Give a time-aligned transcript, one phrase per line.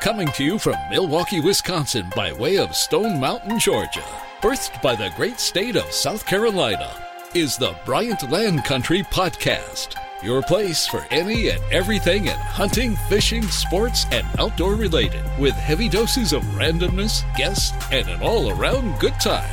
[0.00, 4.04] Coming to you from Milwaukee, Wisconsin by way of Stone Mountain, Georgia.
[4.40, 6.94] Birthed by the great state of South Carolina
[7.34, 9.96] is the Bryant Land Country Podcast.
[10.22, 15.88] Your place for any and everything in hunting, fishing, sports, and outdoor related, with heavy
[15.88, 19.50] doses of randomness, guests, and an all around good time.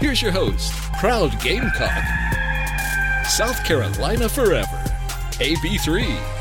[0.00, 2.04] Here's your host, proud Gamecock,
[3.26, 4.84] South Carolina Forever,
[5.40, 6.37] AB3.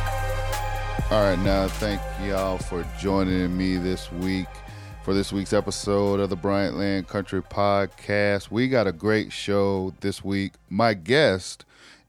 [1.09, 4.49] All right, now thank y'all for joining me this week
[5.05, 8.51] for this week's episode of the Bryant Land Country Podcast.
[8.51, 10.55] We got a great show this week.
[10.69, 11.63] My guest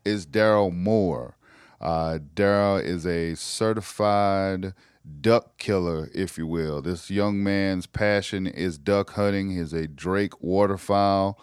[0.04, 1.36] is Darryl Moore.
[1.80, 4.74] Uh, Darryl is a certified
[5.20, 6.82] duck killer, if you will.
[6.82, 9.50] This young man's passion is duck hunting.
[9.50, 11.40] He's a Drake waterfowl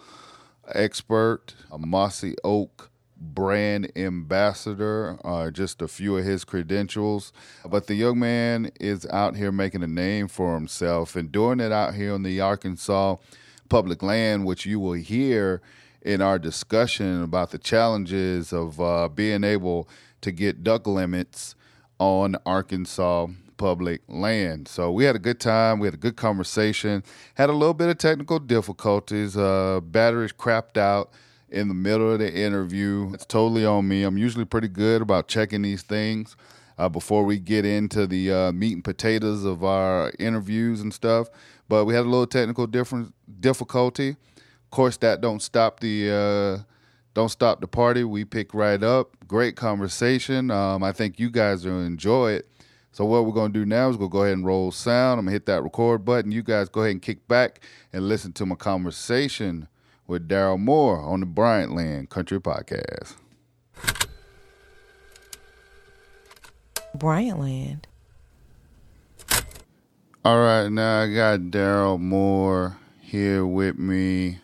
[0.74, 2.92] expert, a mossy oak
[3.34, 7.34] brand ambassador, uh, just a few of his credentials.
[7.66, 11.72] But the young man is out here making a name for himself and doing it
[11.72, 13.18] out here on the Arkansas
[13.70, 15.62] public land, which you will hear
[16.02, 19.90] in our discussion about the challenges of uh, being able
[20.22, 21.56] to get duck limits
[22.00, 24.68] on Arkansas public land.
[24.68, 25.80] So we had a good time.
[25.80, 27.04] We had a good conversation.
[27.36, 29.36] Had a little bit of technical difficulties.
[29.36, 31.12] Uh, batteries crapped out
[31.50, 33.12] in the middle of the interview.
[33.14, 34.04] It's totally on me.
[34.04, 36.36] I'm usually pretty good about checking these things
[36.78, 41.30] uh, before we get into the uh, meat and potatoes of our interviews and stuff.
[41.68, 44.10] But we had a little technical difference difficulty.
[44.10, 46.64] Of course, that don't stop the uh,
[47.14, 48.04] don't stop the party.
[48.04, 49.16] We pick right up.
[49.28, 50.52] Great conversation.
[50.52, 52.50] Um, I think you guys will enjoy it.
[52.92, 55.20] So what we're gonna do now is we'll go ahead and roll sound.
[55.20, 56.32] I'm gonna hit that record button.
[56.32, 59.68] You guys go ahead and kick back and listen to my conversation
[60.08, 63.16] with Darryl Moore on the Bryant Land Country Podcast.
[66.94, 67.88] Bryant Land.
[70.24, 74.40] All right, now I got Darryl Moore here with me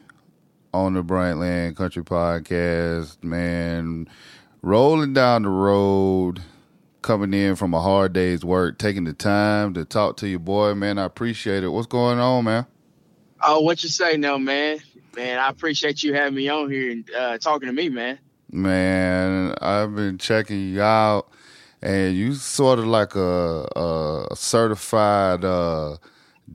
[0.73, 3.23] on the Bryant Land Country Podcast.
[3.23, 4.07] Man,
[4.61, 6.41] rolling down the road,
[7.01, 10.75] coming in from a hard day's work, taking the time to talk to your boy,
[10.75, 10.99] man.
[10.99, 11.69] I appreciate it.
[11.69, 12.67] What's going on, man?
[13.43, 14.79] Oh, what you say now, man?
[15.15, 18.19] Man, I appreciate you having me on here and uh, talking to me, man.
[18.51, 21.29] Man, I've been checking you out,
[21.81, 25.97] and you sort of like a, a certified uh,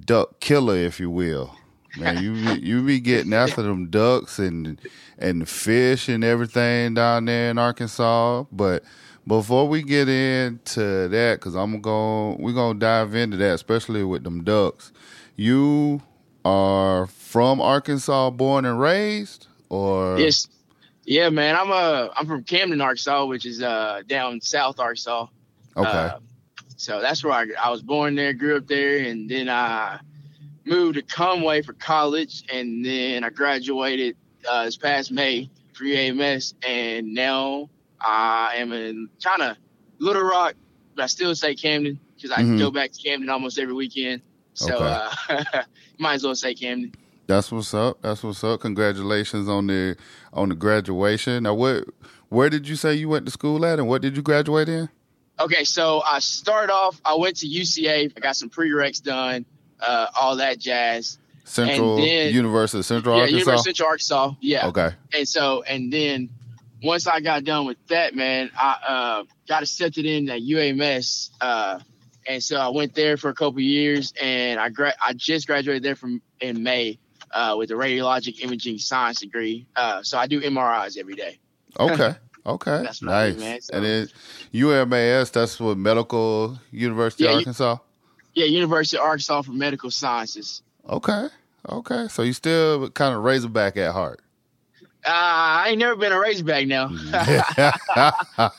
[0.04, 1.54] duck killer, if you will.
[1.98, 4.80] Man, you you be getting after them ducks and
[5.18, 8.44] and the fish and everything down there in Arkansas.
[8.52, 8.84] But
[9.26, 14.24] before we get into that, because I'm gonna we're gonna dive into that, especially with
[14.24, 14.92] them ducks.
[15.36, 16.02] You
[16.44, 17.06] are
[17.36, 20.48] from Arkansas, born and raised, or yes,
[21.04, 21.54] yeah, man.
[21.54, 25.26] I'm uh I'm from Camden, Arkansas, which is uh down South Arkansas.
[25.76, 25.86] Okay.
[25.86, 26.18] Uh,
[26.78, 30.00] so that's where I, I was born there, grew up there, and then I
[30.64, 34.16] moved to Conway for college, and then I graduated
[34.48, 37.68] uh, this past May for UAMS, and now
[38.00, 39.58] I am in kind of
[39.98, 40.54] Little Rock,
[40.94, 42.56] but I still say Camden because I mm-hmm.
[42.56, 44.22] go back to Camden almost every weekend.
[44.54, 45.44] So okay.
[45.52, 45.62] uh,
[45.98, 46.94] might as well say Camden.
[47.26, 48.00] That's what's up.
[48.02, 48.60] That's what's up.
[48.60, 49.96] Congratulations on the
[50.32, 51.42] on the graduation.
[51.42, 51.84] Now, what
[52.28, 54.88] where did you say you went to school at, and what did you graduate in?
[55.38, 57.00] Okay, so I start off.
[57.04, 58.12] I went to UCA.
[58.16, 59.44] I got some prereqs done,
[59.80, 61.18] uh, all that jazz.
[61.44, 63.38] Central then, University, Central yeah, Arkansas.
[63.38, 64.32] University Central Arkansas.
[64.40, 64.66] Yeah.
[64.68, 64.90] Okay.
[65.12, 66.30] And so, and then
[66.82, 71.30] once I got done with that, man, I uh, got accepted in at UAMS.
[71.40, 71.80] Uh,
[72.26, 75.82] and so I went there for a couple years, and I gra- I just graduated
[75.82, 76.98] there from in May
[77.36, 79.66] uh, with a radiologic imaging science degree.
[79.76, 81.38] Uh, so I do MRIs every day.
[81.78, 82.14] Okay.
[82.46, 82.80] Okay.
[82.84, 83.34] that's nice.
[83.34, 83.74] Do, man, so.
[83.74, 84.08] And then
[84.54, 87.78] UMAS, that's what Medical University yeah, of Arkansas?
[88.34, 90.62] yeah, University of Arkansas for Medical Sciences.
[90.88, 91.26] Okay.
[91.68, 92.06] Okay.
[92.06, 94.20] So you still kind of Razorback at heart.
[95.06, 96.90] Uh, I ain't never been a Razorback now.
[97.12, 98.50] I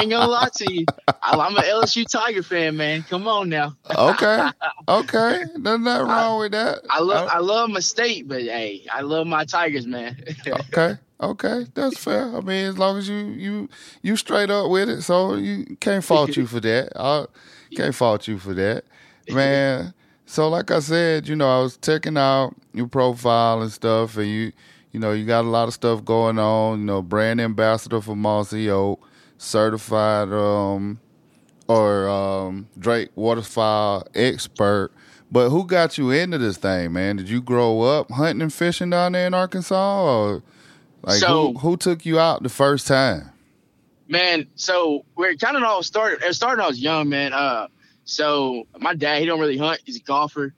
[0.00, 0.86] ain't gonna lie to you.
[1.22, 3.02] I'm an LSU Tiger fan, man.
[3.02, 3.76] Come on now.
[3.98, 4.48] okay,
[4.88, 5.44] okay.
[5.56, 6.78] There's nothing wrong with that.
[6.88, 10.16] I love I love my state, but hey, I love my Tigers, man.
[10.46, 12.34] okay, okay, that's fair.
[12.34, 13.68] I mean, as long as you you
[14.00, 16.92] you straight up with it, so you can't fault you for that.
[16.96, 17.26] I
[17.76, 18.84] can't fault you for that,
[19.28, 19.92] man.
[20.24, 24.28] So, like I said, you know, I was checking out your profile and stuff, and
[24.28, 24.52] you
[24.92, 26.80] you know, you got a lot of stuff going on.
[26.80, 29.00] You know, brand ambassador for Mossy Oak,
[29.38, 31.00] certified um,
[31.68, 34.90] or um, Drake waterfowl expert.
[35.32, 37.16] But who got you into this thing, man?
[37.16, 40.42] Did you grow up hunting and fishing down there in Arkansas, or
[41.02, 43.30] like so, who who took you out the first time?
[44.08, 46.20] Man, so where it kind of all started.
[46.24, 47.32] It started I was young, man.
[47.32, 47.68] Uh,
[48.02, 49.80] So my dad, he don't really hunt.
[49.84, 50.52] He's a golfer.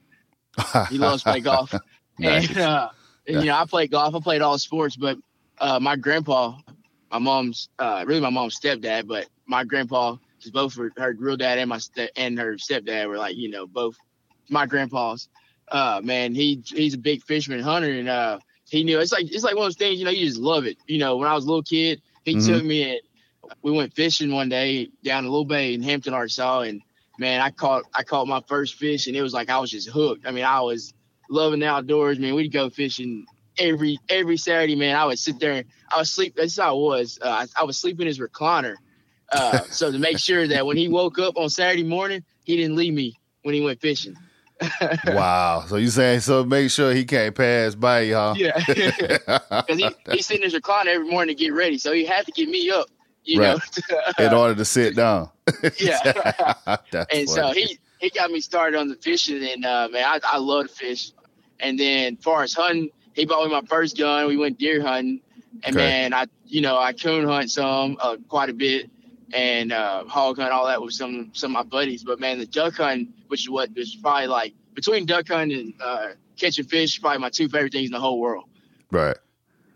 [0.89, 1.71] He loves to play golf.
[2.19, 2.49] Nice.
[2.49, 2.89] And uh,
[3.27, 4.15] and, you know, I played golf.
[4.15, 5.17] I played all sports, but
[5.59, 6.57] uh, my grandpa,
[7.11, 11.37] my mom's uh, really my mom's stepdad, but my grandpa, because both her, her real
[11.37, 13.95] dad and my ste- and her stepdad were like you know both
[14.49, 15.27] my grandpas.
[15.71, 18.39] Uh, man, he he's a big fisherman hunter, and uh,
[18.69, 20.65] he knew it's like it's like one of those things you know you just love
[20.65, 20.77] it.
[20.87, 22.45] You know, when I was a little kid, he Mhm.
[22.45, 22.99] took me and
[23.61, 26.81] we went fishing one day down a little bay in Hampton, Arkansas, and
[27.17, 29.89] man, I caught I caught my first fish, and it was like I was just
[29.89, 30.25] hooked.
[30.25, 30.93] I mean, I was
[31.29, 32.35] loving the outdoors, man.
[32.35, 33.25] We'd go fishing
[33.57, 34.95] every every Saturday, man.
[34.95, 36.35] I would sit there, and I would sleep.
[36.35, 37.19] That's how I was.
[37.21, 38.75] Uh, I, I would sleep in his recliner,
[39.31, 42.75] uh, so to make sure that when he woke up on Saturday morning, he didn't
[42.75, 44.15] leave me when he went fishing.
[45.07, 45.65] wow.
[45.67, 48.35] So you saying so make sure he can't pass by huh?
[48.37, 52.05] Yeah, because he he's sitting in his recliner every morning to get ready, so he
[52.05, 52.87] had to get me up,
[53.23, 53.59] you Right.
[53.89, 54.25] know.
[54.25, 55.29] In order to sit down.
[55.79, 56.77] yeah.
[57.11, 60.37] And so he he got me started on the fishing, and uh, man, I, I
[60.37, 61.11] love to fish.
[61.61, 64.27] And then, far as hunting, he bought me my first gun.
[64.27, 65.21] We went deer hunting,
[65.63, 65.85] and Okay.
[65.85, 68.91] man, I you know I coon hunt some, uh, quite a bit,
[69.31, 72.03] and uh, hog hunt all that with some some of my buddies.
[72.03, 75.73] But man, the duck hunt, which is what is probably like between duck hunting and
[75.81, 76.07] uh,
[76.37, 78.43] catching fish, probably my two favorite things in the whole world.
[78.91, 79.17] right.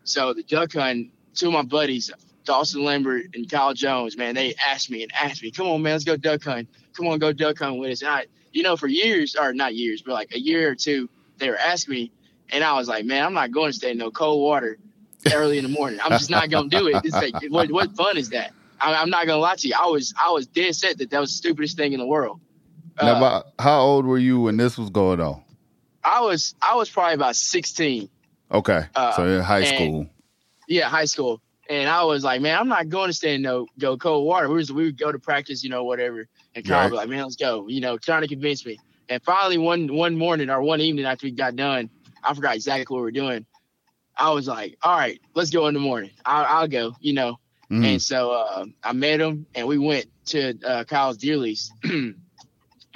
[0.04, 2.12] So the duck hunt, two of my buddies,
[2.44, 5.94] Dawson Lambert and Kyle Jones, man, they asked me and asked me, come on, man,
[5.94, 6.70] let's go duck hunt.
[6.98, 8.02] Come on, go duck hunt with us.
[8.02, 11.10] And I, you know, for years, or not years, but like a year or two,
[11.38, 12.12] they were asking me.
[12.50, 14.78] And I was like, man, I'm not going to stay in no cold water
[15.34, 16.00] early in the morning.
[16.04, 17.02] I'm just not going to do it.
[17.04, 18.52] It's like, what, what fun is that?
[18.82, 19.76] I, I'm not going to lie to you.
[19.80, 22.40] I was, I was dead set that that was the stupidest thing in the world.
[23.02, 25.44] now, Uh, about, how old were you when this was going on?
[26.04, 28.10] I was, I was probably about 16.
[28.52, 28.86] Okay.
[28.96, 30.08] Uh, so in high school.
[30.68, 31.42] Yeah, high school.
[31.70, 34.48] And I was like, man, I'm not going to stay in no go cold water.
[34.48, 36.28] We was we would go to practice, you know, whatever.
[36.58, 37.68] And Kyle be like, man, let's go.
[37.68, 38.80] You know, trying to convince me.
[39.10, 41.92] And finally, one one morning or one evening after we got done,
[42.24, 43.46] I forgot exactly what we were doing.
[44.18, 46.10] I was like, all right, let's go in the morning.
[46.26, 46.96] I'll, I'll go.
[47.00, 47.40] You know.
[47.70, 47.86] Mhm.
[47.86, 52.16] And so uh, I met him, and we went to uh, Kyle's deer lease on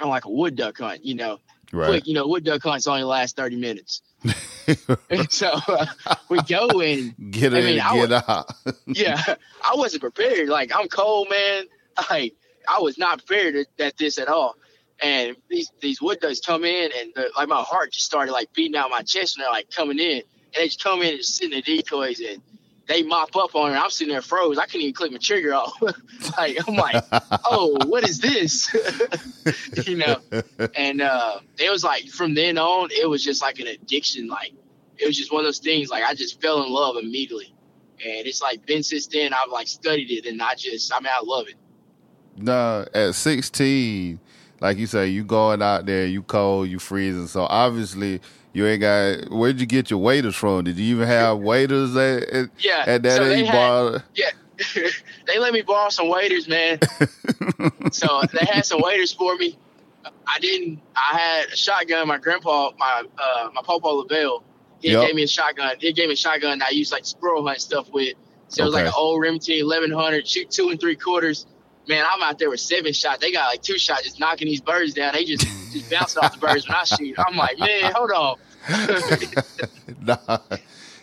[0.00, 1.04] like a wood duck hunt.
[1.04, 1.38] You know,
[1.72, 1.86] right.
[1.88, 2.08] quick.
[2.08, 4.02] You know, wood duck hunts only last thirty minutes.
[5.28, 5.86] so uh,
[6.28, 8.52] we go and get I in mean, I get out.
[8.86, 9.22] yeah,
[9.62, 10.48] I wasn't prepared.
[10.48, 11.64] Like I'm cold, man.
[12.10, 12.34] Like
[12.68, 14.56] I was not prepared at, this at all.
[15.02, 18.52] And these these wood ducks come in, and the, like my heart just started like
[18.52, 20.24] beating out my chest, and they're like coming in, and
[20.54, 22.40] they just come in and just sit in the decoys, and
[22.86, 23.76] they mop up on it.
[23.76, 24.58] I'm sitting there froze.
[24.58, 25.72] I couldn't even click my trigger off.
[26.38, 27.04] like I'm like,
[27.50, 28.68] oh, what is this?
[29.86, 30.16] you know.
[30.74, 34.28] And uh, it was like from then on, it was just like an addiction.
[34.28, 34.52] Like
[34.98, 35.90] it was just one of those things.
[35.90, 37.54] Like I just fell in love immediately.
[38.04, 41.12] And it's like been since then I've like studied it and I just I mean
[41.12, 41.54] I love it.
[42.36, 44.18] No, at 16,
[44.60, 47.26] like you say, you going out there, you cold, you freezing.
[47.26, 48.20] So obviously,
[48.52, 49.30] you ain't got.
[49.30, 50.64] Where'd you get your waders from?
[50.64, 52.84] Did you even have waders at at, Yeah.
[52.86, 53.46] at that so they age?
[53.46, 54.04] had, bar?
[54.14, 54.30] yeah.
[55.26, 56.78] they let me borrow some waders, man.
[57.90, 59.58] so they had some waders for me.
[60.26, 60.80] I didn't.
[60.96, 62.06] I had a shotgun.
[62.08, 64.42] My grandpa, my uh, my papa LaBelle,
[64.80, 65.06] he Yep.
[65.06, 65.76] gave me a shotgun.
[65.78, 68.14] He gave me a shotgun that I used like squirrel hunt stuff with.
[68.48, 71.46] So it was like an old Remington 1100, shoot two and three quarters.
[71.88, 73.20] Man, I'm out there with seven shots.
[73.20, 75.14] They got like two shots, just knocking these birds down.
[75.14, 77.16] They just just bouncing off the birds when I shoot.
[77.18, 78.36] I'm like, man, hold on.
[80.00, 80.38] nah,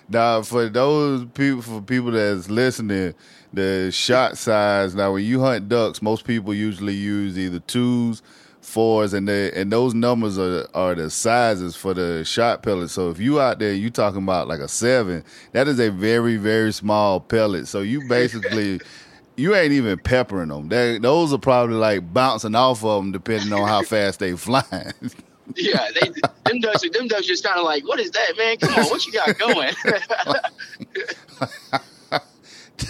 [0.07, 0.41] nah.
[0.41, 3.13] For those people, for people that's listening,
[3.51, 4.95] the shot size.
[4.95, 8.21] Now, when you hunt ducks, most people usually use either twos,
[8.61, 12.89] fours, and they and those numbers are are the sizes for the shot pellet.
[12.89, 16.37] So if you out there, you talking about like a seven, that is a very
[16.37, 17.67] very small pellet.
[17.67, 18.79] So you basically.
[19.39, 20.67] You ain't even peppering them.
[20.69, 24.65] They, those are probably like bouncing off of them, depending on how fast they flying.
[25.55, 26.09] Yeah, they
[26.45, 28.57] them ducks them ducks just kind of like, what is that, man?
[28.57, 29.73] Come on, what you got going?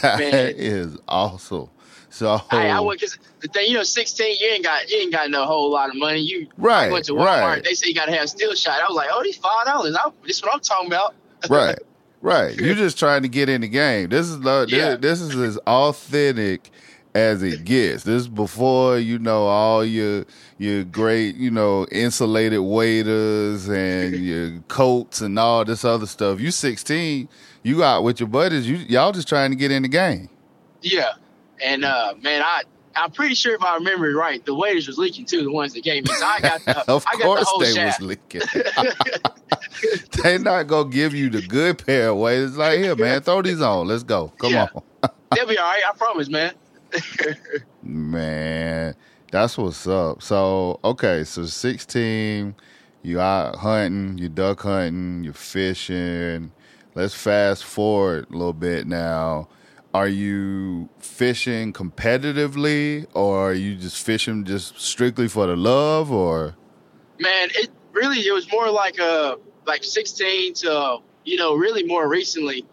[0.01, 0.53] That Man.
[0.58, 1.70] is awesome.
[2.10, 5.12] So I, I went because the thing, you know, sixteen, you ain't got you ain't
[5.12, 6.20] got no whole lot of money.
[6.20, 7.41] You right, went to Walmart.
[7.41, 8.82] right, They say you got to have steel shot.
[8.82, 9.96] I was like, oh, these five dollars.
[10.25, 11.15] This is what I'm talking about.
[11.50, 11.77] right,
[12.21, 12.55] right.
[12.55, 14.09] You're just trying to get in the game.
[14.09, 14.95] This is the, Yeah.
[14.95, 16.69] this, this is as authentic
[17.15, 18.03] as it gets.
[18.03, 20.25] This is before you know all your
[20.57, 26.39] your great you know insulated waders and your coats and all this other stuff.
[26.39, 27.27] You 16,
[27.63, 28.69] you out with your buddies.
[28.69, 30.29] You y'all just trying to get in the game.
[30.81, 31.13] Yeah,
[31.63, 32.61] and uh, man, I
[33.00, 35.44] I'm pretty sure if I remember right, the waders was leaking too.
[35.44, 37.60] The ones that gave me, so I got the of I got the course whole
[37.60, 38.01] they shaft.
[38.01, 38.41] was leaking.
[40.24, 42.58] they not gonna give you the good pair of waders.
[42.58, 43.88] Like here, man, throw these on.
[43.88, 44.34] Let's go.
[44.39, 44.68] Come Yeah.
[44.75, 45.10] on.
[45.36, 45.84] They'll be all right.
[45.88, 46.53] I promise, man.
[47.82, 48.96] Man,
[49.32, 50.22] That's what's up.
[50.22, 52.56] So okay, so sixteen,
[53.03, 56.51] you out hunting, you duck hunting, you fishing.
[56.96, 59.48] Let's fast forward a little bit now.
[59.93, 66.55] Are you fishing competitively, or are you just fishing just strictly for the love, or?
[67.19, 72.08] Man, it really it was more like a like sixteen to you know really more
[72.08, 72.65] recently.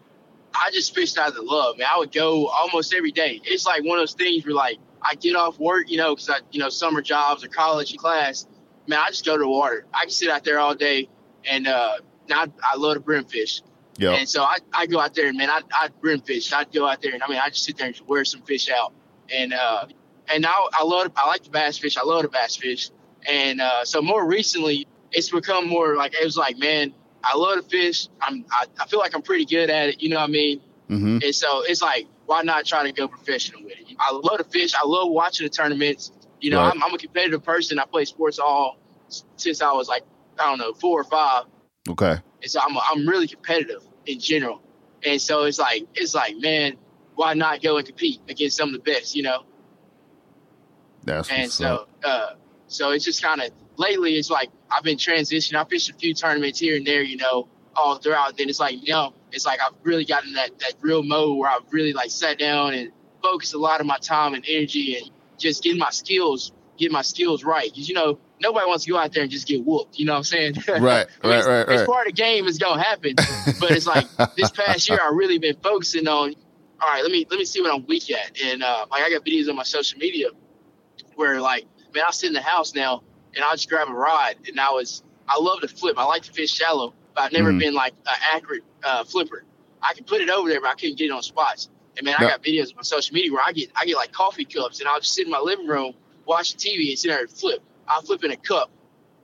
[0.53, 1.87] I just fished out of the love, man.
[1.91, 3.41] I would go almost every day.
[3.43, 6.29] It's like one of those things where like I get off work, you know, because
[6.29, 8.47] I, you know, summer jobs or college and class.
[8.87, 9.85] Man, I just go to the water.
[9.93, 11.09] I can sit out there all day,
[11.45, 11.97] and uh,
[12.31, 13.61] I, I love to brim fish.
[13.97, 14.11] Yeah.
[14.11, 16.53] And so I, I go out there and man, I I brim fish.
[16.53, 18.69] I'd go out there and I mean I just sit there and wear some fish
[18.69, 18.93] out.
[19.33, 19.87] And uh,
[20.31, 21.97] and now I love I like the bass fish.
[21.97, 22.89] I love the bass fish.
[23.27, 27.57] And uh, so more recently, it's become more like it was like man, I love
[27.57, 28.07] to fish.
[28.21, 30.01] I'm I, I feel like I'm pretty good at it.
[30.01, 30.61] You know what I mean?
[30.89, 31.19] Mm-hmm.
[31.23, 33.95] And so it's like why not try to go professional with it?
[33.99, 34.75] I love to fish.
[34.75, 36.11] I love watching the tournaments.
[36.39, 36.71] You know, Right.
[36.75, 37.79] I'm, I'm a competitive person.
[37.79, 38.77] I play sports all
[39.37, 40.03] since I was like
[40.39, 41.45] I don't know four or five.
[41.89, 42.17] Okay.
[42.41, 44.61] And so I'm I'm really competitive in general.
[45.05, 46.77] And so it's like it's like man,
[47.15, 49.43] why not go and compete against some of the best, you know?
[51.03, 52.31] That's And so uh
[52.67, 55.55] so it's just kind of lately it's like I've been transitioning.
[55.55, 58.37] I fished a few tournaments here and there, you know, all throughout.
[58.37, 61.49] Then it's like you know, it's like I've really gotten that that real mode where
[61.49, 65.11] I've really like sat down and focused a lot of my time and energy and
[65.37, 67.69] just getting my skills, getting my skills right.
[67.71, 69.97] Because you know, nobody wants to go out there and just get whooped.
[69.97, 70.55] You know what I'm saying?
[70.67, 72.47] Right, I right, it's, right, It's part of the game.
[72.47, 73.15] It's gonna happen.
[73.59, 76.35] but it's like this past year, I really been focusing on.
[76.79, 79.09] All right, let me let me see what I'm weak at, and uh, like I
[79.09, 80.27] got videos on my social media
[81.15, 83.03] where like, man, I sit in the house now
[83.35, 85.95] and I'll just grab a rod, and I was I love to flip.
[85.97, 87.59] I like to fish shallow, but I've never Mhm.
[87.59, 89.43] been like an accurate uh, flipper.
[89.81, 91.69] I can put it over there, but I couldn't get it on spots.
[91.97, 92.27] And man, Yeah.
[92.27, 94.79] I got videos on my social media where I get I get like coffee cups,
[94.79, 95.93] and I'll just sit in my living room
[96.25, 97.61] watching TV and sit there and flip.
[97.87, 98.69] I'll flip in a cup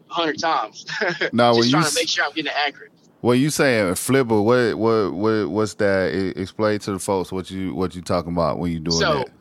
[0.10, 0.86] a hundred times.
[1.34, 2.92] Now, just you trying to make sure I'm getting it accurate.
[3.22, 6.34] When you saying flipper, what what what what's that?
[6.36, 9.32] Explain to the folks what you what you talking about when you doing So, that.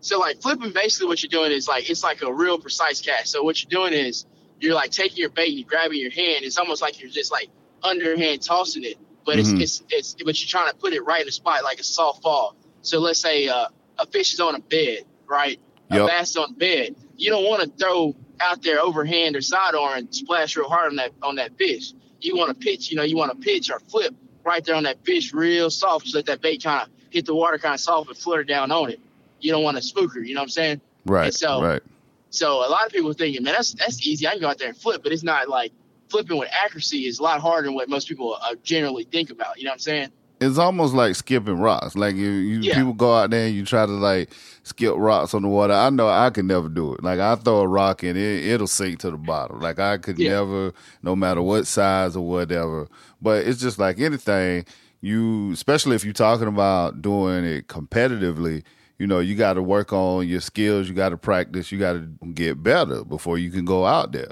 [0.00, 3.28] so like flipping, basically what you're doing is like it's like a real precise cast.
[3.32, 4.26] So what you're doing is
[4.60, 6.44] you're like taking your bait and you're grabbing your hand.
[6.44, 7.48] It's almost like you're just like
[7.82, 11.26] underhand tossing it, but it's it's it's but you're trying to put it right in
[11.26, 12.56] the spot like a soft fall.
[12.82, 13.68] So let's say uh,
[13.98, 15.58] a fish is on a bed, right?
[15.90, 16.06] A Yep.
[16.06, 16.94] bass is on a bed.
[17.20, 20.88] You don't want to throw out there overhand or side arm and splash real hard
[20.88, 21.92] on that on that fish.
[22.20, 24.84] You want to pitch, you know, you want to pitch or flip right there on
[24.84, 27.80] that fish real soft, just let that bait kind of hit the water kind of
[27.80, 29.00] soft and flutter down on it.
[29.40, 30.80] You don't want to spook her, you know what I'm saying?
[31.04, 31.82] Right, so- right.
[32.30, 34.26] So a lot of people are thinking, man, that's that's easy.
[34.26, 35.72] I can go out there and flip, but it's not like
[36.08, 39.58] flipping with accuracy is a lot harder than what most people uh, generally think about.
[39.58, 40.08] You know what I'm saying?
[40.40, 41.94] It's almost like skipping rocks.
[41.96, 42.74] Like you, you Yeah.
[42.76, 44.30] people go out there and you try to like
[44.62, 45.74] skip rocks on the water.
[45.74, 47.02] I know I can never do it.
[47.04, 49.60] Like I throw a rock and it it'll sink to the bottom.
[49.60, 50.30] Like I could Yeah.
[50.30, 52.88] never, no matter what size or whatever.
[53.20, 54.64] But it's just like anything.
[55.02, 58.62] You, especially if you're talking about doing it competitively,
[58.98, 60.88] you know, you got to work on your skills.
[60.88, 61.72] You got to practice.
[61.72, 64.30] You got to get better before you can go out there.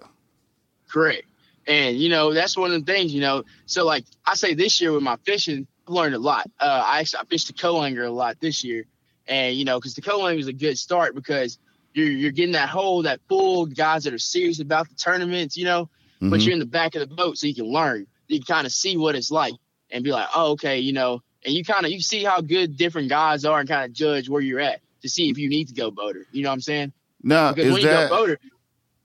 [0.91, 1.23] Correct.
[1.67, 3.13] And you know that's one of the things.
[3.15, 6.47] You know, so like I say this year with my fishing, learned a lot.
[6.61, 8.87] Uh, I actually I fished the co-angler a lot this year,
[9.27, 11.59] and you know because the co-angler is a good start because
[11.95, 15.57] you're you're getting that hole, that pull, guys that are serious about the tournaments.
[15.57, 15.91] You know,
[16.21, 16.45] but Mhm.
[16.45, 18.07] you're in the back of the boat so you can learn.
[18.29, 19.55] You can kind of see what it's like
[19.91, 22.77] and be like, oh, okay, you know, and you kind of you see how good
[22.77, 25.69] different guys are and kind of judge where you're at to see if you need
[25.69, 26.27] to go boater.
[26.31, 26.93] You know what I'm saying?
[27.23, 28.39] No, Because is when you that go boater,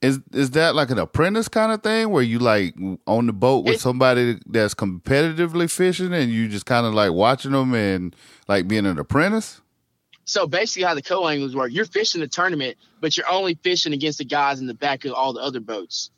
[0.04, 2.74] Is is that like an apprentice kind of thing where you like
[3.06, 7.12] on the boat with It- somebody that's competitively fishing and you just kind of like
[7.12, 8.14] watching them and
[8.48, 9.60] like being an apprentice?
[10.26, 14.16] so basically how the co-anglers work, you're fishing the tournament, but you're only fishing against
[14.16, 16.10] the guys in the back of all the other boats.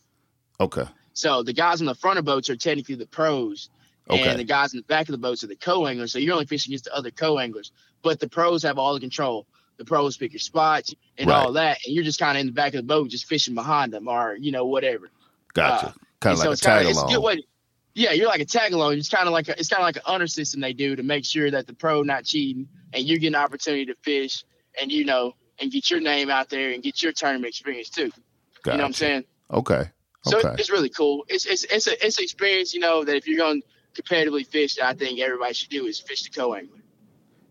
[0.61, 0.85] Okay.
[1.13, 3.69] So the guys in the front of boats are technically the pros,
[4.09, 4.23] Okay.
[4.29, 6.13] and the guys in the back of the boats are the co-anglers.
[6.13, 9.45] So you're only fishing against the other co-anglers, but the pros have all the control.
[9.79, 11.37] The pros pick your spots and Right.
[11.37, 13.55] all that, and you're just kind of in the back of the boat, just fishing
[13.55, 15.11] behind them, or you know whatever.
[15.55, 15.89] Gotcha.
[15.89, 17.39] Uh, kind of so like a it's kinda- tag a along.
[17.95, 18.95] Yeah, you're like a tag along.
[18.95, 21.03] It's kind of like a, it's kind of like an honor system they do to
[21.03, 24.45] make sure that the pro not cheating and you get an opportunity to fish
[24.81, 28.03] and you know and get your name out there and get your tournament experience too.
[28.67, 29.25] You know what I'm saying?
[29.51, 29.91] Okay.
[30.27, 30.57] So Okay.
[30.59, 31.25] it's really cool.
[31.29, 33.63] It's it's it's a it's an experience, you know, that if you're going
[33.95, 36.81] to competitively fish, I think everybody should do is fish the co-angler.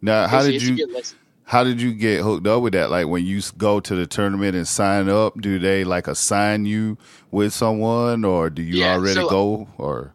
[0.02, 1.18] Now, how It's- did it's a you good lesson.
[1.46, 2.90] How did you get hooked up with that?
[2.90, 6.98] Like when you go to the tournament and sign up, do they like assign you
[7.32, 10.14] with someone or do you Yeah, already so- go or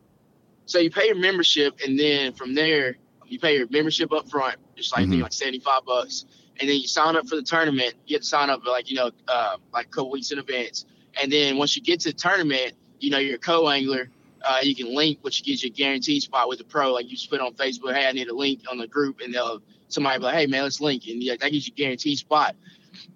[0.66, 2.96] So you pay your membership, and then from there
[3.26, 5.22] you pay your membership up front, just like I Mhm.
[5.22, 6.24] like seventy five bucks,
[6.60, 7.94] and then you sign up for the tournament.
[8.06, 10.84] You have to sign up like you know, uh, like a couple weeks in advance.
[11.20, 14.10] And then once you get to the tournament, you know, you're a co-angler.
[14.42, 16.92] Uh, you can link, which gives you a guaranteed spot with the pro.
[16.92, 19.34] Like you just put on Facebook, hey, I need a link on the group, and
[19.34, 19.60] they'll
[19.92, 22.56] somebody be like, hey man, let's link, and that gives you a guaranteed spot.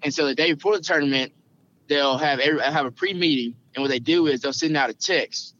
[0.03, 1.33] And so the day before the tournament,
[1.89, 4.95] they'll have every, have a pre-meeting, and what they do is they'll send out a
[4.95, 5.55] text,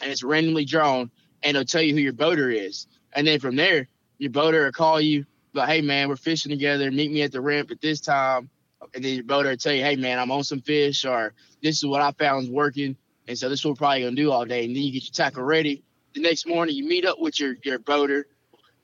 [0.00, 1.10] and it's randomly drawn,
[1.42, 4.72] and they'll tell you who your boater is, and then from there, your boater will
[4.72, 8.00] call you, like, hey man, we're fishing together, meet me at the ramp at this
[8.00, 8.50] time,
[8.94, 11.76] and then your boater will tell you, hey man, I'm on some fish, or this
[11.76, 12.96] is what I found is working
[13.28, 14.64] and so this is what we're probably gonna do all day.
[14.64, 15.82] And then you get your tackle ready.
[16.14, 18.26] The next morning you meet up with your your boater,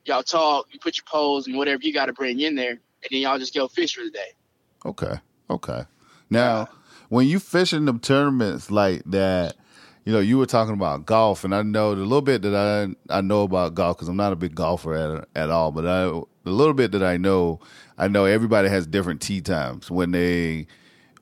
[0.04, 3.20] y'all talk, you put your poles and whatever you gotta bring in there, and then
[3.20, 4.30] y'all just go fish for the day.
[4.84, 5.14] Okay.
[5.50, 5.84] Okay.
[6.30, 6.68] Now,
[7.08, 9.56] when you fish in the tournaments like that,
[10.04, 13.14] you know, you were talking about golf, and I know the little bit that I
[13.14, 16.06] I know about golf because I'm not a big golfer at at all, but I
[16.44, 17.60] the little bit that I know,
[17.98, 20.66] I know everybody has different tee times when they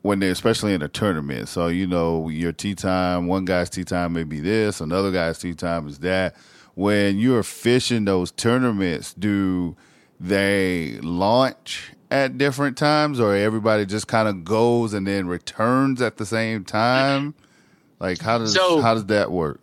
[0.03, 1.49] when they're especially in a tournament.
[1.49, 5.39] So you know your tee time, one guy's tee time may be this, another guy's
[5.39, 6.37] tee time is that.
[6.75, 9.77] When you're fishing those tournaments, do
[10.19, 16.17] they launch at different times, or everybody just kind of goes and then returns at
[16.17, 17.35] the same time?
[17.99, 19.61] Like how does so, how does that work?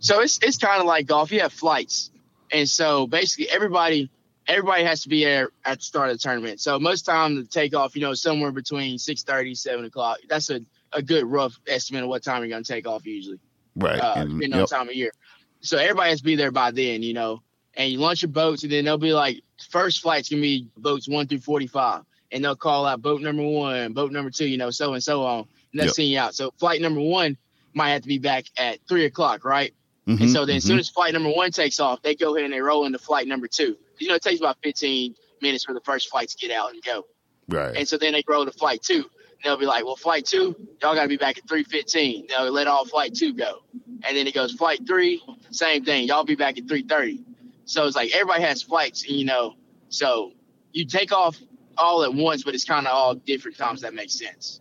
[0.00, 1.32] So it's it's kind of like golf.
[1.32, 2.10] You have flights,
[2.52, 4.10] and so basically everybody
[4.48, 6.60] everybody has to be there at the start of the tournament.
[6.60, 10.18] So most time the takeoff, you know, somewhere between 6.30, 7 o'clock.
[10.28, 10.60] That's a,
[10.92, 13.38] a good rough estimate of what time you're going to take off usually.
[13.76, 14.00] Right.
[14.00, 14.60] Uh, and, depending yep.
[14.60, 15.12] on time of year.
[15.60, 17.42] So everybody has to be there by then, you know.
[17.74, 20.66] And you launch your boats, and then they'll be like, first flight's going to be
[20.76, 22.02] boats 1 through 45.
[22.32, 25.24] And they'll call out boat number one, boat number two, you know, so and so
[25.24, 25.38] on.
[25.72, 25.94] And they'll yep.
[25.94, 26.34] send you out.
[26.34, 27.36] So flight number one
[27.72, 29.72] might have to be back at 3 o'clock, right?
[30.06, 30.56] Mm-hmm, and so then mm-hmm.
[30.56, 32.98] as soon as flight number one takes off, they go ahead and they roll into
[32.98, 36.36] flight number two you know, it takes about 15 minutes for the first flight to
[36.36, 37.04] get out and go.
[37.48, 37.76] Right.
[37.76, 39.04] And so then they roll to flight two.
[39.44, 42.26] They'll be like, well, flight two, y'all got to be back at 315.
[42.28, 43.62] They'll let all flight two go.
[44.04, 46.08] And then it goes flight three, same thing.
[46.08, 47.24] Y'all be back at 330.
[47.64, 49.54] So it's like everybody has flights, you know.
[49.90, 50.32] So
[50.72, 51.36] you take off
[51.76, 53.82] all at once, but it's kind of all different times.
[53.82, 54.60] That makes sense.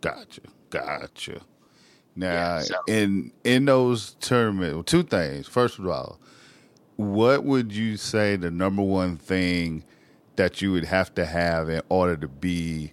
[0.00, 0.42] Gotcha.
[0.70, 1.40] Gotcha.
[2.14, 2.74] Now, yeah, so.
[2.88, 5.46] in in those tournaments, two things.
[5.46, 6.18] First of all,
[6.96, 9.84] what would you say the number one thing
[10.36, 12.92] that you would have to have in order to be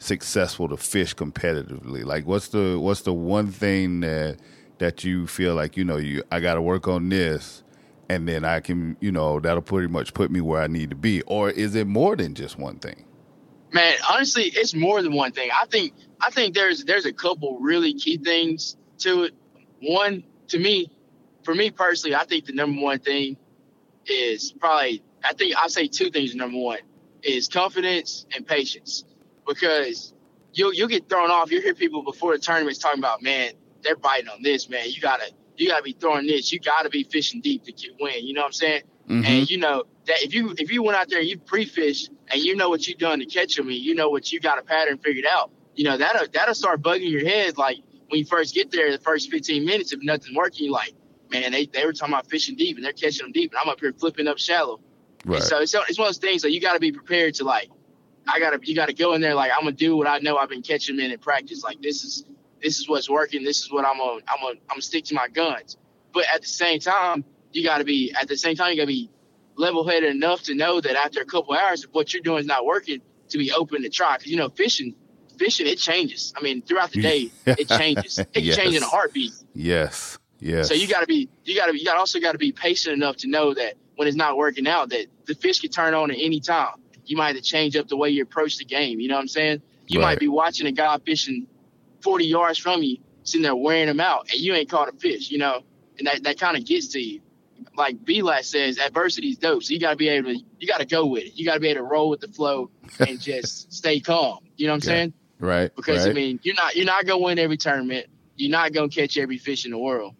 [0.00, 2.04] successful to fish competitively?
[2.04, 4.38] Like what's the what's the one thing that
[4.78, 7.62] that you feel like, you know, you I gotta work on this
[8.08, 10.96] and then I can, you know, that'll pretty much put me where I need to
[10.96, 11.22] be?
[11.22, 13.04] Or is it more than just one thing?
[13.72, 15.50] Man, honestly, it's more than one thing.
[15.56, 19.34] I think I think there's there's a couple really key things to it.
[19.80, 20.90] One, to me,
[21.44, 23.36] for me personally, I think the number one thing
[24.06, 26.34] is probably I think I say two things.
[26.34, 26.80] Number one
[27.22, 29.04] is confidence and patience,
[29.54, 30.14] because
[30.52, 31.50] you'll you'll get thrown off.
[31.50, 34.90] You hear people before the tournaments talking about, man, they're biting on this, man.
[34.90, 36.52] You gotta you gotta be throwing this.
[36.52, 38.26] You gotta be fishing deep to get win.
[38.26, 38.82] You know what I'm saying?
[39.08, 39.24] Mm-hmm.
[39.24, 42.40] And you know that if you if you went out there and you pre-fish and
[42.40, 44.62] you know what you done to catch them, and you know what you got a
[44.62, 47.58] pattern figured out, you know that'll that'll start bugging your head.
[47.58, 47.78] Like
[48.10, 50.94] when you first get there, the first 15 minutes, if nothing's working, you're like,
[51.30, 53.68] man, they, they were talking about fishing deep and they're catching them deep, and I'm
[53.68, 54.80] up here flipping up shallow.
[55.24, 55.36] Right.
[55.36, 57.44] And so it's, it's one of those things that you got to be prepared to
[57.44, 57.70] like.
[58.32, 60.48] I gotta you gotta go in there like I'm gonna do what I know I've
[60.48, 61.62] been catching them in practice.
[61.62, 62.24] Like this is
[62.62, 63.44] this is what's working.
[63.44, 65.76] This is what I'm gonna I'm gonna I'm gonna stick to my guns.
[66.12, 69.10] But at the same time, you gotta be at the same time you gotta be
[69.56, 72.46] level headed enough to know that after a couple hours, if what you're doing is
[72.46, 74.16] not working, to be open to try.
[74.16, 74.94] Because you know fishing
[75.38, 76.32] fishing it changes.
[76.36, 78.18] I mean throughout the day it changes.
[78.18, 78.56] It can yes.
[78.56, 79.32] change in a heartbeat.
[79.54, 80.18] Yes.
[80.40, 80.62] Yeah.
[80.62, 82.50] So you got to be, you got to be, you gotta also got to be
[82.52, 85.94] patient enough to know that when it's not working out, that the fish can turn
[85.94, 86.74] on at any time.
[87.10, 89.00] You might have to change up the way you approach the game.
[89.00, 89.62] You know what I'm saying?
[89.86, 90.06] You right.
[90.06, 91.46] might be watching a guy fishing
[92.02, 95.30] 40 yards from you, sitting there wearing him out, and you ain't caught a fish.
[95.30, 95.62] You know,
[95.98, 97.20] and that that kind of gets to you.
[97.76, 99.62] Like B-Lat says, adversity is dope.
[99.62, 101.32] So you got to be able to, you got to go with it.
[101.34, 104.38] You got to be able to roll with the flow and just stay calm.
[104.56, 105.12] You know what I'm saying?
[105.38, 105.74] Right.
[105.74, 106.10] Because right.
[106.10, 108.06] I mean, you're not you're not gonna win every tournament.
[108.36, 110.14] You're not gonna catch every fish in the world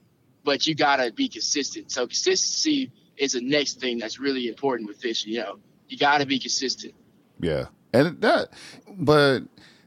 [0.44, 1.90] but you gotta be consistent.
[1.92, 5.32] So consistency is the next thing that's really important with fishing.
[5.32, 5.58] You know,
[5.90, 6.94] you gotta be consistent.
[7.40, 8.50] Yeah, and that,
[8.88, 9.40] but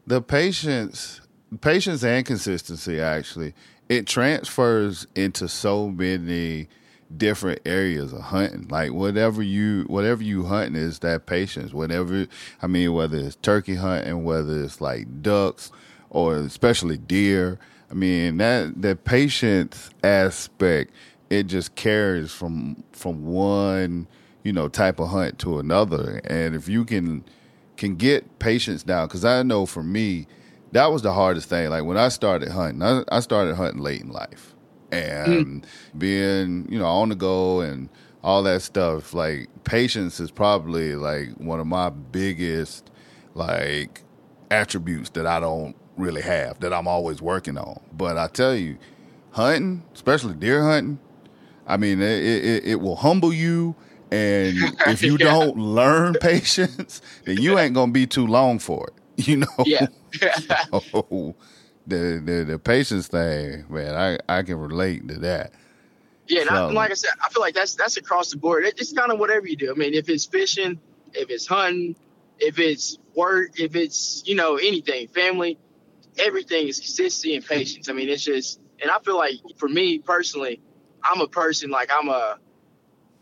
[0.05, 1.21] the patience,
[1.61, 3.53] patience and consistency actually,
[3.89, 6.67] it transfers into so many
[7.15, 8.67] different areas of hunting.
[8.69, 11.73] Like whatever you whatever you hunting is that patience.
[11.73, 12.27] Whatever
[12.61, 15.71] I mean, whether it's turkey hunting, whether it's like ducks
[16.09, 17.59] or especially deer.
[17.91, 20.91] I mean that that patience aspect
[21.29, 24.07] it just carries from from one
[24.43, 27.23] you know type of hunt to another, and if you can
[27.77, 29.07] can get patience down.
[29.07, 30.27] Because I know for me,
[30.71, 31.69] that was the hardest thing.
[31.69, 34.53] Like when I started hunting, I, I started hunting late in life,
[34.91, 35.65] and mm.
[35.97, 37.89] being you know on the go and
[38.23, 39.13] all that stuff.
[39.13, 42.89] Like patience is probably like one of my biggest
[43.35, 44.03] like
[44.51, 47.79] attributes that I don't really have that I'm always working on.
[47.91, 48.77] But I tell you,
[49.31, 50.99] hunting, especially deer hunting,
[51.67, 53.75] I mean, it, it, it will humble you.
[54.13, 55.25] And if you yeah.
[55.25, 58.93] don't learn patience, then you ain't gonna be too long for it.
[59.27, 59.63] You know.
[59.63, 59.85] Yeah.
[60.71, 61.35] so,
[61.85, 65.53] the, the the patience thing, man, I I can relate to that.
[66.27, 68.63] Yeah, so, like I said, I feel like that's that's across the board.
[68.65, 69.71] It's kind of whatever you do.
[69.71, 70.79] I mean, if it's fishing,
[71.13, 71.95] if it's hunting,
[72.39, 75.59] if it's work, if it's you know anything, family,
[76.17, 77.89] everything is consistency and patience.
[77.89, 80.59] I mean, it's just, and I feel like for me personally,
[81.03, 82.37] I'm a person like I'm a.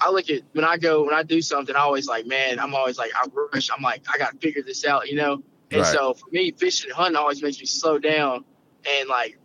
[0.01, 2.73] I look at when I go when I do something, I always like, man, I'm
[2.73, 3.69] always like I rush.
[3.69, 5.43] I'm like I got to figure this out, you know.
[5.69, 5.93] And right.
[5.93, 8.43] so for me, fishing and hunting always makes me slow down
[8.99, 9.37] and like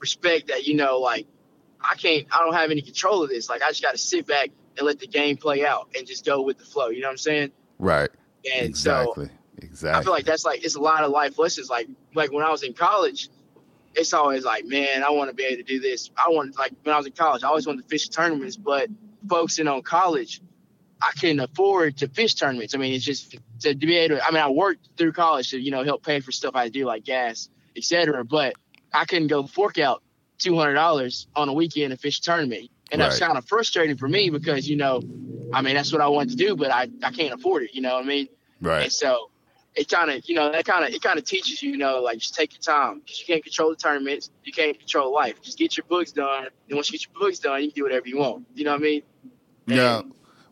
[0.00, 1.26] respect that, you know, like
[1.80, 3.48] I can't, I don't have any control of this.
[3.48, 6.24] Like I just got to sit back and let the game play out and just
[6.24, 6.88] go with the flow.
[6.88, 7.52] You know what I'm saying?
[7.78, 8.10] Right.
[8.52, 9.26] And exactly.
[9.26, 10.00] so exactly.
[10.00, 11.70] I feel like that's like it's a lot of life lessons.
[11.70, 13.30] Like like when I was in college,
[13.94, 16.10] it's always like, man, I want to be able to do this.
[16.16, 18.88] I want like when I was in college, I always wanted to fish tournaments, but
[19.28, 20.40] focusing on college,
[21.02, 22.74] I couldn't afford to fish tournaments.
[22.74, 24.24] I mean, it's just to, be able to.
[24.24, 26.84] I mean, I worked through college to you know help pay for stuff I do
[26.84, 28.24] like gas, etc.
[28.24, 28.54] But
[28.92, 30.02] I couldn't go fork out
[30.38, 33.08] two hundred dollars on a weekend to fish a tournament, and right.
[33.08, 35.02] that's kind of frustrating for me because you know,
[35.52, 37.74] I mean, that's what I wanted to do, but I I can't afford it.
[37.74, 38.28] You know what I mean?
[38.60, 38.84] Right.
[38.84, 39.30] And so
[39.74, 42.00] it kind of you know that kind of it kind of teaches you, you know,
[42.00, 45.40] like just take your time because you can't control the tournaments, you can't control life.
[45.42, 47.82] Just get your books done, and once you get your books done, you can do
[47.84, 48.46] whatever you want.
[48.54, 49.02] You know what I mean?
[49.66, 50.02] Yeah.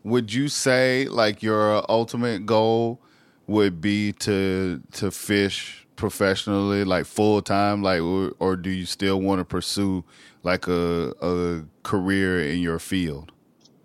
[0.03, 3.01] Would you say like your ultimate goal
[3.47, 9.21] would be to to fish professionally, like full time, like, or, or, do you still
[9.21, 10.03] want to pursue
[10.41, 13.31] like a a career in your field?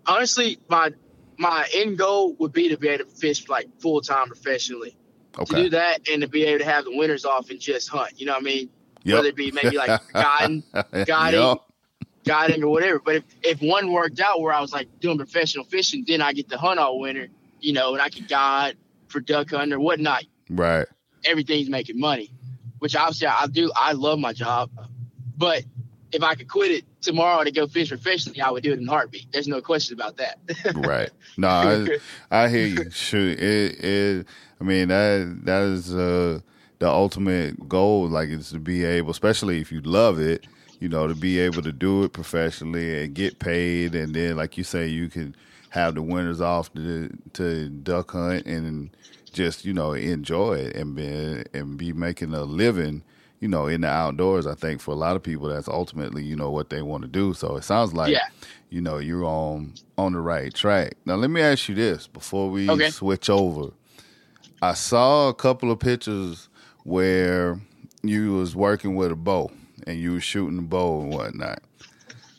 [0.07, 0.91] Honestly, my
[1.37, 4.97] my end goal would be to be able to fish like full time professionally.
[5.37, 5.55] Okay.
[5.55, 8.19] To do that and to be able to have the winters off and just hunt.
[8.19, 8.69] You know what I mean?
[9.03, 9.15] Yep.
[9.15, 10.63] Whether it be maybe like guiding,
[11.05, 11.59] guiding, yep.
[12.27, 12.99] Guiding or whatever.
[12.99, 16.33] But if, if one worked out where I was like doing professional fishing, then I
[16.33, 17.27] get to hunt all winter,
[17.59, 18.75] you know, and I could guide
[19.07, 20.23] for duck hunting or whatnot.
[20.49, 20.87] Right
[21.25, 22.31] everything's making money,
[22.79, 23.71] which obviously I do.
[23.75, 24.69] I love my job,
[25.37, 25.63] but
[26.11, 28.87] if I could quit it tomorrow to go fish professionally, I would do it in
[28.87, 29.31] a heartbeat.
[29.31, 30.39] There's no question about that.
[30.75, 31.09] right.
[31.37, 31.87] No, I,
[32.31, 32.89] I hear you.
[32.89, 34.27] Shoot, It, it,
[34.59, 36.39] I mean, that, that is, uh,
[36.79, 40.47] the ultimate goal, like, is to be able, especially if you love it,
[40.79, 43.95] you know, to be able to do it professionally and get paid.
[43.95, 45.35] And then, like you say, you can
[45.69, 48.89] have the winters off to, to duck hunt and,
[49.37, 53.03] just you know enjoy it and be and be making a living
[53.39, 56.35] you know in the outdoors i think for a lot of people that's ultimately you
[56.35, 58.27] know what they want to do so it sounds like yeah.
[58.69, 62.49] you know you're on on the right track now let me ask you this before
[62.49, 62.89] we okay.
[62.89, 63.71] switch over
[64.63, 66.49] i saw a couple of pictures
[66.83, 67.59] where
[68.01, 69.51] you was working with a bow
[69.87, 71.63] and you were shooting the bow and whatnot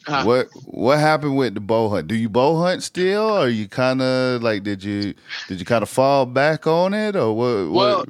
[0.08, 0.24] uh-huh.
[0.24, 2.08] What what happened with the bow hunt?
[2.08, 5.12] Do you bow hunt still, or you kind of like did you
[5.48, 7.70] did you kind of fall back on it, or what?
[7.70, 8.06] Well,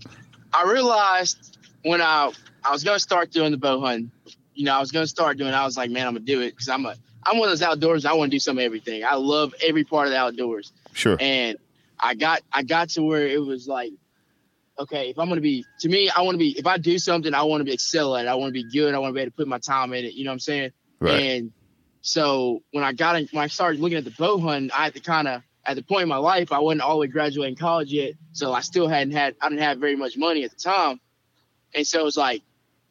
[0.53, 2.31] I realized when I
[2.65, 4.13] I was gonna start doing the bow hunt,
[4.55, 5.53] you know, I was gonna start doing.
[5.53, 7.63] I was like, man, I'm gonna do it because I'm a I'm one of those
[7.63, 8.05] outdoors.
[8.05, 9.05] I want to do some of everything.
[9.05, 10.73] I love every part of the outdoors.
[10.93, 11.17] Sure.
[11.19, 11.59] And
[11.99, 13.91] I got I got to where it was like,
[14.79, 17.35] okay, if I'm gonna be to me, I want to be if I do something,
[17.35, 18.29] I want to be excel at it.
[18.29, 18.95] I want to be good.
[18.95, 20.15] I want to be able to put my time in it.
[20.15, 20.71] You know what I'm saying?
[21.01, 21.21] Right.
[21.21, 21.53] And
[22.01, 24.95] so when I got in, when I started looking at the bow hunting, I had
[24.95, 27.57] to kind of at the point in my life I wasn't all the way graduating
[27.57, 30.57] college yet, so I still hadn't had I didn't have very much money at the
[30.57, 31.01] time,
[31.75, 32.43] and so it was like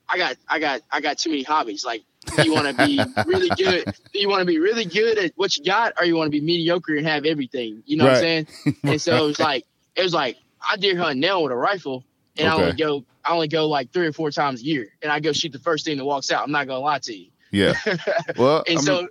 [0.10, 1.86] I got I got I got too many hobbies.
[1.86, 2.04] Like,
[2.36, 3.86] do you want to be really good?
[4.14, 6.32] Do you want to be really good at what you got, or you want to
[6.32, 7.84] be mediocre and have everything?
[7.86, 8.12] You know right.
[8.12, 8.48] what I'm saying?
[8.84, 12.04] And so it was like it was like I deer hunt now with a rifle,
[12.38, 12.58] and okay.
[12.58, 15.20] I only go I only go like three or four times a year, and I
[15.20, 16.44] go shoot the first thing that walks out.
[16.44, 17.30] I'm not gonna lie to you.
[17.52, 17.74] Yeah.
[18.38, 19.10] Well, and I so mean,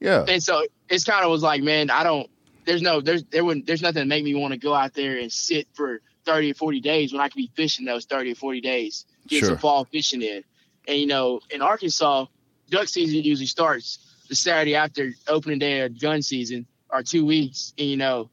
[0.00, 0.24] yeah.
[0.26, 2.28] And so it's kind of was like, man, I don't.
[2.64, 5.18] There's no there's there wouldn't there's nothing to make me want to go out there
[5.18, 8.34] and sit for 30 or 40 days when I could be fishing those 30 or
[8.34, 9.50] 40 days, get sure.
[9.50, 10.42] some fall fishing in.
[10.88, 12.26] And you know, in Arkansas,
[12.70, 17.72] duck season usually starts the Saturday after opening day of gun season or two weeks.
[17.78, 18.30] And you know,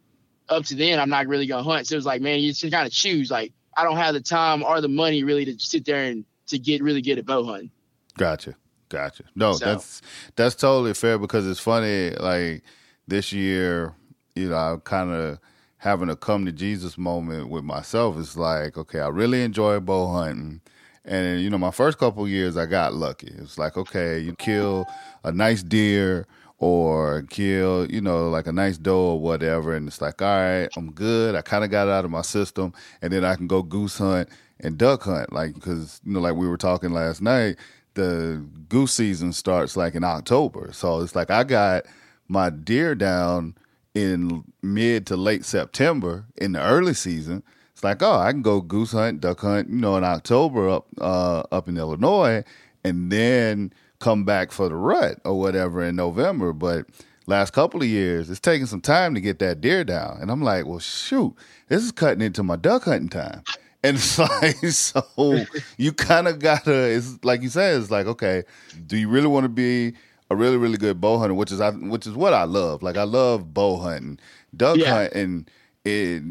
[0.52, 1.88] up to then, I'm not really gonna hunt.
[1.88, 3.32] So it was like, man, you just kind of choose.
[3.32, 6.60] Like, I don't have the time or the money really to sit there and to
[6.60, 7.72] get really good at bow hunting.
[8.18, 8.56] Gotcha.
[8.90, 9.24] Gotcha.
[9.36, 9.66] No, so.
[9.66, 10.02] that's
[10.36, 12.10] that's totally fair because it's funny.
[12.12, 12.64] Like
[13.08, 13.96] this year,
[14.36, 15.40] you know, I kind of
[15.78, 18.18] having a come to Jesus moment with myself.
[18.20, 20.60] It's like, okay, I really enjoy bow hunting.
[21.06, 23.34] And you know, my first couple years, I got lucky.
[23.38, 24.86] It's like, okay, you kill
[25.24, 26.28] a nice deer
[26.62, 30.70] or kill, you know, like a nice doe or whatever, and it's like, all right,
[30.78, 31.34] I'm good.
[31.34, 32.72] I kind of got out of my system,
[33.02, 36.36] and then I can go goose hunt and duck hunt, like because you know, like
[36.36, 37.58] we were talking last night,
[37.96, 41.86] the goose season starts like in October, so it's like I got
[42.28, 43.56] my deer down
[43.96, 47.42] in mid to late September in the early season.
[47.74, 50.86] It's like, oh, I can go goose hunt, duck hunt, you know, in October up
[51.00, 52.44] uh, up in Illinois,
[52.84, 56.52] and then come back for the rut or whatever in November.
[56.52, 56.86] But
[57.28, 60.18] last couple of years, it's taking some time to get that deer down.
[60.22, 61.34] And I'm like, well, shoot,
[61.70, 63.44] this is cutting into my duck hunting time.
[63.84, 65.44] And it's like, so
[65.76, 68.44] you kind of gotta, it's like you said, it's like, okay,
[68.86, 69.94] do you really want to be
[70.30, 72.84] a really, really good bow hunter, which is, I, which is what I love.
[72.84, 74.20] Like, I love bow hunting,
[74.56, 74.94] duck yeah.
[74.94, 75.48] hunting.
[75.84, 76.22] It,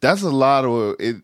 [0.00, 1.16] that's a lot of it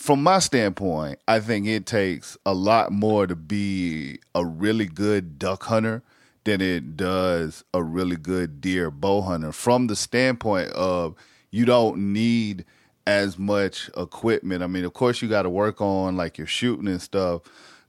[0.00, 5.38] from my standpoint, I think it takes a lot more to be a really good
[5.38, 6.02] duck hunter
[6.44, 9.52] than it does a really good deer bow hunter.
[9.52, 11.16] From the standpoint of
[11.50, 12.64] you don't need
[13.06, 14.62] as much equipment.
[14.62, 17.42] I mean, of course, you got to work on like your shooting and stuff,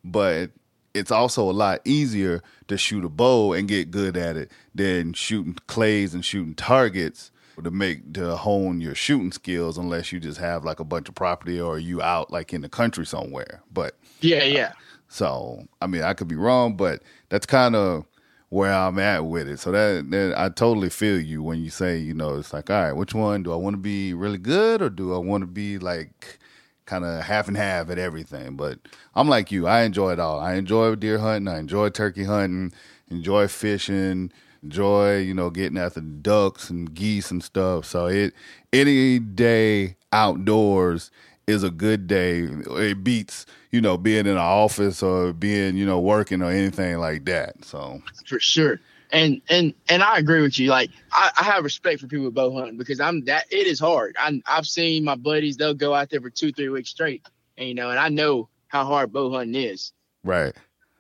[0.03, 0.51] but
[0.93, 5.13] it's also a lot easier to shoot a bow and get good at it than
[5.13, 7.31] shooting clays and shooting targets
[7.63, 11.15] to make to hone your shooting skills unless you just have like a bunch of
[11.15, 13.61] property or you out like in the country somewhere.
[13.71, 14.73] But yeah, yeah.
[15.07, 18.05] So I mean, I could be wrong, but that's kind of
[18.49, 19.59] where I'm at with it.
[19.59, 22.83] So that, that I totally feel you when you say, you know, it's like, all
[22.83, 25.47] right, which one do I want to be really good or do I want to
[25.47, 26.37] be like
[26.85, 28.57] kind of half and half at everything?
[28.57, 28.79] But
[29.15, 30.37] I'm like you, I enjoy it all.
[30.37, 32.73] I enjoy deer hunting, I enjoy turkey hunting,
[33.09, 37.85] enjoy fishing enjoy, you know, getting after ducks and geese and stuff.
[37.85, 38.33] So it
[38.71, 41.11] any day outdoors
[41.47, 42.41] is a good day.
[42.41, 46.97] It beats, you know, being in an office or being, you know, working or anything
[46.97, 47.63] like that.
[47.65, 48.79] So for sure.
[49.11, 50.69] And and and I agree with you.
[50.69, 53.79] Like I, I have respect for people with bow hunting because I'm that it is
[53.79, 54.15] hard.
[54.17, 57.25] I I've seen my buddies, they'll go out there for two, three weeks straight.
[57.57, 59.91] And you know, and I know how hard bow hunting is.
[60.23, 60.53] Right.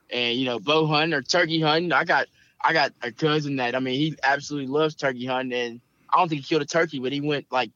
[0.09, 2.27] And you know, bow hunting or turkey hunting, I got
[2.63, 6.29] I got a cousin that I mean he absolutely loves turkey hunting and I don't
[6.29, 7.71] think he killed a turkey, but he went like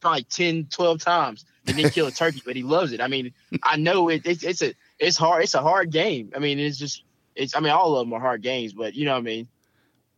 [0.00, 3.00] probably 10, 12 times and didn't kill a turkey, but he loves it.
[3.00, 6.32] I mean, I know it, it's it's a it's hard it's a hard game.
[6.34, 7.02] I mean, it's just
[7.34, 9.48] it's I mean all of them are hard games, but you know what I mean.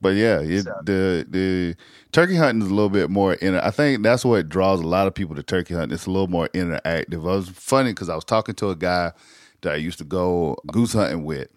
[0.00, 0.74] But yeah, it, so.
[0.85, 1.76] the the
[2.11, 3.37] turkey hunting is a little bit more.
[3.40, 5.94] I think that's what draws a lot of people to turkey hunting.
[5.94, 7.12] It's a little more interactive.
[7.12, 9.12] It was funny because I was talking to a guy
[9.61, 11.48] that I used to go goose hunting with,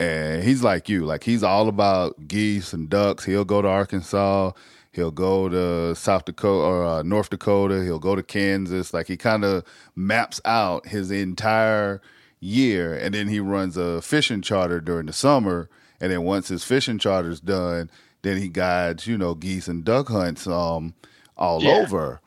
[0.00, 3.24] and he's like you, like he's all about geese and ducks.
[3.24, 4.52] He'll go to Arkansas,
[4.92, 8.94] he'll go to South Dakota or uh, North Dakota, he'll go to Kansas.
[8.94, 9.64] Like he kind of
[9.96, 12.00] maps out his entire
[12.40, 15.68] year, and then he runs a fishing charter during the summer.
[16.00, 17.90] And then once his fishing charter's done,
[18.22, 20.94] then he guides, you know, geese and duck hunts um
[21.36, 21.70] all yeah.
[21.72, 22.20] over.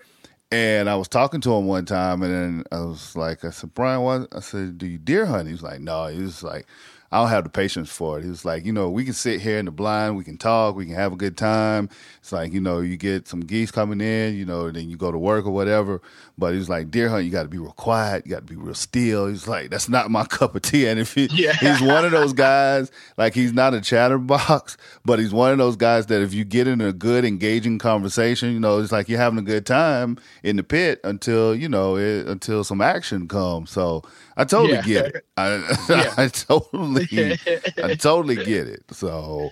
[0.54, 3.74] And I was talking to him one time, and then I was like, I said,
[3.74, 4.28] Brian, what?
[4.34, 5.48] I said, do you deer hunt?
[5.48, 6.08] He was like, no.
[6.08, 6.66] He was like,
[7.12, 8.24] I don't have the patience for it.
[8.24, 10.76] He was like, you know, we can sit here in the blind, we can talk,
[10.76, 11.90] we can have a good time.
[12.20, 15.12] It's like, you know, you get some geese coming in, you know, then you go
[15.12, 16.02] to work or whatever.
[16.38, 18.54] But he was like, deer hunt, you got to be real quiet, you got to
[18.54, 19.28] be real still.
[19.28, 20.88] He's like, that's not my cup of tea.
[20.88, 21.54] And if he, yeah.
[21.54, 25.76] he's one of those guys, like he's not a chatterbox, but he's one of those
[25.76, 29.20] guys that if you get in a good, engaging conversation, you know, it's like you're
[29.20, 33.72] having a good time in the pit until you know it, until some action comes.
[33.72, 34.04] So
[34.38, 34.82] I totally yeah.
[34.82, 35.26] get it.
[35.38, 35.56] I,
[35.90, 36.14] yeah.
[36.18, 37.01] I totally,
[37.84, 38.84] I totally get it.
[38.92, 39.52] So,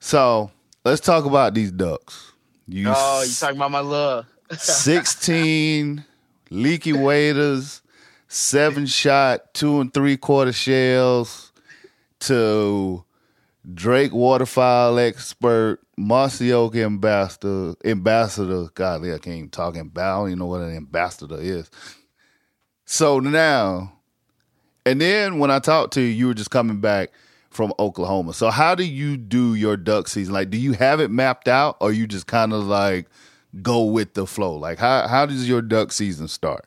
[0.00, 0.50] so
[0.84, 2.32] let's talk about these ducks.
[2.68, 4.26] You oh, you talking about my love?
[4.58, 6.04] Sixteen
[6.50, 7.82] leaky waders,
[8.28, 11.52] seven shot, two and three quarter shells
[12.20, 13.04] to
[13.74, 18.68] Drake waterfowl expert, Oak ambassador, ambassador.
[18.74, 20.26] God, I can't even talk about.
[20.26, 21.70] You know what an ambassador is.
[22.84, 23.92] So now
[24.84, 27.10] and then when I talked to you, you were just coming back
[27.50, 28.32] from Oklahoma.
[28.32, 30.34] So how do you do your duck season?
[30.34, 33.06] Like, do you have it mapped out, or you just kind of like
[33.60, 34.56] go with the flow?
[34.56, 36.66] Like, how how does your duck season start?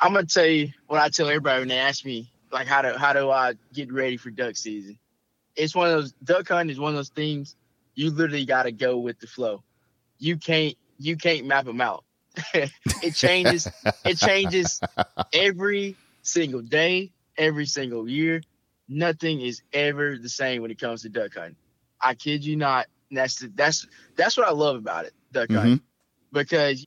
[0.00, 2.92] I'm gonna tell you what I tell everybody when they ask me, like, how do
[2.96, 4.98] how do I get ready for duck season?
[5.56, 7.56] It's one of those duck hunting is one of those things
[7.94, 9.62] you literally got to go with the flow.
[10.18, 12.04] You can't you can't map them out.
[12.54, 13.66] it changes.
[14.04, 14.80] it changes
[15.32, 18.42] every single day every single year.
[18.88, 21.56] Nothing is ever the same when it comes to duck hunting.
[22.00, 22.86] I kid you not.
[23.10, 25.56] That's the, that's that's what I love about it, duck mm-hmm.
[25.56, 25.80] hunting,
[26.32, 26.86] because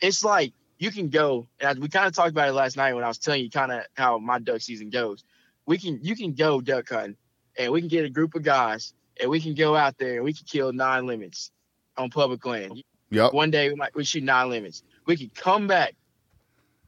[0.00, 1.46] it's like you can go.
[1.60, 3.72] And we kind of talked about it last night when I was telling you kind
[3.72, 5.24] of how my duck season goes.
[5.66, 7.16] We can you can go duck hunting,
[7.56, 10.24] and we can get a group of guys, and we can go out there and
[10.24, 11.50] we can kill nine limits
[11.96, 12.82] on public land.
[13.10, 13.32] Yep.
[13.32, 14.82] One day we might we shoot nine limits.
[15.06, 15.94] We could come back,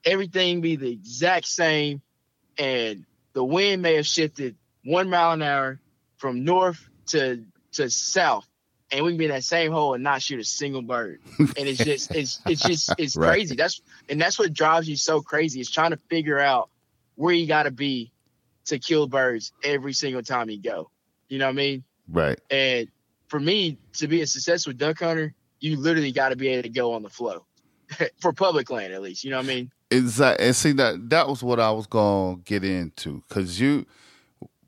[0.05, 2.01] everything be the exact same,
[2.59, 5.81] and the wind may have shifted one mile an hour
[6.17, 8.47] from north to to south,
[8.91, 11.21] and we can be in that same hole and not shoot a single bird.
[11.39, 13.29] And it's just it's it's just it's Right.
[13.29, 13.57] crazy.
[13.57, 15.61] That's and that's what drives you so crazy.
[15.61, 16.69] Is trying to figure out
[17.17, 18.13] where you got to be
[18.67, 20.91] to kill birds every single time you go.
[21.29, 21.85] You know what I mean?
[22.09, 22.39] Right.
[22.51, 22.89] And
[23.29, 26.69] for me to be a successful duck hunter, you literally got to be able to
[26.69, 27.47] go on the flow
[28.21, 29.25] for public land, at least.
[29.25, 29.73] You know what I mean?
[29.93, 30.47] Exactly.
[30.47, 33.87] And see that that was what I was gonna get into because you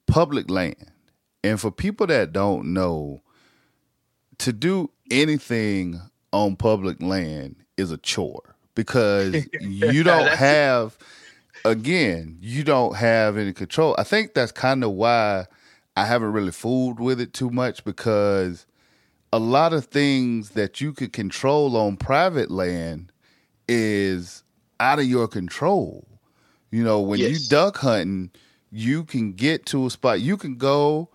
[0.07, 0.91] public land,
[1.43, 3.23] and for people that don't know,
[4.39, 6.01] to do anything
[6.33, 10.97] on public land is a chore because you don't have.
[11.67, 13.95] Again, you don't have any control.
[13.97, 15.47] I think that's kind of why
[15.97, 18.67] I haven't really fooled with it too much because
[19.33, 23.11] a lot of things that you could control on private land
[23.67, 24.44] is
[24.81, 26.07] out of your control.
[26.71, 28.31] You know, when you duck hunting,
[28.71, 30.21] you can get to a spot.
[30.21, 31.09] You can go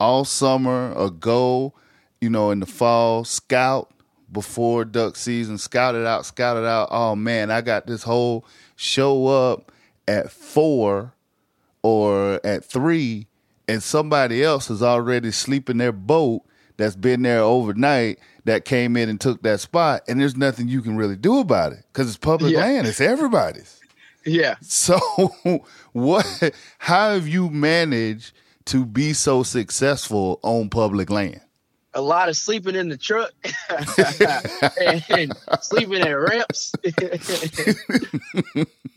[0.00, 1.74] all summer or go,
[2.20, 3.92] you know, in the fall, scout
[4.32, 6.88] before duck season, scout it out, scout it out.
[6.90, 8.44] Oh man, I got this whole
[8.76, 9.70] show up
[10.08, 11.14] at four
[11.82, 13.28] or at three,
[13.68, 16.42] and somebody else is already sleeping their boat
[16.76, 20.82] that's been there overnight that came in and took that spot, and there's nothing you
[20.82, 22.60] can really do about it because it's public Yeah.
[22.60, 22.86] land.
[22.86, 23.80] It's everybody's.
[24.26, 24.54] Yeah.
[24.62, 24.98] So,
[25.92, 26.50] what?
[26.78, 28.32] How have you managed
[28.64, 31.42] to be so successful on public land?
[31.92, 33.32] A lot of sleeping in the truck
[35.10, 36.72] and sleeping at ramps.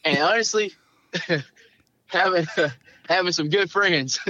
[0.05, 0.71] and honestly,
[2.07, 2.47] having
[3.07, 4.19] having some good friends.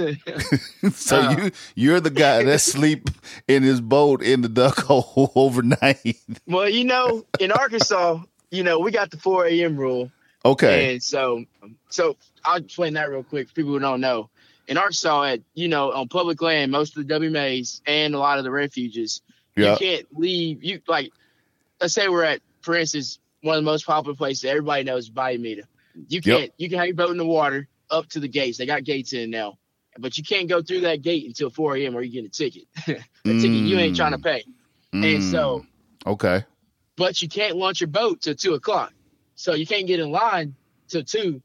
[0.92, 1.30] So Uh.
[1.36, 3.10] you you're the guy that sleep
[3.48, 6.16] in his boat in the duck hole overnight.
[6.46, 9.76] well, you know, in Arkansas, you know, we got the 4 a.m.
[9.76, 10.10] rule.
[10.44, 10.92] Okay.
[10.94, 11.44] And so,
[11.90, 14.30] so I'll explain that real quick for people who don't know.
[14.68, 18.38] In Arkansas, at you know, on public land, most of the WMAs and a lot
[18.38, 19.20] of the refuges,
[19.56, 19.72] Yeah.
[19.72, 20.62] you can't leave.
[20.62, 21.10] You like,
[21.80, 25.38] let's say we're at, for instance, one of the most popular places everybody knows, Bayou
[25.38, 25.62] Meto.
[26.08, 26.52] You can't.
[26.58, 28.58] You can have your boat in the water up to the gates.
[28.58, 29.58] They got gates in now,
[29.98, 31.96] but you can't go through that gate until 4 a.m.
[31.96, 32.64] or you get a ticket.
[32.86, 32.92] a
[33.24, 34.44] ticket you ain't trying to pay.
[34.92, 35.64] And so,
[36.06, 36.12] Mm.
[36.12, 36.44] okay.
[36.96, 38.92] but you can't launch your boat till two o'clock.
[39.34, 40.54] So you can't get in line
[40.88, 41.42] till two,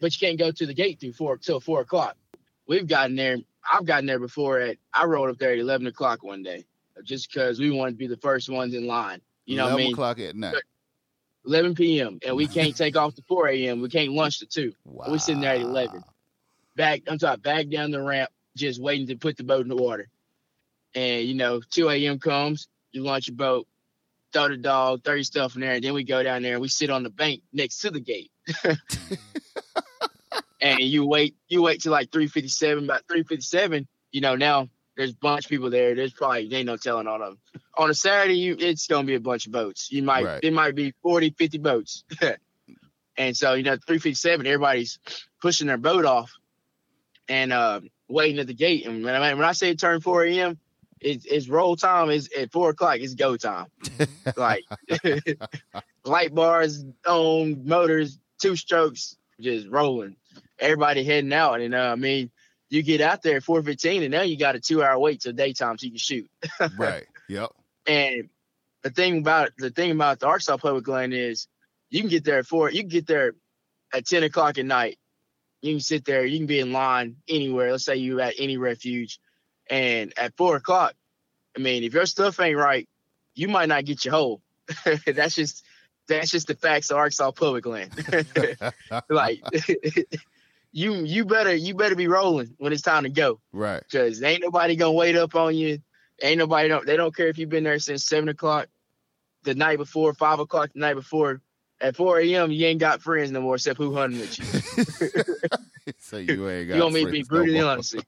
[0.00, 2.16] but you can't go to the gate through four till four o'clock.
[2.66, 3.36] We've gotten there.
[3.70, 6.64] I've gotten there before at I rolled up there at eleven o'clock one day,
[7.04, 9.20] just because we wanted to be the first ones in line.
[9.44, 9.92] You know what I 11 mean?
[9.94, 10.54] o'clock at night.
[11.46, 12.18] 11 p.m.
[12.24, 13.80] and we can't take off to 4 a.m.
[13.80, 14.72] We can't lunch to two.
[14.84, 15.06] Wow.
[15.08, 16.02] We're sitting there at 11.
[16.76, 19.76] Back, I'm talking back down the ramp, just waiting to put the boat in the
[19.76, 20.08] water.
[20.94, 22.18] And you know, 2 a.m.
[22.18, 23.66] comes, you launch your boat,
[24.32, 26.62] throw the dog, throw your stuff in there, and then we go down there and
[26.62, 28.30] we sit on the bank next to the gate.
[30.60, 34.68] and you wait, you wait till like 357, about 357, you know, now
[35.00, 35.94] there's a bunch of people there.
[35.94, 37.38] There's probably there ain't no telling on them.
[37.78, 39.90] On a Saturday, you it's gonna be a bunch of boats.
[39.90, 40.40] You might Right.
[40.42, 42.04] it might be 40, 50 boats.
[43.16, 44.98] and so, you know, 357, everybody's
[45.40, 46.30] pushing their boat off
[47.28, 48.86] and uh waiting at the gate.
[48.86, 50.58] And when I when I say turn 4 a.m.,
[51.00, 53.68] it's, it's roll time is at four o'clock, it's go time.
[54.36, 54.64] like
[56.04, 60.16] light bars on, motors, two strokes, just rolling.
[60.58, 61.62] Everybody heading out.
[61.62, 62.30] And uh, I mean,
[62.70, 65.32] you get out there at 415 and now you got a two hour wait till
[65.32, 66.30] daytime so you can shoot.
[66.78, 67.04] right.
[67.28, 67.50] Yep.
[67.86, 68.30] And
[68.82, 71.48] the thing about the thing about the Arkansas public land is
[71.90, 73.34] you can get there at four, you can get there
[73.92, 74.98] at 10 o'clock at night.
[75.60, 77.72] You can sit there, you can be in line anywhere.
[77.72, 79.18] Let's say you at any refuge.
[79.68, 80.94] And at four o'clock,
[81.56, 82.88] I mean, if your stuff ain't right,
[83.34, 84.42] you might not get your hole.
[85.06, 85.64] that's just
[86.08, 87.92] that's just the facts of Arkansas public land.
[89.08, 89.42] like
[90.72, 93.82] you you better you better be rolling when it's time to go Right.
[93.90, 95.78] because ain't nobody gonna wait up on you.
[96.22, 98.68] Ain't nobody don't they don't care if you've been there since seven o'clock
[99.42, 101.40] the night before, five o'clock the night before.
[101.82, 104.44] At 4 a.m., you ain't got friends no more except who hunting with you.
[105.98, 106.76] so you ain't got.
[106.76, 107.70] you want me to be no brutally more.
[107.70, 107.94] honest?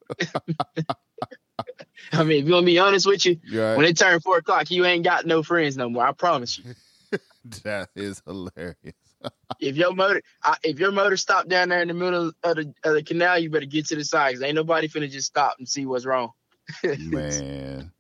[2.12, 3.76] I mean, if you want to be honest with you, Right.
[3.76, 6.06] when it turn four o'clock, you ain't got no friends no more.
[6.06, 6.74] I promise you.
[7.64, 8.76] that is hilarious.
[9.60, 12.74] If your motor, I, if your motor stopped down there in the middle of the,
[12.84, 15.56] of the canal, you better get to the side because ain't nobody finna just stop
[15.58, 16.32] and see what's wrong.
[16.84, 17.92] Man.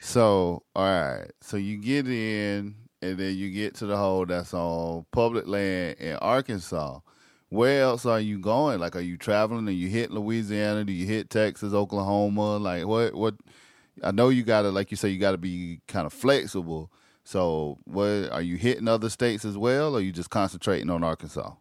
[0.00, 1.30] So, all right.
[1.40, 5.96] So you get in, and then you get to the hole that's on public land
[5.98, 7.00] in Arkansas.
[7.48, 8.78] Where else are you going?
[8.78, 10.84] Like, are you traveling and you hit Louisiana?
[10.84, 12.58] Do you hit Texas, Oklahoma?
[12.58, 13.14] Like, what?
[13.14, 13.34] What?
[14.02, 16.90] I know you gotta, like you say, you gotta be kind of flexible.
[17.30, 21.04] So, what are you hitting other states as well, or are you just concentrating on
[21.04, 21.52] Arkansas?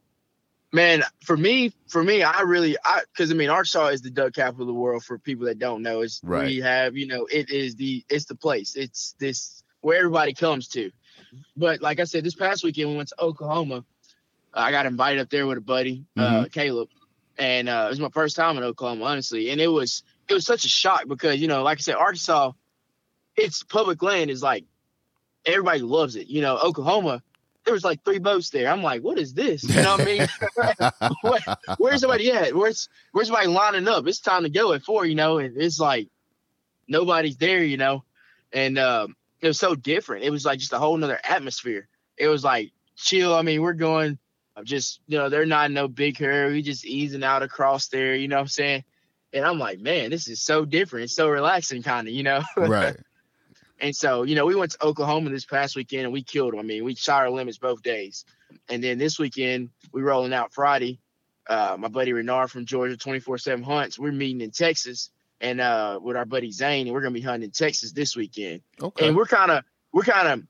[0.71, 4.33] Man, for me, for me, I really, I because I mean, Arkansas is the duck
[4.33, 5.03] capital of the world.
[5.03, 6.47] For people that don't know, it's Right.
[6.47, 8.75] we have, you know, it is the, it's the place.
[8.75, 10.89] It's this where everybody comes to.
[11.55, 13.85] But like I said, this past weekend we went to Oklahoma.
[14.51, 16.89] I got invited up there with a buddy, uh, Caleb,
[17.37, 19.51] and uh, it was my first time in Oklahoma, honestly.
[19.51, 22.53] And it was, it was such a shock because you know, like I said, Arkansas,
[23.35, 24.65] it's public land is like
[25.49, 26.27] everybody loves it.
[26.27, 27.21] You know, Oklahoma,
[27.65, 28.69] there was like three boats there.
[28.69, 29.63] I'm like, what is this?
[29.63, 30.27] You know what I mean?
[31.21, 32.55] Where, where's somebody at?
[32.55, 34.07] Where's where's somebody lining up?
[34.07, 36.07] It's time to go at four, you know, and it's like
[36.87, 38.03] nobody's there, you know.
[38.51, 40.23] And um, it was so different.
[40.23, 41.87] It was like just a whole nother atmosphere.
[42.17, 43.35] It was like chill.
[43.35, 44.17] I mean, we're going
[44.59, 46.49] I'm just, you know, they're not no big hair.
[46.49, 48.83] We just easing out across there, you know what I'm saying?
[49.31, 51.05] And I'm like, man, this is so different.
[51.05, 52.43] It's so relaxing, kind of, you know.
[52.57, 52.97] right.
[53.81, 56.59] And so, you know, we went to Oklahoma this past weekend and we killed them.
[56.59, 58.25] I mean, we shot our limits both days.
[58.67, 60.99] And then this weekend, we rolling out Friday.
[61.47, 63.97] Uh, my buddy Renard from Georgia, 24 7 hunts.
[63.97, 65.09] We're meeting in Texas
[65.41, 68.15] and uh, with our buddy Zane, and we're going to be hunting in Texas this
[68.15, 68.61] weekend.
[68.81, 69.07] Okay.
[69.07, 70.43] And we're kind of, we're kind of,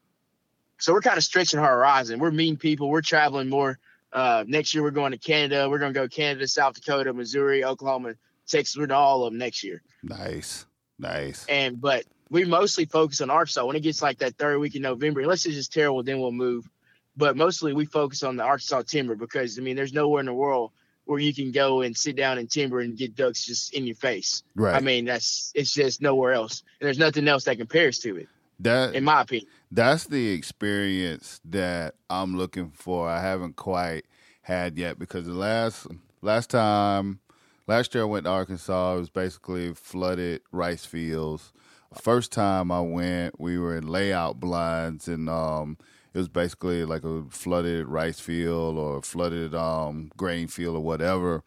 [0.80, 2.20] so we're kind of stretching our horizon.
[2.20, 2.90] We're meeting people.
[2.90, 3.80] We're traveling more.
[4.12, 5.70] Uh, next year, we're going to Canada.
[5.70, 8.16] We're going to go Canada, South Dakota, Missouri, Oklahoma,
[8.48, 8.76] Texas.
[8.76, 9.84] We're to all of them next year.
[10.02, 10.66] Nice.
[10.98, 11.46] Nice.
[11.48, 13.66] And but we mostly focus on Arkansas.
[13.66, 16.32] When it gets like that third week in November, unless it's just terrible, then we'll
[16.32, 16.70] move.
[17.18, 20.34] But mostly we focus on the Arkansas timber because I mean, there's nowhere in the
[20.34, 20.72] world
[21.06, 23.96] where you can go and sit down in timber and get ducks just in your
[23.96, 24.44] face.
[24.56, 24.76] Right.
[24.76, 28.28] I mean, that's it's just nowhere else, and there's nothing else that compares to it,
[28.60, 29.48] that in my opinion.
[29.72, 33.10] that's the experience that I'm looking for.
[33.10, 34.06] I haven't quite
[34.44, 35.88] had yet because the last
[36.22, 37.20] last time
[37.66, 41.52] last year I went to Arkansas, it was basically flooded rice fields.
[41.96, 45.78] First time I went, we were in layout blinds and um
[46.14, 51.44] it was basically like a flooded rice field or flooded um grain field or whatever.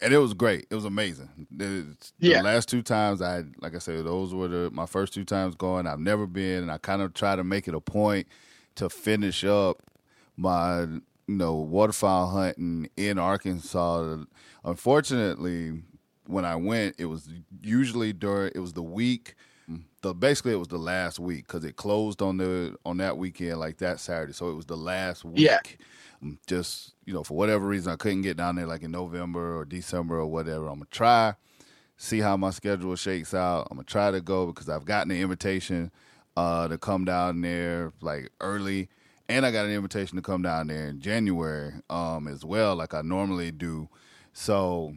[0.00, 0.66] And it was great.
[0.68, 1.46] It was amazing.
[1.50, 2.40] The, the Yeah.
[2.40, 5.54] last two times I had, like I said, those were the, my first two times
[5.54, 5.86] going.
[5.86, 8.26] I've never been, and I kind of try to make it a point
[8.74, 9.80] to finish up
[10.36, 14.24] my you know waterfowl hunting in Arkansas.
[14.64, 15.82] Unfortunately,
[16.26, 17.28] when I went, it was
[17.62, 19.34] usually during it was the week.
[20.02, 23.58] The basically it was the last week because it closed on the on that weekend
[23.58, 25.38] like that Saturday, so it was the last week.
[25.38, 25.60] Yeah.
[26.22, 29.58] Um, Just you know, for whatever reason, I couldn't get down there like in November
[29.58, 30.66] or December or whatever.
[30.66, 31.34] I'm gonna try,
[31.96, 33.68] see how my schedule shakes out.
[33.70, 35.90] I'm gonna try to go because I've gotten an invitation
[36.36, 38.88] uh, to come down there like early,
[39.28, 42.92] and I got an invitation to come down there in January um, as well, like
[42.94, 43.88] I normally do.
[44.32, 44.94] So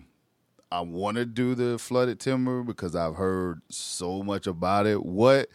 [0.71, 5.05] I want to do the flooded timber because I've heard so much about it.
[5.05, 5.49] What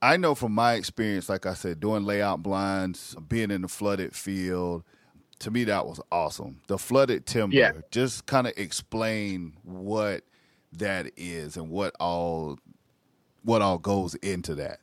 [0.00, 4.14] I know from my experience, like I said, doing layout blinds, being in the flooded
[4.14, 4.84] field,
[5.40, 6.60] to me that was awesome.
[6.68, 7.72] The flooded timber, Yeah.
[7.90, 10.24] just kind of explain what
[10.72, 12.58] that is and what all
[13.42, 14.80] what all goes into that.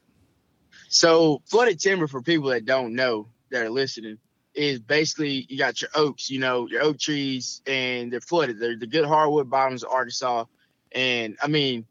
[0.89, 4.17] So flooded timber for people that don't know that are listening
[4.53, 8.59] is basically you got your oaks, you know, your oak trees, and they're flooded.
[8.59, 10.45] They're the good hardwood bottoms of Arkansas.
[10.91, 11.85] And I mean,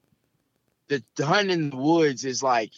[0.89, 2.73] the, the hunting in the woods is like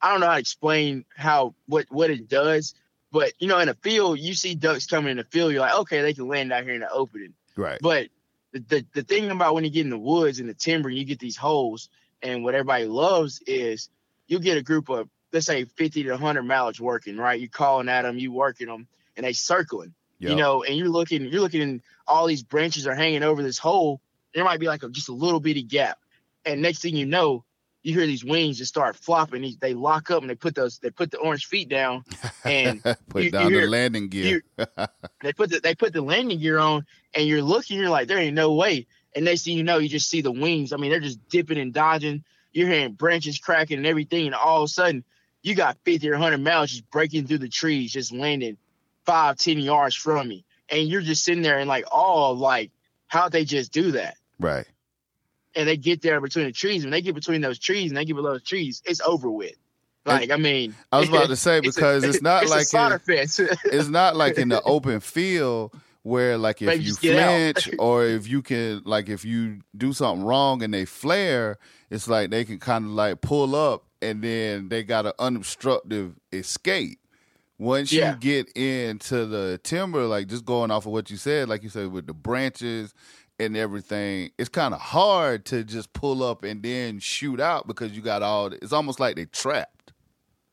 [0.00, 2.74] I don't know how to explain how what what it does,
[3.10, 5.78] but you know, in a field, you see ducks coming in the field, you're like,
[5.80, 7.32] okay, they can land out here in the opening.
[7.56, 7.78] Right.
[7.80, 8.08] But
[8.52, 11.04] the, the, the thing about when you get in the woods and the timber, you
[11.04, 11.88] get these holes,
[12.22, 13.88] and what everybody loves is
[14.26, 17.38] you get a group of let's say 50 to 100 mallards working, right?
[17.38, 19.92] You're calling at them, you working them, and they circling,
[20.30, 23.58] you know, and you're looking, you're looking, and all these branches are hanging over this
[23.58, 24.00] hole.
[24.34, 25.98] There might be like a, just a little bitty gap,
[26.46, 27.44] and next thing you know,
[27.82, 29.42] you hear these wings just start flopping.
[29.42, 32.04] They- They lock up and they put those, they put the orange feet down,
[32.44, 34.42] and Put you- down you the landing gear.
[35.22, 38.18] they put the they put the landing gear on and you're looking you're like there
[38.18, 40.90] ain't no way and next thing you know you just see the wings i mean
[40.90, 42.22] they're just dipping and dodging
[42.52, 45.02] you're hearing branches cracking and everything and all of a sudden
[45.44, 48.56] you got 50 or 100 miles just breaking through the trees just landing
[49.06, 50.44] five ten yards from me.
[50.70, 52.72] And you're just sitting there and like oh like
[53.06, 54.16] how'd they just do that.
[54.40, 54.66] Right.
[55.54, 56.82] and they get there between the trees.
[56.82, 59.54] When they get between those trees and they get below those trees it's over with.
[60.06, 62.92] Like i mean I was about to say it's a- because it's not it's like
[62.92, 65.72] in- it's not like in the open field
[66.02, 67.28] where like if Maybe you just get out.
[67.62, 71.56] flinch or if you can like if you do something wrong and they flare,
[71.90, 76.14] it's like they can kind of like pull up and then they got an unobstructed
[76.32, 76.98] escape.
[77.58, 78.12] Once Yeah.
[78.12, 81.68] you get into the timber, like just going off of what you said, like you
[81.68, 82.92] said with the branches
[83.38, 87.92] and everything, it's kind of hard to just pull up and then shoot out because
[87.92, 88.46] you got all.
[88.52, 89.92] It's almost like they trapped.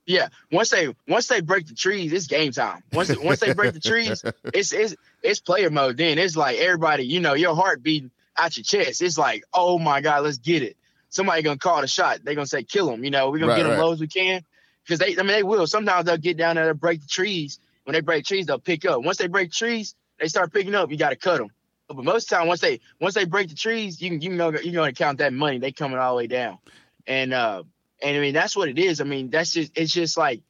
[0.05, 2.83] Yeah, once they once they break the trees, it's game time.
[2.91, 4.23] Once once they break the trees,
[4.53, 5.97] it's it's it's player mode.
[5.97, 9.01] Then it's like everybody, you know, your heart beating out your chest.
[9.01, 10.75] It's like, oh my god, let's get it.
[11.11, 12.21] Somebody gonna call the shot.
[12.23, 13.03] They gonna say kill them.
[13.03, 13.79] You know, we're gonna Right, get them right.
[13.81, 14.43] low as we can
[14.83, 15.13] because they.
[15.13, 15.67] I mean, they will.
[15.67, 17.59] Sometimes they'll get down there and break the trees.
[17.83, 19.03] When they break trees, they'll pick up.
[19.03, 20.89] Once they break trees, they start picking up.
[20.89, 21.49] You got to cut them.
[21.87, 24.37] But most of the time, once they once they break the trees, you can you
[24.37, 25.59] go you're gonna count that money.
[25.59, 26.57] They coming all the way down,
[27.05, 27.63] and uh
[28.01, 29.01] and I mean that's what it is.
[29.01, 30.41] I mean that's just it's just like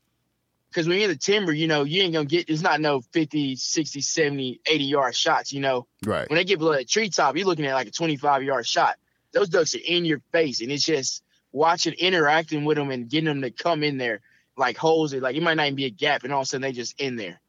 [0.70, 3.02] because when you're in the timber, you know you ain't gonna get it's not no
[3.14, 5.52] 50, 60, 70, 80 yard shots.
[5.52, 6.30] You know Right.
[6.30, 8.98] when they get below that treetop, you're looking at like a 25 yard shot.
[9.34, 13.26] Those ducks are in your face, and it's just watching interacting with them and getting
[13.26, 14.22] them to come in there
[14.58, 15.14] like holes.
[15.14, 17.00] Like it might not even be a gap, and all of a sudden they just
[17.00, 17.40] in there,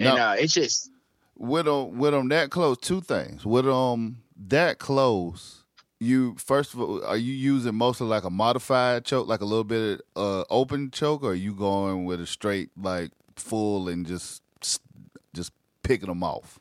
[0.00, 0.90] and Now- uh, it's just
[1.36, 5.64] with them with them that close two things with them that close
[5.98, 9.64] you first of all are you using mostly like a modified choke like a little
[9.64, 14.06] bit of uh open choke or are you going with a straight like full and
[14.06, 14.42] just
[15.32, 16.60] just picking them off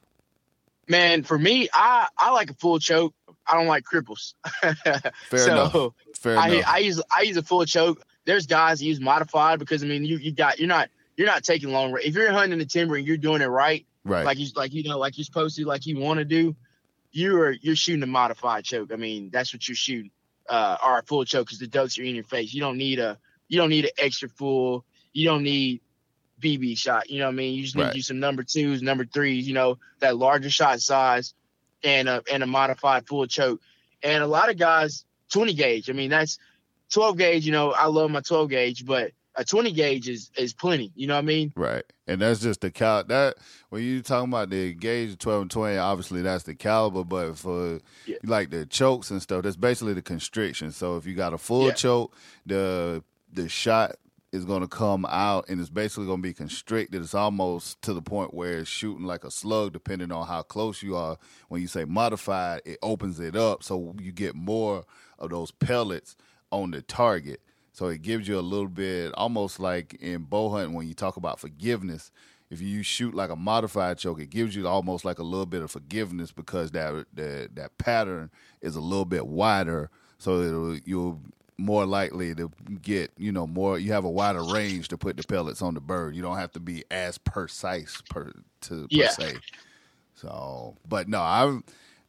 [0.88, 1.24] man.
[1.24, 3.14] For me, I I like a full choke.
[3.48, 4.34] I don't like cripples.
[4.64, 8.02] fair so enough fair I enough I use I use a full choke.
[8.26, 11.44] There's guys that use modified because I mean you you got you're not you're not
[11.44, 11.96] taking long.
[12.04, 14.84] If you're hunting the timber and you're doing it right, right like you like you
[14.84, 16.56] know like you're supposed to like you want to do
[17.12, 20.10] you're you're shooting a modified choke i mean that's what you're shooting
[20.50, 22.98] uh or a full choke because the ducks are in your face you don't need
[22.98, 24.84] a you don't need an extra full
[25.14, 25.80] you don't need
[26.41, 27.91] bb shot you know what i mean you just need Right.
[27.91, 31.36] to do some number twos number threes you know that larger shot size
[31.84, 33.62] and a and a modified full choke
[34.04, 36.38] and a lot of guys 20 gauge i mean that's
[36.92, 40.54] 12 gauge you know i love my 12 gauge but a 20 gauge is is
[40.54, 41.84] plenty you know what i mean Right.
[42.06, 43.36] And that's just the cal that
[43.70, 47.80] when you talking about the gauge twelve and twenty, obviously that's the caliber, but for
[48.06, 48.18] Yeah.
[48.26, 50.72] like the chokes and stuff, that's basically the constriction.
[50.74, 51.74] So if you got a full Yeah.
[51.74, 52.16] choke,
[52.46, 53.96] the the shot
[54.34, 57.00] is gonna come out and it's basically gonna be constricted.
[57.02, 60.82] It's almost to the point where it's shooting like a slug, depending on how close
[60.82, 61.20] you are.
[61.50, 64.86] When you say modified, it opens it up so you get more
[65.20, 66.18] of those pellets
[66.52, 67.42] on the target.
[67.74, 71.16] So it gives you a little bit, almost like in bow hunting when you talk
[71.16, 72.12] about forgiveness.
[72.50, 75.62] If you shoot like a modified choke, it gives you almost like a little bit
[75.62, 78.32] of forgiveness because that that, that pattern
[78.62, 81.22] is a little bit wider, so you'll
[81.64, 82.51] more likely to
[82.82, 83.80] get you know more.
[83.80, 86.16] You have a wider range to put the pellets on the bird.
[86.16, 89.05] You don't have to be as precise per to Yeah.
[89.05, 89.41] per se.
[90.16, 91.59] So, but no, I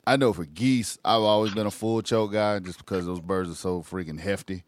[0.07, 3.51] I know for geese, I've always been a full choke guy just because those birds
[3.51, 4.65] are so freaking hefty,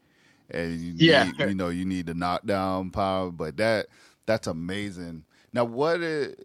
[0.49, 1.23] and you Yeah.
[1.25, 3.31] need, you know you need the knockdown power.
[3.31, 3.87] But that
[4.25, 5.25] that's amazing.
[5.53, 6.35] Now, what is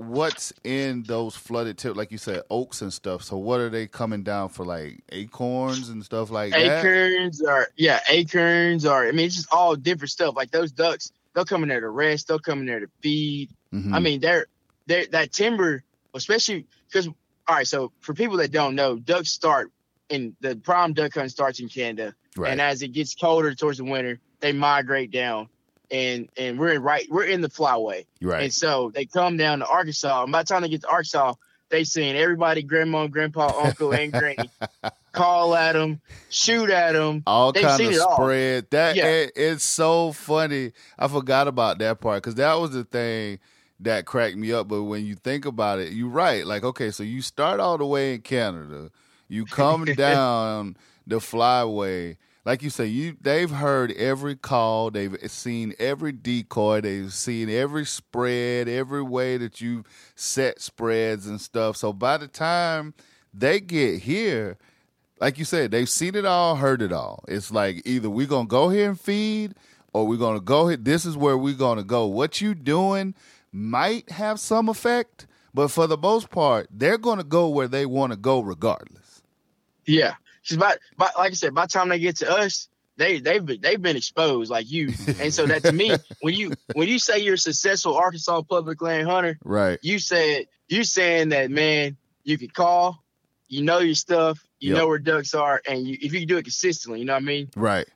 [0.00, 1.96] what's in those flooded tips?
[1.96, 3.22] Like you said, oaks and stuff.
[3.22, 4.64] So, what are they coming down for?
[4.64, 6.84] Like acorns and stuff like that.
[6.84, 10.34] acorns or yeah, acorns or I mean it's just all different stuff.
[10.36, 13.50] Like those ducks, they'll come in there to rest, they'll come in there to feed.
[13.72, 13.92] Mhm.
[13.94, 14.46] I mean, they're
[14.86, 15.82] they're that timber,
[16.14, 19.70] especially because all right, so for people that don't know, ducks start
[20.08, 22.14] in the prime duck hunt starts in Canada.
[22.36, 22.50] right.
[22.52, 25.48] And as it gets colder towards the winter, they migrate down.
[25.90, 28.06] And and we're in right we're in the flyway.
[28.22, 28.44] right.
[28.44, 30.22] And so they come down to Arkansas.
[30.24, 31.34] And by the time they get to Arkansas,
[31.68, 34.50] they seeing everybody, grandma, grandpa, uncle, and granny,
[35.12, 37.22] call at them, shoot at them.
[37.26, 38.16] all They've kind of it all.
[38.16, 38.66] spread.
[38.70, 39.06] That Yeah.
[39.06, 40.72] it- it's so funny.
[40.98, 43.38] I forgot about that part because that was the thing
[43.80, 44.68] that cracked me up.
[44.68, 46.46] But when you think about it, you're right.
[46.46, 48.90] Like, okay, so you start all the way in Canada,
[49.28, 50.76] you come down
[51.06, 52.16] the flyway.
[52.44, 57.84] Like you say, you they've heard every call, they've seen every decoy, they've seen every
[57.84, 59.84] spread, every way that you
[60.14, 61.76] set spreads and stuff.
[61.76, 62.94] So by the time
[63.34, 64.56] they get here,
[65.20, 67.24] like you said, they've seen it all, heard it all.
[67.28, 69.54] It's like either we're gonna go here and feed,
[69.92, 70.78] or we're gonna go here.
[70.78, 72.06] This is where we're gonna go.
[72.06, 73.14] What you doing
[73.52, 78.12] might have some effect, but for the most part, they're gonna go where they want
[78.12, 79.22] to go regardless.
[79.86, 83.18] Yeah, she's about, by, like I said, by the time they get to us, they
[83.20, 84.92] they've been they've been exposed like you.
[85.20, 88.82] And so that to me, when you when you say you're a successful Arkansas public
[88.82, 89.78] land hunter, Right.
[89.82, 93.02] you said you saying that man, you can call,
[93.48, 94.78] you know your stuff, you Yep.
[94.78, 97.22] know where ducks are, and you, if you can do it consistently, you know what
[97.22, 97.50] I mean.
[97.56, 97.88] Right.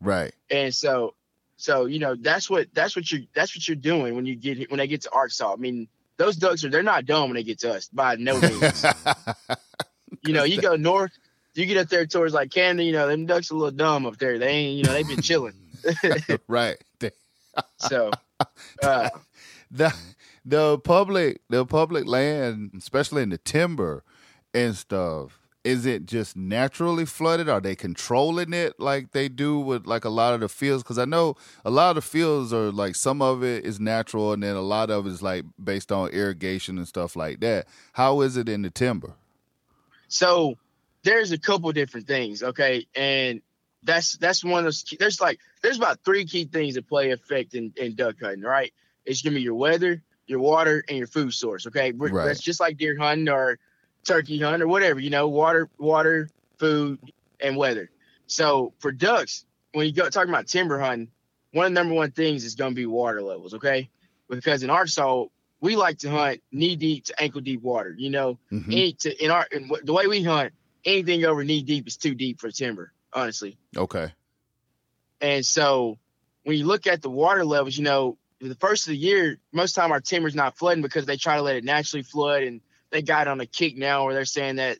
[0.00, 0.32] Right.
[0.50, 1.14] And so,
[1.58, 4.70] so you know that's what that's what you that's what you're doing when you get
[4.70, 5.52] when they get to Arkansas.
[5.52, 8.40] I mean, those ducks are they're not dumb when they get to us by no
[8.40, 8.84] means.
[10.22, 11.12] you know, you go north,
[11.56, 14.06] you get up there towards like Canada, you know, them ducks are a little dumb
[14.06, 14.38] up there.
[14.38, 15.54] They ain't, you know, they've been chilling.
[16.48, 16.76] right.
[17.78, 18.10] so
[18.82, 19.10] uh,
[19.70, 19.94] the
[20.44, 24.04] the public the public land, especially in the timber
[24.54, 27.48] and stuff, is it just naturally flooded?
[27.48, 30.82] Are they controlling it like they do with like a lot of the fields?
[30.82, 34.32] Because I know a lot of the fields are like some of it is natural,
[34.32, 37.66] and then a lot of it is like based on irrigation and stuff like that.
[37.94, 39.14] How is it in the timber?
[40.08, 40.56] So
[41.06, 43.40] there's a couple different things, okay, and
[43.84, 44.84] that's that's one of those.
[44.98, 48.72] There's like there's about three key things that play effect in, in duck hunting, right?
[49.04, 51.64] It's gonna be your weather, your water, and your food source.
[51.68, 52.26] Okay, right.
[52.26, 53.60] that's just like deer hunting or
[54.04, 56.28] turkey hunt or whatever, you know, water, water,
[56.58, 56.98] food,
[57.38, 57.88] and weather.
[58.26, 61.08] So for ducks, when you go talking about timber hunting,
[61.52, 63.88] one of the number one things is to be water levels, okay?
[64.28, 65.26] Because in Arkansas,
[65.60, 67.94] we like to hunt knee deep to ankle deep water.
[67.96, 68.96] You know, mm-hmm.
[68.98, 70.52] to, in our in the way we hunt,
[70.86, 72.92] anything over knee deep is too deep for timber.
[73.12, 73.58] Honestly.
[73.76, 74.12] Okay.
[75.20, 75.98] And so
[76.44, 79.74] when you look at the water levels, you know, the first of the year, most
[79.74, 82.60] time our timber's not flooding because they try to let it naturally flood and
[82.90, 84.78] they got on a kick now where they're saying that,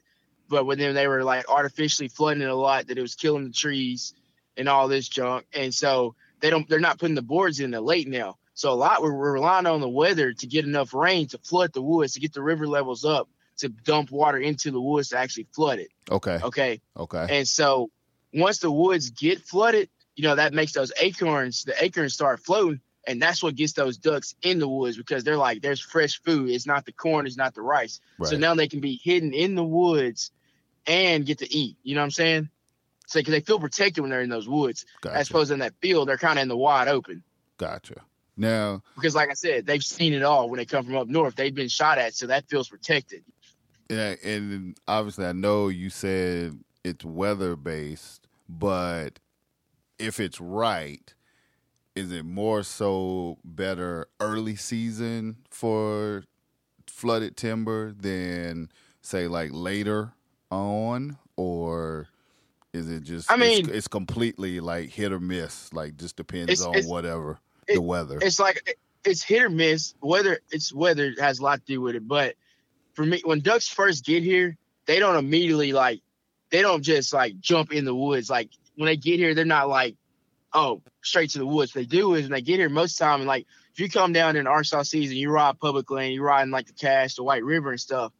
[0.48, 3.44] but with them they were like artificially flooding it a lot that it was killing
[3.44, 4.14] the trees
[4.56, 7.80] and all this junk, and so they don't they're not putting the boards in the
[7.80, 8.36] late now.
[8.54, 11.72] So a lot we're, we're relying on the weather to get enough rain to flood
[11.72, 13.28] the woods to get the river levels up
[13.58, 15.88] to dump water into the woods to actually flood it.
[16.10, 16.38] Okay.
[16.42, 16.80] Okay.
[16.96, 17.26] Okay.
[17.28, 17.90] And so
[18.32, 22.80] once the woods get flooded, you know that makes those acorns the acorns start floating
[23.06, 26.50] and that's what gets those ducks in the woods because they're like, there's fresh food.
[26.50, 28.00] It's not the corn, it's not the rice.
[28.18, 28.28] Right.
[28.28, 30.32] So now they can be hidden in the woods
[30.86, 31.76] and get to eat.
[31.82, 32.50] You know what I'm saying?
[33.06, 35.16] So because they feel protected when they're in those woods, gotcha.
[35.16, 37.22] as opposed in that field, they're kind of in the wide open.
[37.56, 38.02] Gotcha.
[38.36, 41.36] Now, because like I said, they've seen it all when they come from up north.
[41.36, 43.24] They've been shot at, so that feels protected.
[43.88, 49.18] Yeah, and obviously, I know you said it's weather based, but
[49.98, 51.14] if it's right,
[51.94, 56.24] is it more so better early season for
[56.86, 58.70] flooded timber than
[59.02, 60.12] say like later
[60.50, 61.18] on?
[61.36, 62.08] Or
[62.72, 65.72] is it just I mean it's, it's completely like hit or miss?
[65.72, 68.18] Like just depends it's, on it's, whatever it, the weather.
[68.20, 69.94] it's like it's hit or miss.
[70.00, 72.06] Whether it's weather has a lot to do with it.
[72.06, 72.34] But
[72.96, 76.00] for me when ducks first get here they don't immediately like
[76.50, 79.68] they don't just like jump in the woods like when they get here they're not
[79.68, 79.96] like
[80.56, 81.72] oh, straight to the woods.
[81.72, 83.88] They do is when they get here most of the time, and like if you
[83.88, 87.14] come down in Arkansas season, you ride public land, you ride in like the Cache,
[87.14, 88.12] the White River and stuff.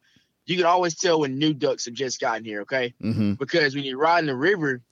[0.45, 2.95] You can always tell when new ducks have just gotten here, okay?
[3.03, 3.33] Mm-hmm.
[3.35, 4.83] Because when you ride in the river,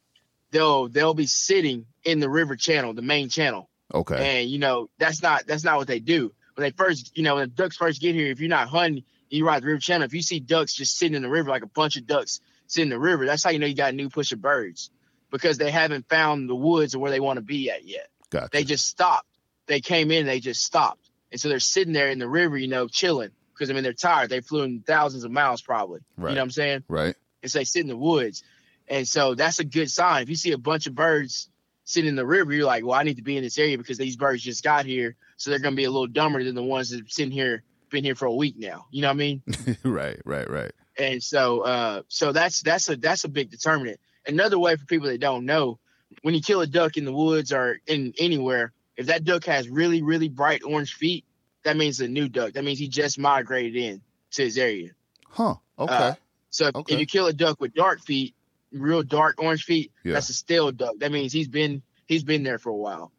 [0.50, 3.68] they'll they'll be sitting in the river channel, the main channel.
[3.92, 4.40] Okay.
[4.40, 6.32] And you know that's not that's not what they do.
[6.54, 9.04] When they first, you know, when the ducks first get here, if you're not hunting,
[9.34, 10.04] you ride the river channel.
[10.04, 12.90] If you see ducks just sitting in the river like a bunch of ducks sitting
[12.90, 14.90] in the river, that's how you know you got a new push of birds
[15.30, 18.08] because they haven't found the woods or where they want to be at yet.
[18.30, 18.50] Gotcha.
[18.52, 19.28] They just stopped.
[19.66, 21.10] They came in, they just stopped.
[21.32, 23.92] And so they're sitting there in the river, you know, chilling because I mean they're
[23.92, 24.30] tired.
[24.30, 26.00] They flew in thousands of miles probably.
[26.16, 26.30] Right.
[26.30, 26.84] You know what I'm saying?
[26.88, 27.16] Right.
[27.42, 28.42] And so they sit in the woods.
[28.86, 30.22] And so that's a good sign.
[30.22, 31.48] If you see a bunch of birds
[31.84, 33.98] sitting in the river, you're like, well, I need to be in this area because
[33.98, 35.16] these birds just got here.
[35.36, 37.62] So they're going to be a little dumber than the ones that have sitting here,
[37.94, 38.86] been here for a week now.
[38.90, 39.42] You know what I mean?
[39.84, 40.72] right, right, right.
[40.98, 43.98] And so, uh, so that's, that's a, that's a big determinant.
[44.26, 45.78] Another way for people that don't know,
[46.22, 49.68] when you kill a duck in the woods or in anywhere, if that duck has
[49.68, 51.24] really, really bright orange feet,
[51.64, 52.52] that means a new duck.
[52.52, 54.90] That means he just migrated in to his area.
[55.28, 55.54] Huh.
[55.78, 55.94] Okay.
[55.94, 56.14] Uh,
[56.50, 56.94] so if, okay.
[56.94, 58.34] if, you kill a duck with dark feet,
[58.72, 60.12] real dark orange feet, yeah.
[60.12, 60.94] that's a stale duck.
[60.98, 63.10] That means he's been he's been there for a while.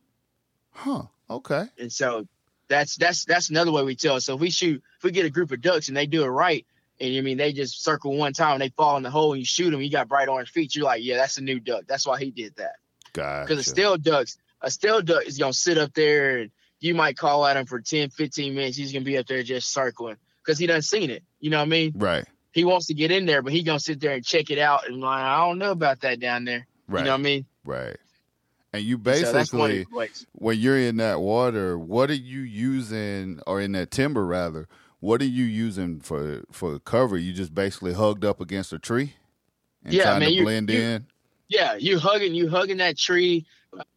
[0.72, 1.04] Huh.
[1.30, 1.66] Okay.
[1.78, 2.28] And so
[2.68, 4.20] that's that's that's another way we tell.
[4.20, 6.28] So if we shoot, if we get a group of ducks and they do it
[6.28, 6.66] right,
[7.00, 9.40] and I mean they just circle one time and they fall in the hole and
[9.40, 10.76] you shoot them, you got bright orange feet.
[10.76, 11.84] You're like, yeah, that's a new duck.
[11.88, 12.76] That's why he did that.
[13.14, 13.48] Gotcha.
[13.48, 17.18] Because a stale ducks, a stale duck is gonna sit up there and you might
[17.18, 18.78] call at him for 10, 15 minutes.
[18.78, 21.24] He's gonna be up there just circling because he doesn't seen it.
[21.40, 21.94] You know what I mean?
[21.96, 22.26] Right.
[22.52, 24.88] He wants to get in there, but he gonna sit there and check it out
[24.88, 26.68] and like, I don't know about that down there.
[26.88, 27.00] Right.
[27.00, 27.46] You know what I mean?
[27.64, 27.98] Right.
[28.76, 33.72] And you basically, so when you're in that water, what are you using, or in
[33.74, 34.68] that timber rather?
[35.00, 37.18] What are you using for for cover?
[37.18, 39.14] You just basically hugged up against a tree
[39.84, 41.06] and yeah, trying to blend you, in.
[41.48, 43.46] Yeah, you hugging, you hugging that tree.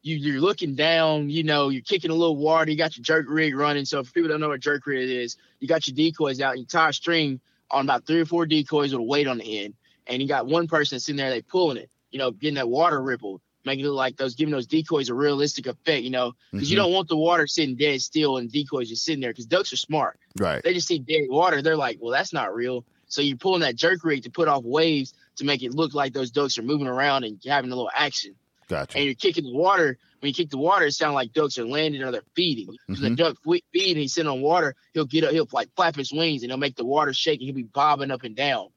[0.03, 1.31] You you're looking down.
[1.31, 2.71] You know, you're kicking a little water.
[2.71, 3.85] You got your jerk rig running.
[3.85, 6.59] So if people don't know what jerk rig is, you got your decoys out.
[6.59, 9.61] You tie a string on about three or four decoys with a weight on the
[9.61, 9.75] end,
[10.07, 11.31] and you got one person sitting there.
[11.31, 11.91] They pulling it.
[12.11, 13.41] You know, getting that water ripple.
[13.65, 16.71] Making it look like those giving those decoys a realistic effect, you know, because Mhm.
[16.71, 19.73] you don't want the water sitting dead still and decoys just sitting there because ducks
[19.73, 20.19] are smart.
[20.39, 20.63] Right.
[20.63, 22.85] They just see dead water, they're like, well, that's not real.
[23.09, 26.13] So you're pulling that jerk rig to put off waves to make it look like
[26.13, 28.35] those ducks are moving around and having a little action.
[28.69, 28.99] Gotcha.
[28.99, 29.97] And you're kicking the water.
[30.21, 32.77] When you kick the water, it sounds like ducks are landing or they're feeding.
[32.87, 33.17] Because the Mhm.
[33.17, 36.13] duck fe- feed and he's sitting on water, he'll get up, he'll like flap his
[36.13, 38.69] wings and he'll make the water shake and he'll be bobbing up and down,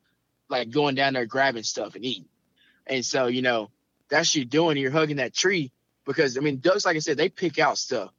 [0.50, 2.26] like going down there grabbing stuff and eating.
[2.88, 3.70] And so, you know,
[4.12, 4.78] that's what you're doing.
[4.78, 5.72] You're hugging that tree
[6.06, 8.12] because I mean, ducks, like I said, they pick out stuff.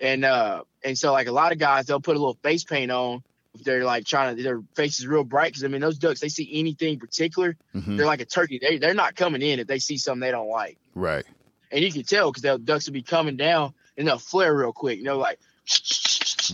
[0.00, 2.90] And uh and so like a lot of guys they'll put a little face paint
[2.90, 3.22] on
[3.54, 6.18] if they're like trying to their face is real bright because I mean those ducks
[6.18, 7.96] they see anything particular, Mhm.
[7.96, 8.58] they're like a turkey.
[8.60, 11.24] They they're not coming in if they see something they don't like Right.
[11.70, 14.72] and you can tell because the ducks will be coming down and they'll flare real
[14.72, 14.98] quick.
[14.98, 15.38] You know, like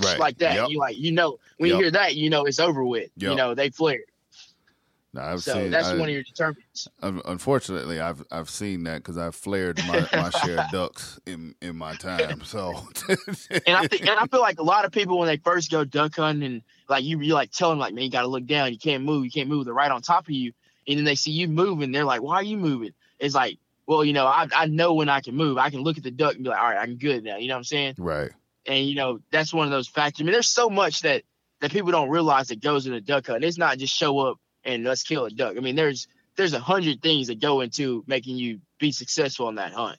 [0.02, 0.18] Right.
[0.18, 0.54] like that.
[0.54, 0.68] Yep.
[0.68, 1.76] You like you know when Yep.
[1.78, 3.10] you hear that, you know it's over with.
[3.16, 3.30] Yep.
[3.30, 4.02] You know they flared.
[5.12, 5.70] No, I've So seen.
[5.72, 6.86] that's I- one of your determinants.
[7.02, 11.54] un- Unfortunately, I've I've seen that because I've flared my, my share of ducks in
[11.60, 12.40] in my time.
[12.44, 12.74] So.
[13.66, 15.84] And I think and I feel like a lot of people when they first go
[15.84, 18.46] duck hunting and like you you like tell them like man you got to look
[18.46, 20.52] down you can't move you can't move they're right on top of you
[20.86, 24.04] and then they see you moving they're like why are you moving it's like well
[24.04, 26.34] you know I I know when I can move I can look at the duck
[26.34, 28.30] and be like all right I'm good now you know what I'm saying right.
[28.66, 30.22] and you know that's one of those factors.
[30.22, 31.22] I mean, there's so much that
[31.60, 33.44] that people don't realize that goes into duck hunt.
[33.44, 35.56] It's not just show up and let's kill a duck.
[35.56, 39.56] I mean, there's there's a hundred things that go into making you be successful on
[39.56, 39.98] that hunt,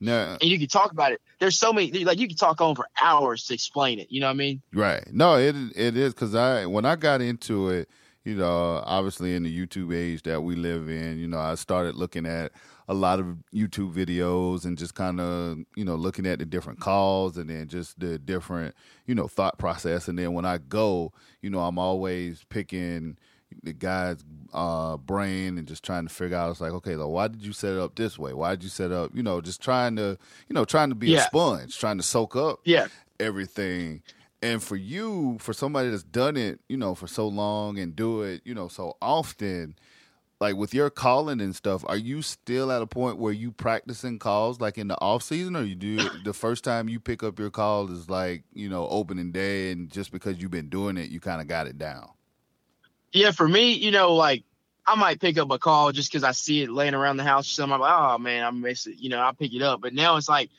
[0.00, 0.36] No.
[0.40, 1.20] and you can talk about it.
[1.38, 4.08] There's so many like you can talk on for hours to explain it.
[4.10, 4.62] You know what I mean?
[4.72, 5.04] Right.
[5.12, 7.88] No, it it is because I when I got into it,
[8.24, 11.94] you know, obviously in the YouTube age that we live in, you know, I started
[11.94, 12.52] looking at
[12.90, 16.80] a lot of YouTube videos and just kind of you know looking at the different
[16.80, 18.74] calls and then just the different
[19.06, 20.08] you know thought process.
[20.08, 23.16] And then when I go, you know, I'm always picking
[23.62, 26.50] the guy's uh, brain and just trying to figure out.
[26.50, 28.32] It's like, okay, like, why did you set it up this way?
[28.32, 29.10] Why did you set up?
[29.14, 30.18] You know, just trying to
[30.48, 32.88] you know trying to be a sponge, trying to soak up Yeah,
[33.20, 34.02] everything.
[34.40, 38.22] And for you, for somebody that's done it, you know, for so long and do
[38.22, 39.74] it, you know, so often,
[40.40, 44.20] like with your calling and stuff, are you still at a point where you practicing
[44.20, 47.38] calls like in the off season, or you do the first time you pick up
[47.38, 51.10] your call is like you know opening day, and just because you've been doing it,
[51.10, 52.08] you kind of got it down.
[53.12, 53.30] Yeah.
[53.30, 54.44] For me, you know, like
[54.86, 57.46] I might pick up a call just because I see it laying around the house
[57.48, 57.74] or something.
[57.74, 58.98] I'm like, oh man, I miss it.
[58.98, 59.80] You know, I pick it up.
[59.80, 60.50] But now it's like,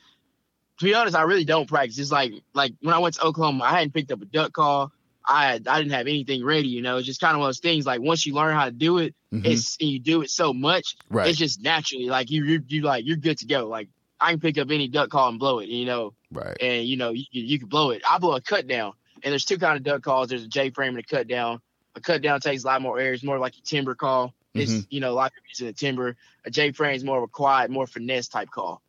[0.78, 1.98] to be honest, I really don't practice.
[1.98, 4.92] It's like like when I went to Oklahoma, I hadn't picked up a duck call.
[5.26, 6.68] I I didn't have anything ready.
[6.68, 7.86] You know, it's just kind of one of those things.
[7.86, 9.46] Like once you learn how to do it, Mhm.
[9.46, 12.82] it's and you do it so much, right, it's just naturally like you you you
[12.82, 13.68] like you're good to go.
[13.68, 13.88] Like
[14.18, 15.68] I can pick up any duck call and blow it.
[15.68, 18.02] You know, right, and you know you, you can blow it.
[18.08, 18.92] I blow a cut down,
[19.22, 20.30] and there's two kind of duck calls.
[20.30, 21.60] There's a J frame and a cut down.
[21.96, 23.12] A cut down takes a lot more air.
[23.12, 24.32] It's more like a timber call.
[24.54, 24.86] It's Mhm.
[24.90, 26.16] you know a lot of using a timber.
[26.44, 28.82] A J frame is more of a quiet, more finesse type call.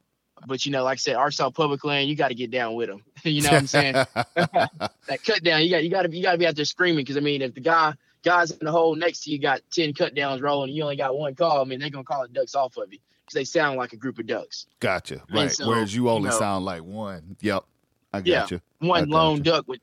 [0.47, 2.89] But you know, like I said, Arkansas public land, you got to get down with
[2.89, 3.03] them.
[3.23, 3.93] you know what I'm saying?
[4.35, 6.97] that cut down, you got you got to you got to be out there screaming
[7.03, 7.93] because I mean, if the guy
[8.23, 11.15] guys in the hole next to you got ten cut downs rolling, you only got
[11.17, 11.61] one call.
[11.61, 13.97] I mean, they're gonna call the ducks off of you because they sound like a
[13.97, 14.65] group of ducks.
[14.79, 15.21] gotcha.
[15.31, 15.51] Right.
[15.51, 17.35] so, Whereas you only you know- sound like one.
[17.41, 17.63] Yep,
[18.13, 18.47] I got Yeah.
[18.49, 18.61] you.
[18.87, 19.43] one lone gotcha.
[19.43, 19.79] duck with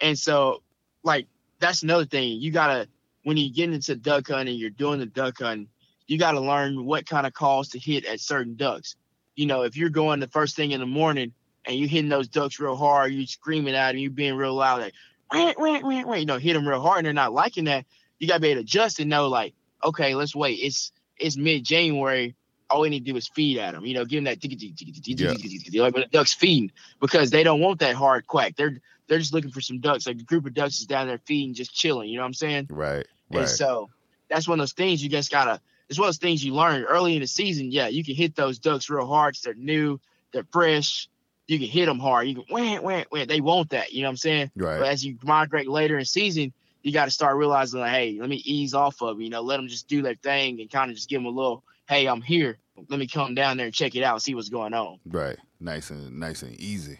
[0.00, 0.62] and so
[1.02, 1.26] like
[1.60, 2.40] that's another thing.
[2.40, 2.88] You gotta
[3.22, 5.68] when you get into duck hunting you're doing the duck hunting
[6.06, 8.96] you gotta learn what kind of calls to hit at certain ducks.
[9.34, 11.32] You know if you're going the first thing in the morning
[11.64, 14.82] and you're hitting those ducks real hard you're screaming at them you're being real loud
[14.82, 14.94] like
[15.32, 17.86] wah, wah, wah, wah, you know hit them real hard and they're not liking that
[18.18, 20.58] you gotta be able to adjust and know like okay let's wait.
[20.60, 22.34] It's it's mid-january.
[22.70, 25.94] All we need to do is feed at them you know give them that like
[25.94, 28.56] when the ducks feeding because they don't want that hard quack.
[28.56, 30.06] They're they're just looking for some ducks.
[30.06, 32.08] Like a group of ducks is down there feeding, just chilling.
[32.08, 32.68] You know what I'm saying?
[32.70, 33.06] Right.
[33.30, 33.48] And Right.
[33.48, 33.90] so
[34.28, 35.60] that's one of those things you just gotta.
[35.88, 37.70] It's one of those things you learn early in the season.
[37.70, 39.36] Yeah, you can hit those ducks real hard.
[39.44, 40.00] they're new,
[40.32, 41.08] they're fresh.
[41.46, 42.26] You can hit them hard.
[42.26, 43.26] You can wham wham wham.
[43.26, 43.92] They want that.
[43.92, 44.50] You know what I'm saying?
[44.56, 44.78] Right.
[44.78, 48.30] But as you migrate later in season, you got to start realizing like, hey, let
[48.30, 50.96] me ease off of You know, let them just do their thing and kind of
[50.96, 52.56] just give them a little, hey, I'm here.
[52.88, 54.98] Let me come down there and check it out, see what's going on.
[55.06, 55.36] Right.
[55.60, 56.98] Nice and nice and easy.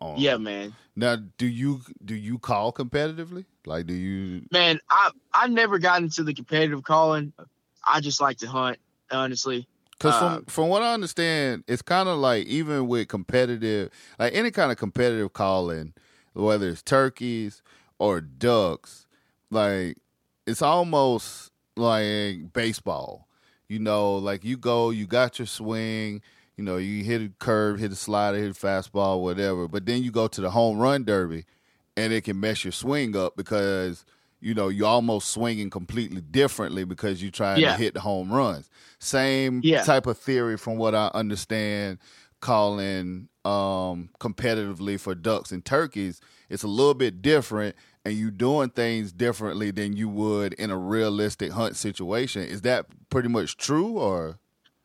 [0.00, 0.74] Um, Yeah, man.
[0.96, 3.44] Now, do you do you call competitively?
[3.64, 4.42] Like, do you?
[4.50, 7.32] Man, I I never got into the competitive calling.
[7.86, 8.78] I just like to hunt,
[9.10, 9.66] honestly.
[9.92, 14.34] Because Uh, from from what I understand, it's kind of like even with competitive, like
[14.34, 15.94] any kind of competitive calling,
[16.32, 17.62] whether it's turkeys
[17.98, 19.06] or ducks,
[19.50, 19.96] like
[20.46, 23.28] it's almost like baseball.
[23.68, 26.22] You know, like you go, you got your swing.
[26.60, 29.66] You know, you hit a curve, hit a slider, hit a fastball, whatever.
[29.66, 31.46] But then you go to the home run derby,
[31.96, 34.04] and it can mess your swing up because
[34.42, 37.72] you know, you're almost swinging completely differently because you're trying Yeah.
[37.72, 38.68] to hit home runs.
[38.98, 39.82] Same Yeah.
[39.84, 41.98] type of theory from what I understand
[42.40, 46.20] calling um competitively for ducks and turkeys.
[46.50, 50.76] It's a little bit different and you doing things differently than you would in a
[50.76, 52.42] realistic hunt situation.
[52.42, 54.38] Is that pretty much true or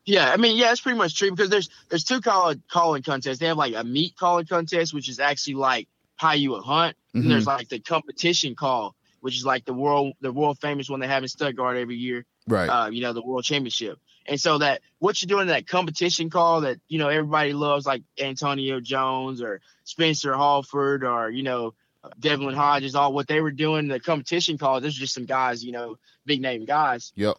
[0.06, 3.38] Yeah, I mean, yeah, it's pretty much true because there's there's two call calling contests.
[3.38, 6.96] They have like a meat calling contest, which is actually like how you would hunt.
[7.14, 7.22] Mhm.
[7.22, 11.00] And there's like the competition call, which is like the world the world famous one
[11.00, 12.24] they have in Stuttgart every year.
[12.46, 12.68] right?
[12.68, 13.98] Uh, you know, the world championship.
[14.28, 18.02] And so that what you're doing that competition call that you know everybody loves, like
[18.18, 21.74] Antonio Jones or Spencer Hallford or you know
[22.20, 24.80] Devlin Hodges, all what they were doing the competition call.
[24.80, 27.12] There's just some guys, you know, big name guys.
[27.16, 27.36] yep.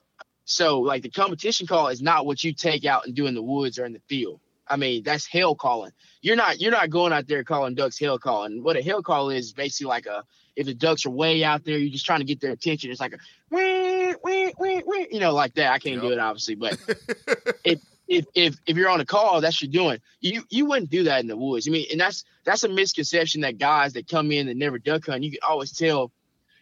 [0.49, 3.43] So like the competition call is not what you take out and do in the
[3.43, 4.39] woods or in the field.
[4.65, 5.91] I mean, that's hell calling.
[6.21, 8.63] You're not you're not going out there calling ducks hell calling.
[8.63, 10.23] What a hell call is basically like a
[10.55, 12.89] if the ducks are way out there, you're just trying to get their attention.
[12.91, 13.17] It's like a
[13.51, 15.73] wee, wee, wee, wee, you know, like that.
[15.73, 16.79] I can't do it obviously, but
[17.65, 19.99] if if if you're on a call, that's what you're doing.
[20.21, 21.67] You you wouldn't do that in the woods.
[21.67, 25.07] I mean, and that's that's a misconception that guys that come in that never duck
[25.07, 26.13] hunt, you can always tell.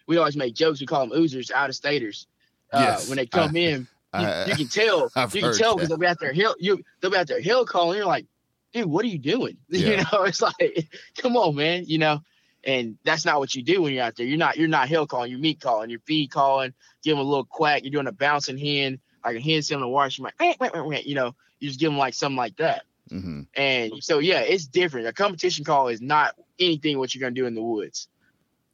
[0.08, 0.80] We always make jokes.
[0.80, 2.28] We call them oozers, out of staters.
[2.76, 5.12] Uh, Yes, when they come I- in, you, I- you can tell.
[5.16, 6.56] I've you can tell because they'll be out there hill.
[6.60, 7.98] You they'll be out there hill calling.
[7.98, 8.26] You're like,
[8.74, 9.58] dude, what are you doing?
[9.70, 11.84] You know, it's like, come on, man.
[11.88, 12.22] You know,
[12.64, 14.26] and that's not what you do when you're out there.
[14.26, 15.30] You're not you're not hill calling.
[15.32, 15.90] You're meat calling.
[15.90, 16.74] You're feed calling.
[17.04, 17.84] Give them a little quack.
[17.84, 20.12] You're doing a bouncing hand like a hand sitting on the water.
[20.22, 22.84] You're like, you know, you just give them like something like that.
[23.10, 25.08] hmm And so yeah, it's different.
[25.08, 28.08] A competition call is not anything what you're gonna do in the woods.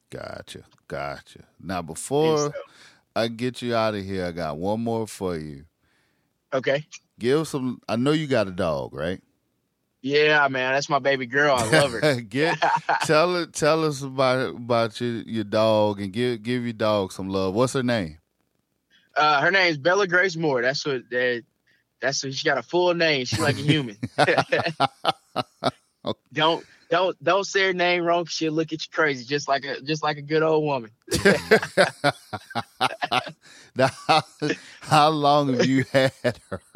[0.09, 0.63] Gotcha.
[0.87, 1.45] Gotcha.
[1.61, 2.53] Now before so-
[3.15, 5.65] I get you out of here, I got one more for you.
[6.53, 6.85] okay.
[7.19, 9.21] Give some I know you got a dog, right?
[10.01, 11.55] Yeah, man, that's my baby girl.
[11.55, 12.21] I love her.
[12.21, 12.57] get
[13.05, 17.29] tell it tell us about about your your dog and give give your dog some
[17.29, 17.53] love.
[17.53, 18.17] What's her name?
[19.15, 20.61] Uh, her name's Bella Grace Moore.
[20.61, 21.43] That's what that,
[21.99, 23.25] that's what she got a full name.
[23.25, 23.97] She's like a human.
[26.33, 28.25] don't don't don't say her name wrong.
[28.25, 30.91] 'cause She'll look at you crazy, just like a just like a good old woman.
[33.75, 34.21] now, how,
[34.81, 36.11] how long have you had
[36.49, 36.61] her?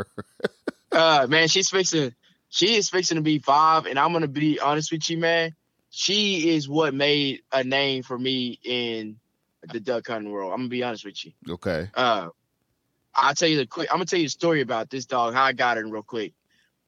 [0.91, 2.13] Uh, man, she's fixing.
[2.47, 5.53] She is fixing to be five, and I'm gonna be honest with you, man.
[5.89, 9.17] She is what made a name for me in
[9.73, 10.53] the duck hunting world.
[10.53, 11.33] I'm gonna be honest with you.
[11.49, 11.89] Okay.
[11.93, 12.29] Uh,
[13.13, 13.89] I'll tell you the quick.
[13.91, 15.33] I'm gonna tell you a story about this dog.
[15.33, 16.31] How I got her real quick.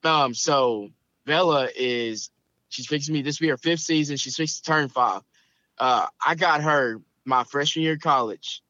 [0.06, 0.88] Um, so
[1.26, 2.30] Bella is
[2.70, 3.22] she's fixing me.
[3.22, 4.18] This will be her fifth season.
[4.18, 5.22] She's fixing to turn five.
[5.78, 8.64] Uh, I got her my freshman year of college,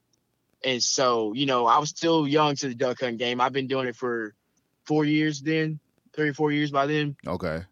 [0.63, 3.39] and so you know I was still young to the duck hunt game.
[3.41, 4.33] I've been doing it for
[4.85, 5.79] four years then,
[6.13, 7.15] three or four years by then.
[7.25, 7.63] Okay.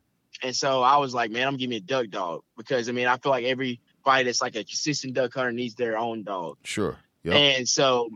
[0.43, 3.07] And so I was like, man, I'm giving me a duck dog because I mean
[3.07, 6.57] I feel like everybody that's like a consistent duck hunter needs their own dog.
[6.63, 6.97] Sure.
[7.23, 7.34] Yep.
[7.34, 8.09] And so,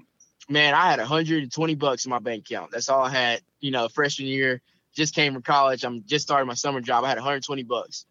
[0.47, 2.71] man, I had 120 bucks in my bank account.
[2.71, 3.41] That's all I had.
[3.59, 4.61] You know, freshman year,
[4.95, 5.83] just came from college.
[5.83, 7.03] I'm just starting my summer job.
[7.03, 8.05] I had 120 bucks.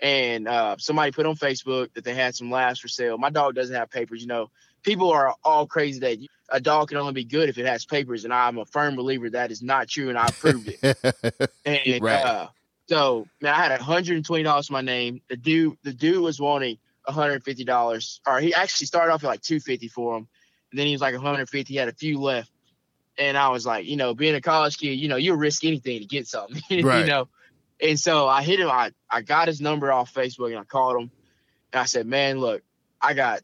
[0.00, 3.18] And uh, somebody put on Facebook that they had some labs for sale.
[3.18, 4.20] My dog doesn't have papers.
[4.20, 4.50] You know,
[4.82, 6.18] people are all crazy that
[6.50, 9.28] a dog can only be good if it has papers, and I'm a firm believer
[9.30, 10.94] that is not true, and I proved it.
[11.64, 12.24] And Right.
[12.24, 12.48] uh,
[12.88, 15.20] so, man, I had $120 for my name.
[15.28, 19.88] The dude, the dude was wanting $150, or he actually started off at like 250
[19.88, 20.28] for him.
[20.70, 21.70] And then he was like 150.
[21.72, 22.50] He had a few left.
[23.18, 26.00] And I was like, you know, being a college kid, you know, you'll risk anything
[26.00, 27.28] to get something, you know.
[27.80, 28.70] And so I hit him.
[28.70, 31.10] I, I got his number off Facebook and I called him.
[31.72, 32.62] And I said, man, look,
[33.00, 33.42] I got,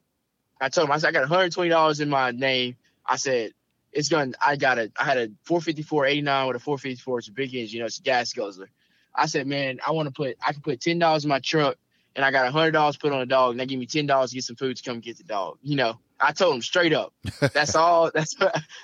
[0.61, 2.77] I told him, I said, I got $120 in my name.
[3.07, 3.53] I said,
[3.93, 7.18] it's going I got a, I had a 454 89 with a 454.
[7.18, 8.70] It's a big engine, you know, it's a gas guzzler.
[9.14, 11.77] I said, man, I want to put, I can put $10 in my truck
[12.16, 14.45] and I got $100 put on a dog and they give me $10 to get
[14.45, 15.59] some food to come get the dog.
[15.62, 17.12] You know, I told him straight up.
[17.53, 18.35] That's all, that's,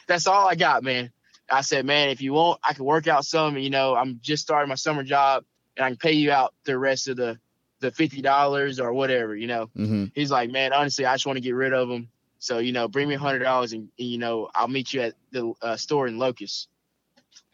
[0.07, 1.11] that's all I got, man.
[1.51, 4.43] I said, man, if you want, I can work out some, you know, I'm just
[4.43, 5.45] starting my summer job
[5.77, 7.39] and I can pay you out the rest of the,
[7.81, 9.71] the $50 or whatever, you know.
[9.75, 12.09] hmm He's like, man, honestly, I just want to get rid of them.
[12.39, 15.15] So, you know, bring me a hundred dollars and, you know, I'll meet you at
[15.31, 16.69] the uh, store in Locust.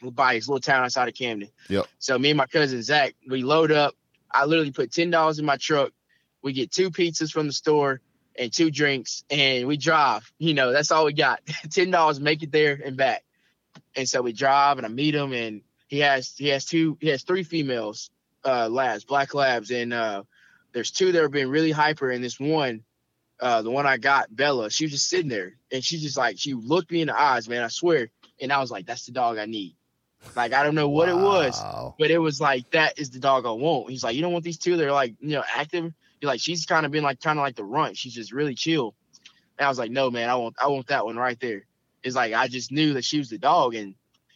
[0.03, 1.49] We'll buy his little town outside of Camden.
[1.69, 1.87] Yep.
[1.99, 3.95] So me and my cousin Zach, we load up.
[4.31, 5.93] I literally put ten dollars in my truck.
[6.43, 8.01] We get two pizzas from the store
[8.39, 10.31] and two drinks, and we drive.
[10.39, 11.41] You know, that's all we got.
[11.71, 13.25] ten dollars, make it there and back.
[13.95, 17.09] And so we drive, and I meet him, and he has he has two he
[17.09, 18.11] has three females,
[18.45, 20.23] uh, labs, black labs, and uh,
[20.73, 22.83] there's two that are being really hyper, and this one,
[23.41, 26.39] uh, the one I got, Bella, she was just sitting there, and she just like
[26.39, 28.11] she looked me in the eyes, man, I swear,
[28.41, 29.77] and I was like, that's the dog I need.
[30.35, 31.61] Like I don't know what it was,
[31.99, 33.91] but it was like that is the dog I want.
[33.91, 34.77] He's like, you don't want these two.
[34.77, 35.93] They're like, you know, active.
[36.21, 37.97] You're like, she's kind of been like kind of like the runt.
[37.97, 38.95] She's just really chill.
[39.59, 41.65] And I was like, no, man, I want I want that one right there.
[42.03, 43.95] It's like I just knew that she was the dog, and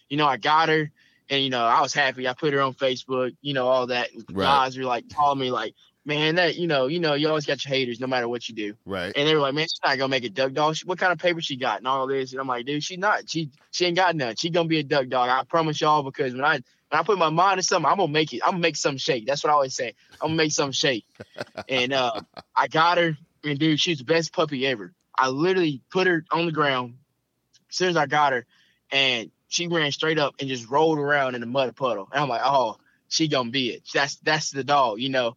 [0.08, 0.90] you know, I got her,
[1.28, 2.26] and you know, I was happy.
[2.26, 4.10] I put her on Facebook, you know, all that.
[4.32, 4.44] Right.
[4.44, 5.74] Guys were like, call me like,
[6.04, 8.54] man, that you know, you know, you always got your haters no matter what you
[8.54, 8.74] do.
[8.84, 9.12] Right.
[9.14, 10.76] And they were like, man, she's not gonna make a duck dog.
[10.76, 12.32] She, what kind of paper she got and all this?
[12.32, 13.28] And I'm like, dude, she's not.
[13.28, 14.36] She she ain't got none.
[14.36, 15.28] She gonna be a duck dog.
[15.28, 16.60] I promise y'all because when I
[16.90, 18.42] when I put my mind to something, I'm gonna make it.
[18.44, 19.26] I'm gonna make something shake.
[19.26, 19.94] That's what I always say.
[20.20, 21.06] I'm gonna make something shake.
[21.68, 22.20] and uh,
[22.54, 24.92] I got her, and dude, she's the best puppy ever.
[25.16, 26.94] I literally put her on the ground
[27.70, 28.46] as soon as I got her,
[28.90, 32.08] and she ran straight up and just rolled around in the mud puddle.
[32.12, 32.78] And I'm like, oh,
[33.08, 33.82] she gonna be it.
[33.94, 34.98] That's that's the dog.
[35.00, 35.36] You know,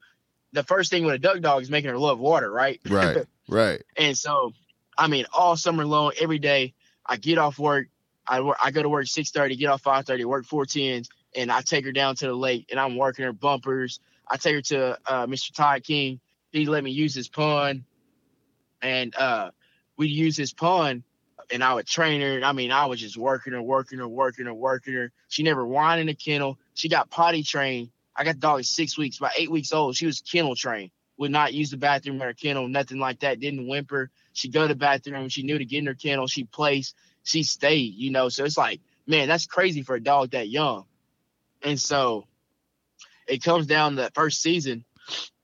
[0.54, 2.80] the first thing with a duck dog is making her love water, right?
[2.90, 3.26] Right.
[3.50, 3.84] Right.
[3.98, 4.54] And so,
[4.98, 6.74] I mean, all summer long, every day,
[7.06, 7.88] I get off work.
[8.26, 11.10] I work, I go to work six thirty, get off five thirty, work four tens,
[11.36, 14.00] and I take her down to the lake, and I'm working her bumpers.
[14.28, 15.54] I take her to uh, Mr.
[15.54, 16.20] Todd King.
[16.52, 17.84] He let me use his pond,
[18.82, 19.52] and uh,
[19.98, 21.04] we use his pond,
[21.52, 22.42] and I would train her.
[22.44, 25.12] I mean, I was just working her, working her, working her, working her.
[25.30, 26.60] She never whined in the kennel.
[26.74, 27.90] She got potty trained.
[28.16, 29.96] I got the dog at six weeks, about eight weeks old.
[29.96, 30.92] She was kennel trained.
[31.18, 33.40] Would not use the bathroom in her kennel, nothing like that.
[33.40, 34.10] Didn't whimper.
[34.34, 35.30] She go to the bathroom.
[35.30, 36.28] She knew to get in her kennel.
[36.28, 36.96] She placed.
[37.24, 37.94] She stayed.
[37.96, 40.86] You know, so it's like, man, that's crazy for a dog that young.
[41.64, 42.28] And so,
[43.28, 44.86] it comes down to that first season,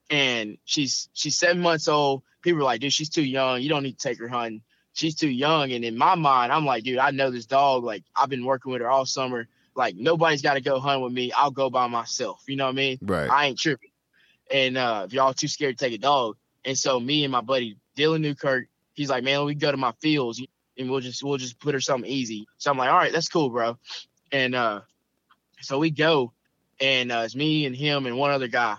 [0.09, 2.23] and she's she's seven months old.
[2.41, 3.61] People are like, dude, she's too young.
[3.61, 4.61] You don't need to take her hunting.
[4.93, 5.71] She's too young.
[5.71, 7.83] And in my mind, I'm like, dude, I know this dog.
[7.83, 9.47] Like, I've been working with her all summer.
[9.75, 11.31] Like, nobody's got to go hunt with me.
[11.31, 12.43] I'll go by myself.
[12.47, 12.97] You know what I mean?
[13.01, 13.29] Right.
[13.29, 13.91] I ain't tripping.
[14.51, 17.41] And uh, if y'all too scared to take a dog, and so me and my
[17.41, 20.41] buddy Dylan Newkirk, he's like, man, we go to my fields
[20.77, 22.47] and we'll just we'll just put her something easy.
[22.57, 23.77] So I'm like, all right, that's cool, bro.
[24.31, 24.81] And uh,
[25.61, 26.33] so we go,
[26.79, 28.77] and uh, it's me and him and one other guy.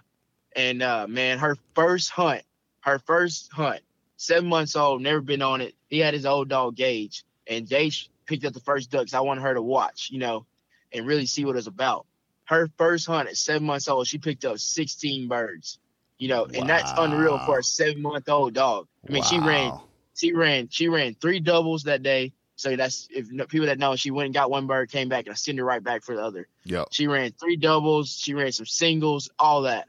[0.54, 2.42] And uh, man, her first hunt,
[2.80, 3.80] her first hunt,
[4.16, 5.74] seven months old, never been on it.
[5.88, 9.14] He had his old dog Gage, and Gage picked up the first ducks.
[9.14, 10.46] I wanted her to watch, you know,
[10.92, 12.06] and really see what it's about.
[12.44, 15.78] Her first hunt at seven months old, she picked up 16 birds,
[16.18, 18.88] you know, and that's unreal for a seven month old dog.
[19.08, 19.72] I mean, she ran
[20.14, 22.32] she ran she ran three doubles that day.
[22.60, 25.32] So that's if people that know she went and got one bird, came back, and
[25.32, 26.46] I sent her right back for the other.
[26.64, 26.88] Yep.
[26.90, 29.86] She ran three doubles, she ran some singles, all that.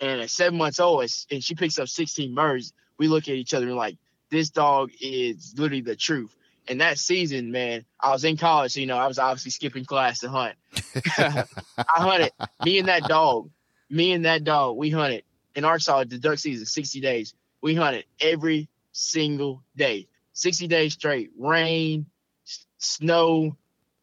[0.00, 2.74] And at seven months old, and she picks up 16 birds.
[2.98, 3.96] We look at each other and like,
[4.30, 6.36] this dog is literally the truth.
[6.68, 9.86] And that season, man, I was in college, so, you know, I was obviously skipping
[9.86, 10.56] class to hunt.
[11.16, 11.46] I
[11.88, 12.32] hunted.
[12.66, 13.48] Me and that dog,
[13.88, 16.04] me and that dog, we hunted in Arkansas.
[16.04, 17.34] The duck season, 60 days.
[17.62, 21.30] We hunted every single day, 60 days straight.
[21.38, 22.06] Rain,
[22.46, 23.56] s- snow,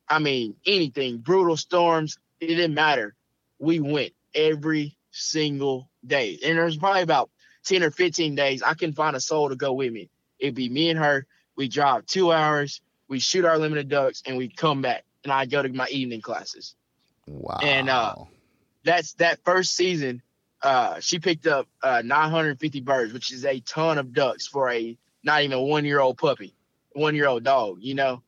[0.09, 2.17] I mean, anything, brutal storms.
[2.39, 3.15] It didn't matter.
[3.59, 6.39] We went every single day.
[6.43, 7.29] And there's probably about
[7.65, 10.09] 10 or 15 days I couldn't find a soul to go with me.
[10.39, 11.25] It'd be me and her.
[11.55, 15.03] We drive two hours, we shoot our limited ducks, and we come back.
[15.23, 16.75] And I go to my evening classes
[17.27, 17.57] Wow.
[17.61, 18.15] And, uh,
[18.83, 20.21] that's that first season.
[20.61, 24.97] Uh, she picked up uh, 950 birds, which is a ton of ducks for a
[25.23, 26.53] not even a one year old puppy,
[26.93, 28.21] one year old dog, you know.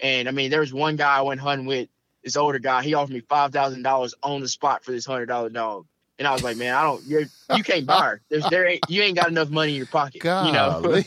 [0.00, 1.88] And I mean, there was one guy I went hunting with,
[2.22, 2.82] this older guy.
[2.82, 5.86] He offered me five thousand dollars on the spot for this hundred dollar dog,
[6.18, 7.24] and I was like, man, I don't, you're,
[7.56, 8.20] you can't buy her.
[8.28, 11.02] There's, there ain't, you ain't got enough money in your pocket, you know.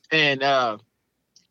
[0.12, 0.78] And uh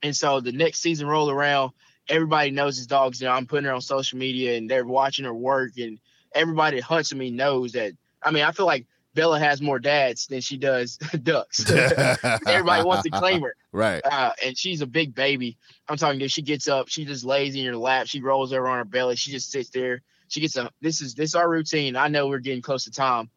[0.04, 1.72] and so the next season roll around
[2.10, 5.26] everybody knows his dogs you know i'm putting her on social media and they're watching
[5.26, 6.00] her work and
[6.34, 7.94] everybody that hunts with me knows that
[8.24, 8.86] i mean i feel like
[9.18, 11.70] bella has more dads than she does ducks
[12.48, 14.02] everybody wants to claim her Right.
[14.06, 15.58] uh, and she's a big baby
[15.90, 18.68] i'm talking to she gets up she just lays in your lap she rolls over
[18.68, 21.96] on her belly she just sits there she gets a this is this our routine
[21.96, 23.30] i know we're getting close to time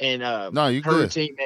[0.00, 1.00] and uh No, you her good.
[1.02, 1.36] routine.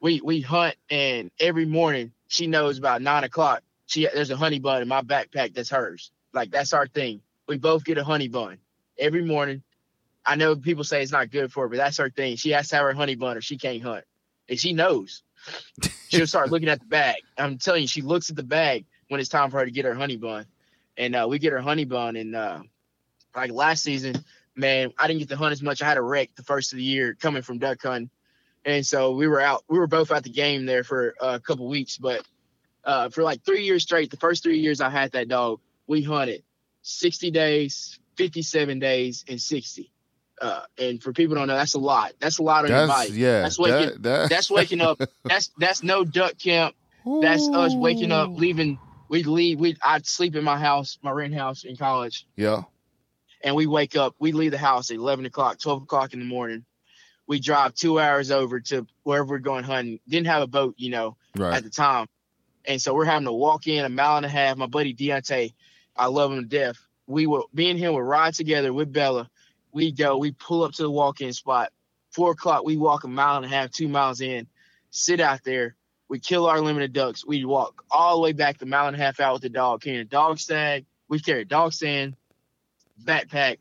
[0.00, 3.62] We we hunt and every morning she knows about nine o'clock.
[3.86, 6.12] She there's a honey bun in my backpack that's hers.
[6.32, 7.20] Like that's our thing.
[7.48, 8.58] We both get a honey bun
[8.98, 9.62] every morning.
[10.28, 12.36] I know people say it's not good for her, but that's her thing.
[12.36, 14.04] She has to have her honey bun or she can't hunt.
[14.46, 15.22] And she knows.
[16.10, 17.22] She'll start looking at the bag.
[17.38, 19.86] I'm telling you, she looks at the bag when it's time for her to get
[19.86, 20.44] her honey bun.
[20.98, 22.60] And uh, we get her honey bun and uh,
[23.34, 24.22] like last season,
[24.54, 25.80] man, I didn't get to hunt as much.
[25.80, 28.10] I had a wreck the first of the year coming from duck hunting.
[28.66, 31.66] And so we were out, we were both at the game there for a couple
[31.68, 32.22] weeks, but
[32.84, 36.02] uh, for like three years straight, the first three years I had that dog, we
[36.02, 36.42] hunted
[36.82, 39.90] 60 days, 57 days, and 60.
[40.40, 42.12] Uh, and for people don't know, that's a lot.
[42.20, 43.18] That's a lot on your That's body.
[43.20, 43.42] yeah.
[43.42, 45.00] That's waking- that, that, That's waking up.
[45.24, 46.74] That's that's no duck camp.
[47.22, 48.78] That's us waking up, leaving.
[49.08, 49.58] We'd leave.
[49.58, 52.62] We I'd sleep in my house, my rent house in college, Yeah.
[53.42, 54.14] and we wake up.
[54.18, 56.64] We leave the house at 11 o'clock, 12 o'clock in the morning.
[57.26, 60.00] We drive two hours over to wherever we're going hunting.
[60.08, 61.54] Didn't have a boat, you know, Right.
[61.56, 62.06] at the time.
[62.66, 64.56] And so we're having to walk in a mile and a half.
[64.58, 65.54] My buddy Deontay,
[65.96, 66.76] I love him to death.
[67.06, 69.30] We were me and him would ride together with Bella.
[69.72, 71.72] We go, we pull up to the walk-in spot.
[72.10, 74.46] Four o'clock, we walk a mile and a half, two miles in,
[74.90, 75.76] sit out there.
[76.08, 77.26] We kill our limited ducks.
[77.26, 79.82] We walk all the way back the mile and a half out with the dog,
[79.82, 80.86] carrying a dog stag.
[81.08, 82.16] We carry a dog stand,
[83.04, 83.58] backpack,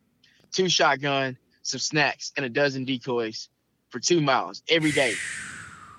[0.51, 3.49] two shotgun, some snacks, and a dozen decoys
[3.89, 5.13] for two miles every day.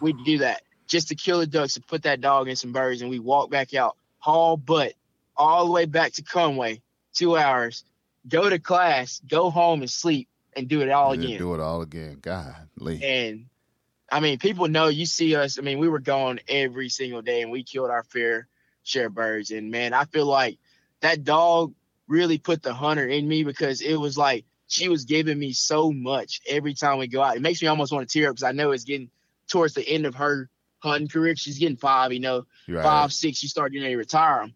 [0.01, 3.03] We'd do that just to kill the ducks and put that dog in some birds,
[3.03, 4.95] and we walk back out, haul butt
[5.37, 6.81] all the way back to Conway,
[7.15, 7.85] two hours,
[8.29, 11.39] go to class, go home and sleep, and do it all again.
[11.39, 12.19] Do it all again.
[12.21, 13.03] God, Lee.
[13.03, 13.47] And
[14.11, 15.59] I mean, people know you see us.
[15.59, 18.49] I mean, we were gone every single day, and we killed our fair
[18.83, 19.51] share of birds.
[19.51, 20.59] And man, I feel like
[21.01, 21.75] that dog
[22.07, 25.93] really put the hunter in me because it was like she was giving me so
[25.93, 27.37] much every time we go out.
[27.37, 29.11] It makes me almost want to tear up because I know it's getting
[29.49, 30.49] towards the end of her
[30.81, 31.37] hunting career.
[31.37, 32.83] She's getting five, you know, right.
[32.83, 33.39] five, six.
[33.39, 34.55] She started getting ready to retire them,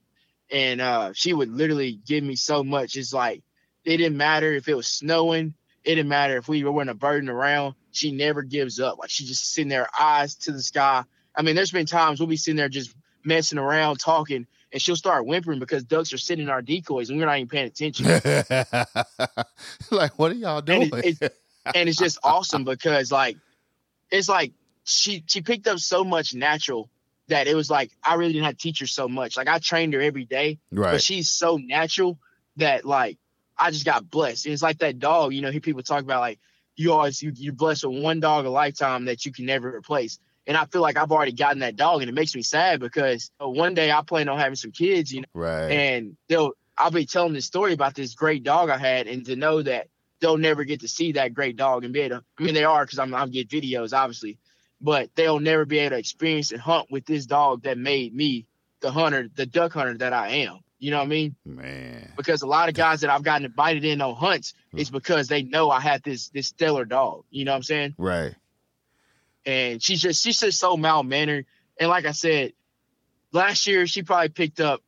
[0.51, 2.97] and uh, she would literally give me so much.
[2.97, 3.43] It's like
[3.85, 5.55] it didn't matter if it was snowing.
[5.85, 7.75] It didn't matter if we were in a burden around.
[7.91, 8.99] She never gives up.
[8.99, 11.05] Like she just sitting there, eyes to the sky.
[11.35, 14.97] I mean, there's been times we'll be sitting there just messing around, talking, and she'll
[14.97, 18.07] start whimpering because ducks are sitting in our decoys and we're not even paying attention.
[19.91, 20.91] like, what are y'all doing?
[20.93, 21.37] And, it, it,
[21.75, 23.37] and it's just awesome because like
[24.11, 24.53] it's like
[24.85, 26.89] she she picked up so much natural
[27.29, 29.37] that it was like I really didn't have to teach her so much.
[29.37, 30.93] Like I trained her every day, right.
[30.93, 32.19] but she's so natural
[32.57, 33.19] that like
[33.57, 34.47] I just got blessed.
[34.47, 36.39] it's like that dog, you know, hear people talk about like
[36.77, 40.19] you always you, you're blessed with one dog a lifetime that you can never replace.
[40.47, 43.31] And I feel like I've already gotten that dog, and it makes me sad because
[43.41, 45.71] uh, one day I plan on having some kids, you know, right?
[45.71, 49.37] And they'll I'll be telling this story about this great dog I had, and to
[49.37, 49.89] know that
[50.21, 52.25] they'll never get to see that great dog and be able to.
[52.39, 54.39] I mean, they are because I'm I'm get videos, obviously,
[54.81, 58.47] but they'll never be able to experience and hunt with this dog that made me
[58.81, 60.59] the hunter, the duck hunter that I am.
[60.83, 61.37] You know what I mean?
[61.45, 62.13] Man.
[62.17, 64.81] Because a lot of guys that I've gotten invited in on hunts mm.
[64.81, 67.23] is because they know I had this this stellar dog.
[67.31, 67.95] You know what I'm saying?
[67.97, 68.35] Right.
[69.47, 71.47] And she's just she's just so mal mannered.
[71.79, 72.55] And like I said,
[73.31, 74.83] last year she probably picked up,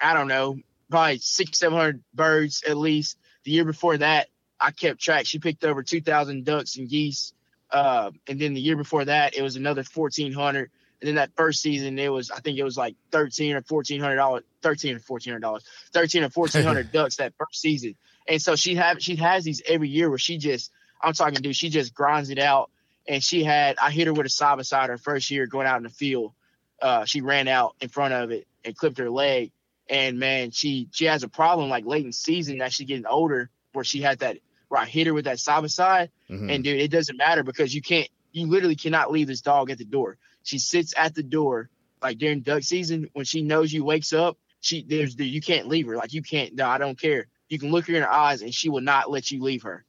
[0.00, 3.18] I don't know, probably six, seven hundred birds at least.
[3.42, 4.28] The year before that,
[4.58, 5.26] I kept track.
[5.26, 7.34] She picked over two thousand ducks and geese.
[7.70, 10.70] Uh, and then the year before that, it was another fourteen hundred.
[11.04, 14.00] And then that first season, it was I think it was like thirteen or fourteen
[14.00, 17.94] hundred dollars, thirteen or fourteen hundred dollars, thirteen or fourteen hundred ducks that first season.
[18.26, 21.56] And so she have she has these every year where she just I'm talking, dude,
[21.56, 22.70] she just grinds it out.
[23.06, 25.66] And she had I hit her with a side by side her first year going
[25.66, 26.32] out in the field.
[26.80, 29.52] Uh, she ran out in front of it and clipped her leg.
[29.90, 33.50] And man, she she has a problem like late in season as she's getting older
[33.74, 34.38] where she had that
[34.68, 36.10] where I hit her with that side by side.
[36.48, 39.76] And dude, it doesn't matter because you can't you literally cannot leave this dog at
[39.76, 40.16] the door.
[40.44, 41.70] She sits at the door
[42.00, 44.38] like during duck season when she knows you wakes up.
[44.60, 45.96] She there's you can't leave her.
[45.96, 46.54] Like you can't.
[46.54, 47.26] No, I don't care.
[47.48, 49.84] You can look her in her eyes and she will not let you leave her.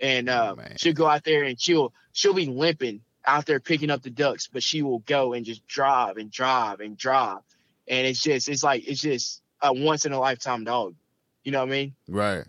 [0.00, 3.90] And uh, oh, she'll go out there and she'll she'll be limping out there picking
[3.90, 7.40] up the ducks, but she will go and just drive and drive and drive.
[7.88, 10.94] And it's just it's like it's just a once in a lifetime dog.
[11.44, 11.94] You know what I mean?
[12.08, 12.44] Right.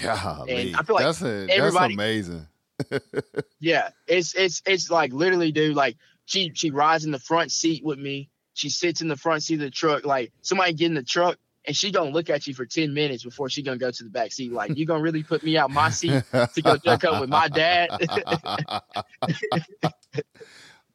[0.00, 2.46] God, and I feel like that's a, that's amazing.
[3.60, 5.76] yeah, it's it's it's like literally, dude.
[5.76, 8.30] Like she she rides in the front seat with me.
[8.54, 10.04] She sits in the front seat of the truck.
[10.04, 13.22] Like somebody get in the truck and she gonna look at you for 10 minutes
[13.24, 14.52] before she gonna go to the back seat.
[14.52, 17.48] Like, you gonna really put me out my seat to go duck up with my
[17.48, 17.90] dad?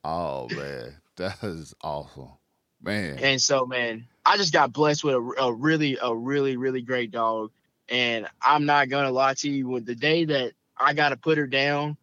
[0.04, 2.32] oh man, that is awesome.
[2.82, 3.18] Man.
[3.20, 7.12] And so man, I just got blessed with a, a really, a really, really great
[7.12, 7.52] dog.
[7.90, 11.48] And I'm not gonna lie to you, with the day that I gotta put her
[11.48, 11.98] down,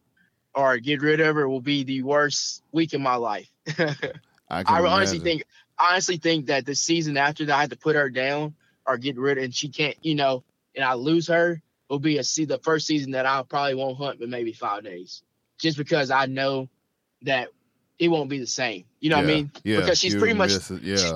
[0.54, 3.48] or get rid of her will be the worst week in my life.
[3.78, 5.44] I, I honestly think
[5.78, 8.54] honestly think that the season after that I had to put her down
[8.86, 10.44] or get rid of and she can't, you know,
[10.74, 13.98] and I lose her, will be a see the first season that I probably won't
[13.98, 15.22] hunt but maybe five days.
[15.58, 16.68] Just because I know
[17.22, 17.48] that
[17.98, 18.84] it won't be the same.
[19.00, 19.52] You know yeah, what I mean?
[19.64, 19.80] Yeah.
[19.80, 20.52] Because she's pretty much
[20.82, 20.96] yeah.
[20.96, 21.12] She,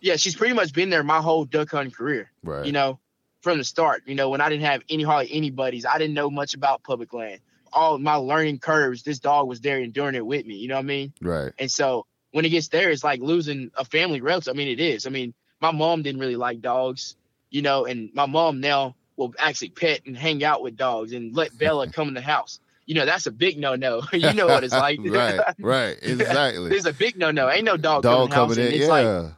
[0.00, 2.30] yeah, she's pretty much been there my whole duck hunting career.
[2.42, 2.66] Right.
[2.66, 2.98] You know,
[3.40, 4.02] from the start.
[4.06, 6.82] You know, when I didn't have any hardly any buddies, I didn't know much about
[6.82, 7.40] public land
[7.72, 10.56] all my learning curves, this dog was there and doing it with me.
[10.56, 11.12] You know what I mean?
[11.20, 11.52] Right.
[11.58, 14.54] And so when it gets there, it's like losing a family relative.
[14.54, 15.06] I mean, it is.
[15.06, 17.16] I mean, my mom didn't really like dogs,
[17.50, 21.34] you know, and my mom now will actually pet and hang out with dogs and
[21.34, 22.60] let Bella come in the house.
[22.84, 24.02] You know, that's a big no no.
[24.12, 24.98] you know what it's like.
[25.04, 26.68] right, right, exactly.
[26.68, 27.48] There's a big no no.
[27.48, 28.72] Ain't no dog, dog coming, coming in.
[28.74, 28.88] It's yeah.
[28.88, 29.32] like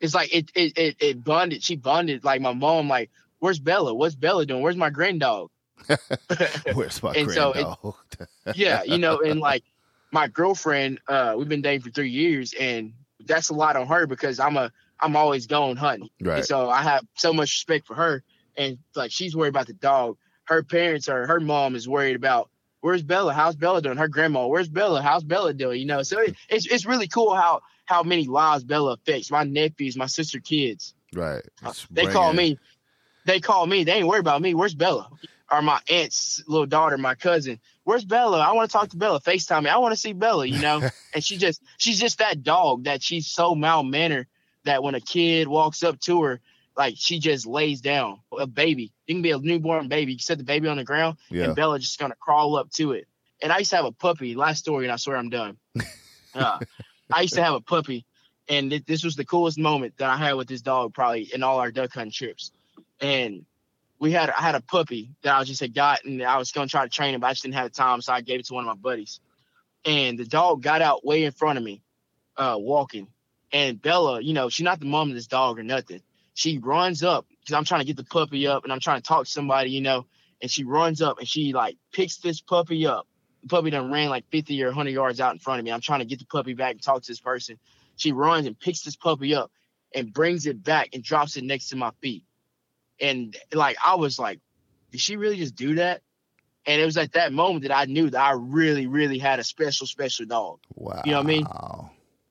[0.00, 1.62] it's like it, it it it bonded.
[1.62, 2.88] She bonded like my mom.
[2.88, 3.94] Like, where's Bella?
[3.94, 4.62] What's Bella doing?
[4.62, 5.50] Where's my grand dog?
[6.74, 7.52] Where's my and so
[8.14, 8.26] it,
[8.56, 9.64] yeah, you know, and like
[10.12, 12.92] my girlfriend, uh, we've been dating for three years, and
[13.26, 16.08] that's a lot on her because I'm a I'm always going hunting.
[16.20, 16.38] Right.
[16.38, 18.22] And so I have so much respect for her.
[18.56, 20.16] And like she's worried about the dog.
[20.44, 22.50] Her parents are her mom is worried about
[22.80, 23.32] where's Bella?
[23.32, 23.96] How's Bella doing?
[23.96, 25.00] Her grandma, where's Bella?
[25.02, 25.80] How's Bella doing?
[25.80, 29.30] You know, so it, it's it's really cool how how many lives Bella affects.
[29.30, 30.94] My nephews, my sister kids.
[31.14, 31.42] Right.
[31.64, 32.58] Uh, They call it- me.
[33.26, 33.84] They call me.
[33.84, 34.54] They ain't worried about me.
[34.54, 35.08] Where's Bella?
[35.52, 37.58] Or my aunt's little daughter, my cousin.
[37.82, 38.38] Where's Bella?
[38.38, 39.20] I want to talk to Bella.
[39.20, 39.70] FaceTime me.
[39.70, 40.80] I want to see Bella, you know?
[41.14, 44.28] and she just she's just that dog that she's so mild-mannered
[44.64, 46.40] that when a kid walks up to her,
[46.76, 48.20] like she just lays down.
[48.38, 48.92] A baby.
[49.06, 50.12] You can be a newborn baby.
[50.12, 51.46] You can set the baby on the ground Yeah.
[51.46, 53.08] and Bella just gonna crawl up to it.
[53.42, 54.36] And I used to have a puppy.
[54.36, 55.56] Last story, and I swear I'm done.
[56.32, 56.60] Uh,
[57.12, 58.06] I used to have a puppy,
[58.48, 61.42] and th- this was the coolest moment that I had with this dog, probably in
[61.42, 62.52] all our duck hunting trips.
[63.00, 63.44] And
[64.00, 66.66] we had I had a puppy that I just had got, and I was gonna
[66.66, 68.54] try to train him, but I just didn't have time, so I gave it to
[68.54, 69.20] one of my buddies.
[69.84, 71.82] And the dog got out way in front of me,
[72.36, 73.08] uh, walking.
[73.52, 76.02] And Bella, you know, she's not the mom of this dog or nothing.
[76.34, 79.06] She runs up because I'm trying to get the puppy up, and I'm trying to
[79.06, 80.06] talk to somebody, you know.
[80.40, 83.06] And she runs up and she like picks this puppy up.
[83.42, 85.72] The puppy done ran like 50 or 100 yards out in front of me.
[85.72, 87.58] I'm trying to get the puppy back and talk to this person.
[87.96, 89.50] She runs and picks this puppy up
[89.94, 92.24] and brings it back and drops it next to my feet.
[93.00, 94.40] And like I was like,
[94.90, 96.02] did she really just do that?
[96.66, 99.44] And it was at that moment that I knew that I really, really had a
[99.44, 101.02] special, special dog Wow.
[101.04, 101.46] You know what I mean?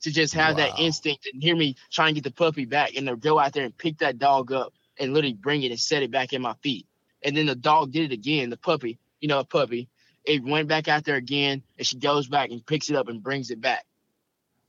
[0.02, 0.66] to just have Wow.
[0.66, 3.54] that instinct and hear me trying to get the puppy back and to go out
[3.54, 6.42] there and pick that dog up and literally bring it and set it back in
[6.42, 6.86] my feet.
[7.24, 9.90] And then the dog did it again, the puppy, you know, a puppy.
[10.24, 13.22] It went back out there again and she goes back and picks it up and
[13.22, 13.86] brings it back.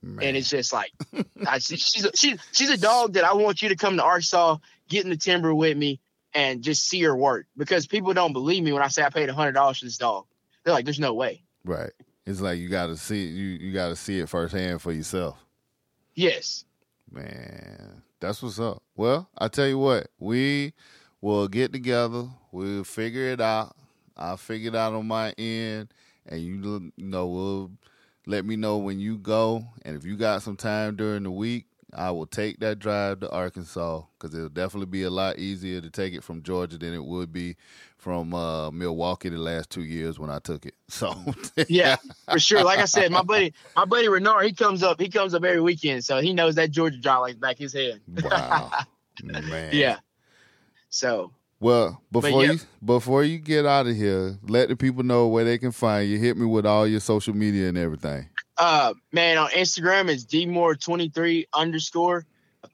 [0.03, 0.25] Man.
[0.25, 0.91] And it's just like,
[1.47, 4.57] I, she's, a, she, she's a dog that I want you to come to Arkansas,
[4.89, 5.99] get in the timber with me
[6.33, 9.29] and just see her work because people don't believe me when I say I paid
[9.29, 10.25] $100 for this dog.
[10.63, 11.43] They're like, there's no way.
[11.65, 11.91] right.
[12.25, 15.37] It's like you got to see you you got to see it firsthand for yourself.
[16.13, 16.65] Yes.
[17.11, 18.83] Man, that's what's up.
[18.95, 20.73] Well, I tell you what, we
[21.19, 22.25] will get together.
[22.51, 23.75] We'll figure it out.
[24.15, 25.93] I'll figure it out on my end,
[26.27, 27.71] and you know will
[28.25, 29.65] let me know when you go.
[29.83, 33.29] And if you got some time during the week, I will take that drive to
[33.29, 37.03] Arkansas because it'll definitely be a lot easier to take it from Georgia than it
[37.03, 37.57] would be
[37.97, 40.75] from uh, Milwaukee the last two years when I took it.
[40.91, 41.13] So
[41.67, 41.95] Yeah,
[42.31, 42.63] for sure.
[42.63, 45.61] Like I said, my buddy, my buddy Renard, he comes up, he comes up every
[45.61, 48.01] weekend, so he knows that Georgia drive like back his head.
[48.21, 48.71] wow,
[49.23, 49.73] man.
[49.73, 49.99] Yeah.
[50.89, 51.31] So
[51.61, 52.53] Well, before yeah.
[52.53, 56.09] you before you get out of here, let the people know where they can find
[56.09, 56.17] you.
[56.17, 58.27] Hit me with all your social media and everything.
[58.57, 62.25] uh man, on Instagram it's dmore23 underscore.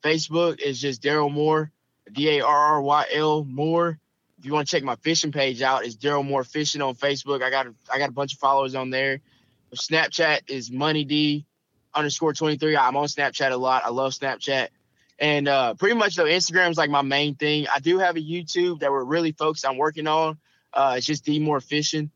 [0.01, 1.69] Facebook is just Darryl Moore,
[2.13, 3.99] D A R R Y L Moore.
[4.39, 7.43] If you want to check my fishing page out, it's Darryl Moore Fishing on Facebook.
[7.43, 9.19] I got a, I got a bunch of followers on there.
[9.75, 11.45] Snapchat is Money D
[11.93, 12.77] underscore 23.
[12.77, 13.83] I'm on Snapchat a lot.
[13.83, 14.69] I love Snapchat.
[15.19, 17.65] And uh, pretty much though, Instagram is like my main thing.
[17.73, 20.37] I do have a YouTube that we're really focused on working on.
[20.73, 22.11] Uh, it's just D More Fishing,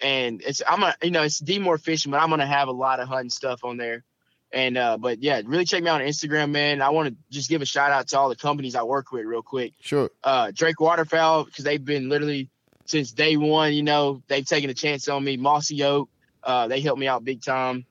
[0.00, 2.72] and it's I'm gonna you know it's D More Fishing, but I'm gonna have a
[2.72, 4.04] lot of hunting stuff on there.
[4.50, 6.80] And uh, but yeah, really check me out on Instagram, man.
[6.82, 9.24] I want to just give a shout out to all the companies I work with
[9.26, 10.10] real quick Sure.
[10.24, 12.48] uh, Drake Waterfowl because they've been literally
[12.86, 13.72] since day one.
[13.74, 15.36] You know, they've taken a chance on me.
[15.36, 16.08] Mossy Oak,
[16.42, 17.84] uh, they helped me out big time.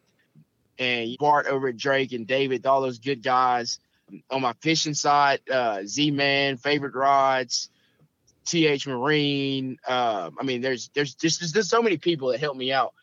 [0.80, 3.80] And Bart over at Drake and David, all those good guys.
[4.29, 7.69] On my fishing side, uh, Z Man, Favorite Rods,
[8.45, 9.77] TH Marine.
[9.88, 12.93] Uh, I mean, there's there's just there's, there's so many people that help me out.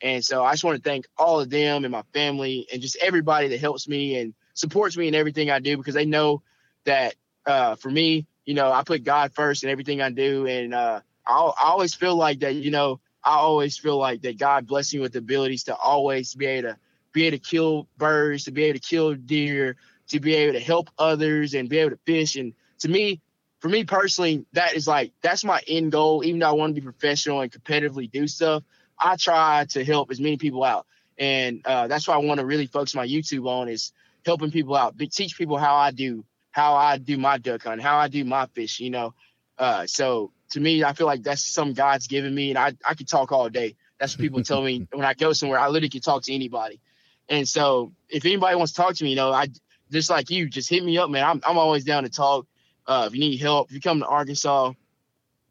[0.00, 2.96] And so I just want to thank all of them and my family and just
[3.00, 6.42] everybody that helps me and supports me in everything I do because they know
[6.84, 7.14] that
[7.46, 10.46] uh, for me, you know, I put God first in everything I do.
[10.46, 14.38] And uh, I, I always feel like that, you know, I always feel like that
[14.38, 16.78] God blessed me with the abilities to always be able to
[17.12, 19.76] be able to kill birds, to be able to kill deer,
[20.12, 22.36] to be able to help others and be able to fish.
[22.36, 23.20] And to me,
[23.60, 26.24] for me personally, that is like that's my end goal.
[26.24, 28.62] Even though I want to be professional and competitively do stuff,
[28.98, 30.86] I try to help as many people out.
[31.18, 33.92] And uh, that's why I want to really focus my YouTube on is
[34.24, 37.98] helping people out, teach people how I do, how I do my duck hunt, how
[37.98, 39.14] I do my fish, you know.
[39.58, 42.94] Uh, so to me, I feel like that's some God's given me, and I, I
[42.94, 43.76] could talk all day.
[43.98, 45.58] That's what people tell me when I go somewhere.
[45.58, 46.80] I literally can talk to anybody.
[47.28, 49.48] And so if anybody wants to talk to me, you know, I
[49.92, 51.24] just like you, just hit me up, man.
[51.24, 52.46] I'm I'm always down to talk.
[52.86, 54.72] Uh, if you need help, if you come to Arkansas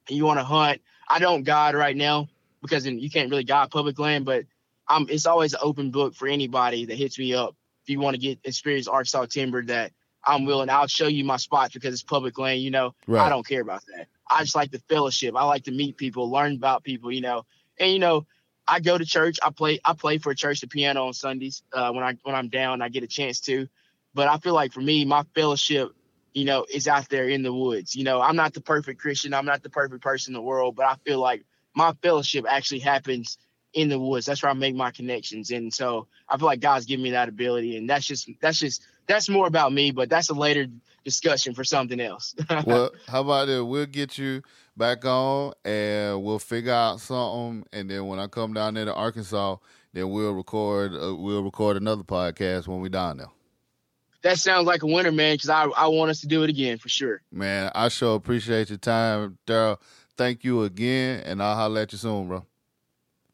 [0.08, 2.28] and you want to hunt, I don't guide right now
[2.62, 4.46] because then you can't really guide public land, but
[4.88, 7.56] I'm it's always an open book for anybody that hits me up.
[7.84, 9.92] If you want to get experienced Arkansas timber, that
[10.26, 10.70] I'm willing.
[10.70, 12.62] I'll show you my spots because it's public land.
[12.62, 13.26] You know, Right.
[13.26, 14.08] I don't care about that.
[14.30, 15.36] I just like the fellowship.
[15.36, 17.12] I like to meet people, learn about people.
[17.12, 17.46] You know,
[17.80, 18.26] and you know,
[18.68, 19.38] I go to church.
[19.44, 22.36] I play I play for a church the piano on Sundays uh, when I when
[22.36, 22.82] I'm down.
[22.82, 23.68] I get a chance to,
[24.14, 25.92] but I feel like for me, my fellowship,
[26.34, 27.96] you know, is out there in the woods.
[27.96, 29.34] You know, I'm not the perfect Christian.
[29.34, 32.80] I'm not the perfect person in the world, but I feel like my fellowship actually
[32.80, 33.38] happens
[33.74, 34.26] in the woods.
[34.26, 37.30] That's where I make my connections, and so I feel like God's given me that
[37.30, 39.92] ability, and that's just that's just that's more about me.
[39.92, 40.68] But that's a later
[41.04, 42.36] discussion for something else.
[42.66, 43.66] well, how about it?
[43.66, 44.42] We'll get you
[44.76, 48.94] back on, and we'll figure out something, and then when I come down there to
[48.94, 49.58] Arkansas,
[49.94, 53.28] then we'll record uh, we'll record another podcast when we're down there.
[54.24, 55.36] That sounds like a winner, man.
[55.36, 57.22] Because I I want us to do it again for sure.
[57.32, 59.78] Man, I sure appreciate your time, Darryl.
[60.18, 62.46] Thank you again, and I'll holler at you soon, bro.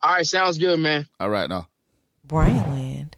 [0.01, 1.07] All right, sounds good, man.
[1.19, 1.67] All right, now.
[2.23, 3.17] Bryant Land.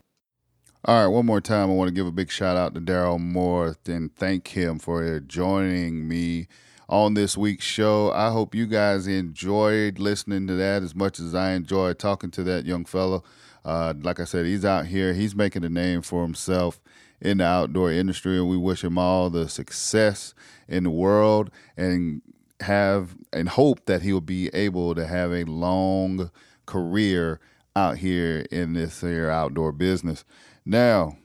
[0.85, 3.19] All right, one more time, I want to give a big shout out to Darryl
[3.19, 6.47] Moore and thank him for joining me
[6.87, 8.11] on this week's show.
[8.11, 12.43] I hope you guys enjoyed listening to that as much as I enjoyed talking to
[12.43, 13.23] that young fellow.
[13.65, 16.79] Uh, like I said, he's out here, he's making a name for himself
[17.21, 20.33] in the outdoor industry, and we wish him all the success
[20.67, 22.21] in the world and
[22.61, 26.31] have and hope that he'll be able to have a long
[26.65, 27.39] career
[27.75, 30.25] out here in this here outdoor business.
[30.65, 31.17] Now,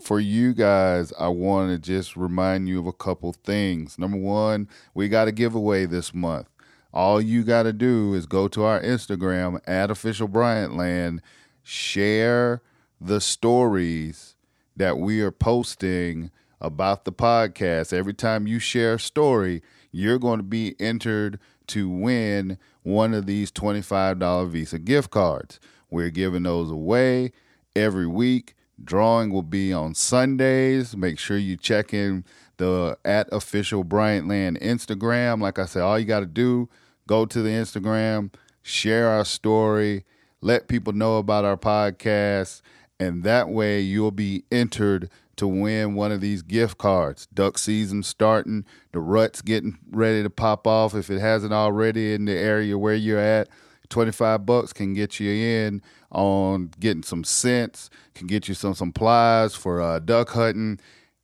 [0.00, 3.98] for you guys, I want to just remind you of a couple things.
[3.98, 6.48] Number one, we got a giveaway this month.
[6.92, 11.22] All you got to do is go to our Instagram at official Bryant Land,
[11.62, 12.62] share
[13.00, 14.34] the stories
[14.76, 16.30] that we are posting
[16.60, 17.92] about the podcast.
[17.92, 21.38] Every time you share a story, you're going to be entered
[21.68, 25.60] to win one of these $25 Visa gift cards.
[25.90, 27.32] We're giving those away
[27.74, 28.54] every week.
[28.82, 30.96] Drawing will be on Sundays.
[30.96, 32.24] Make sure you check in
[32.56, 35.40] the at official Bryant Land Instagram.
[35.40, 36.68] Like I said, all you got to do,
[37.06, 38.32] go to the Instagram,
[38.62, 40.04] share our story,
[40.40, 42.62] let people know about our podcast,
[43.00, 47.26] and that way you'll be entered to win one of these gift cards.
[47.32, 52.26] Duck season starting, the rut's getting ready to pop off if it hasn't already in
[52.26, 53.48] the area where you're at.
[53.88, 55.82] 25 bucks can get you in
[56.12, 60.78] on getting some scents, can get you some supplies for uh, duck hunting.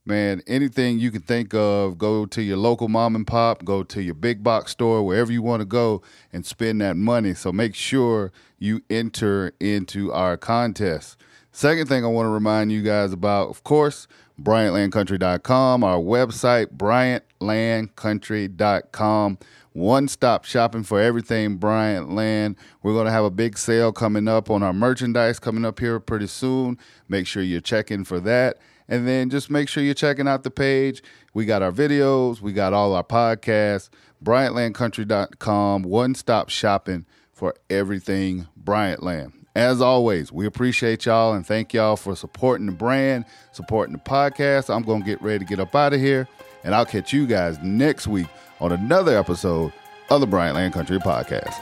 [0.07, 4.03] Man, anything you can think of, go to your local mom and pop, go to
[4.03, 6.01] your big box store, wherever you want to go
[6.33, 7.35] and spend that money.
[7.35, 11.19] So make sure you enter into our contest.
[11.57, 14.07] Second thing I want to remind you guys about, of course,
[14.39, 19.39] BryantLandCountry.com, our website, BryantLandCountry.com.
[19.73, 22.57] One stop shopping for everything Bryant Land.
[22.83, 25.99] We're going to have a big sale coming up on our merchandise coming up here
[25.99, 26.77] pretty soon.
[27.09, 28.59] Make sure you're checking for that.
[28.87, 31.03] And then just make sure you're checking out the page.
[31.33, 33.89] We got our videos, we got all our podcasts.
[34.23, 39.46] BryantLandCountry.com, one stop shopping for everything Bryant Land.
[39.57, 44.69] As always, we appreciate y'all and thank y'all for supporting the brand, supporting the podcast.
[44.69, 46.29] I'm going to get ready to get up out of here,
[46.63, 48.27] and I'll catch you guys next week
[48.61, 49.73] on another episode
[50.11, 51.55] of the Bryant Land Country Podcast.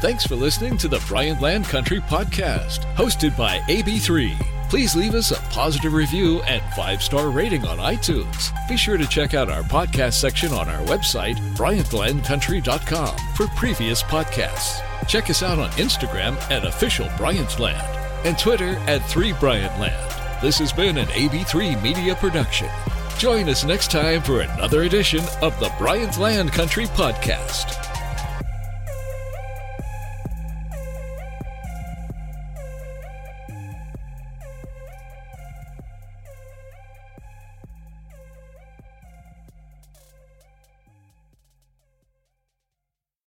[0.00, 4.34] Thanks for listening to the Bryant Land Country Podcast, hosted by AB3.
[4.70, 8.50] Please leave us a positive review and five star rating on iTunes.
[8.66, 14.80] Be sure to check out our podcast section on our website, BryantLandCountry.com, for previous podcasts.
[15.06, 20.40] Check us out on Instagram at official Bryant Land and Twitter at 3BryantLand.
[20.40, 22.70] This has been an AB3 media production.
[23.18, 27.89] Join us next time for another edition of the Bryant Land Country Podcast.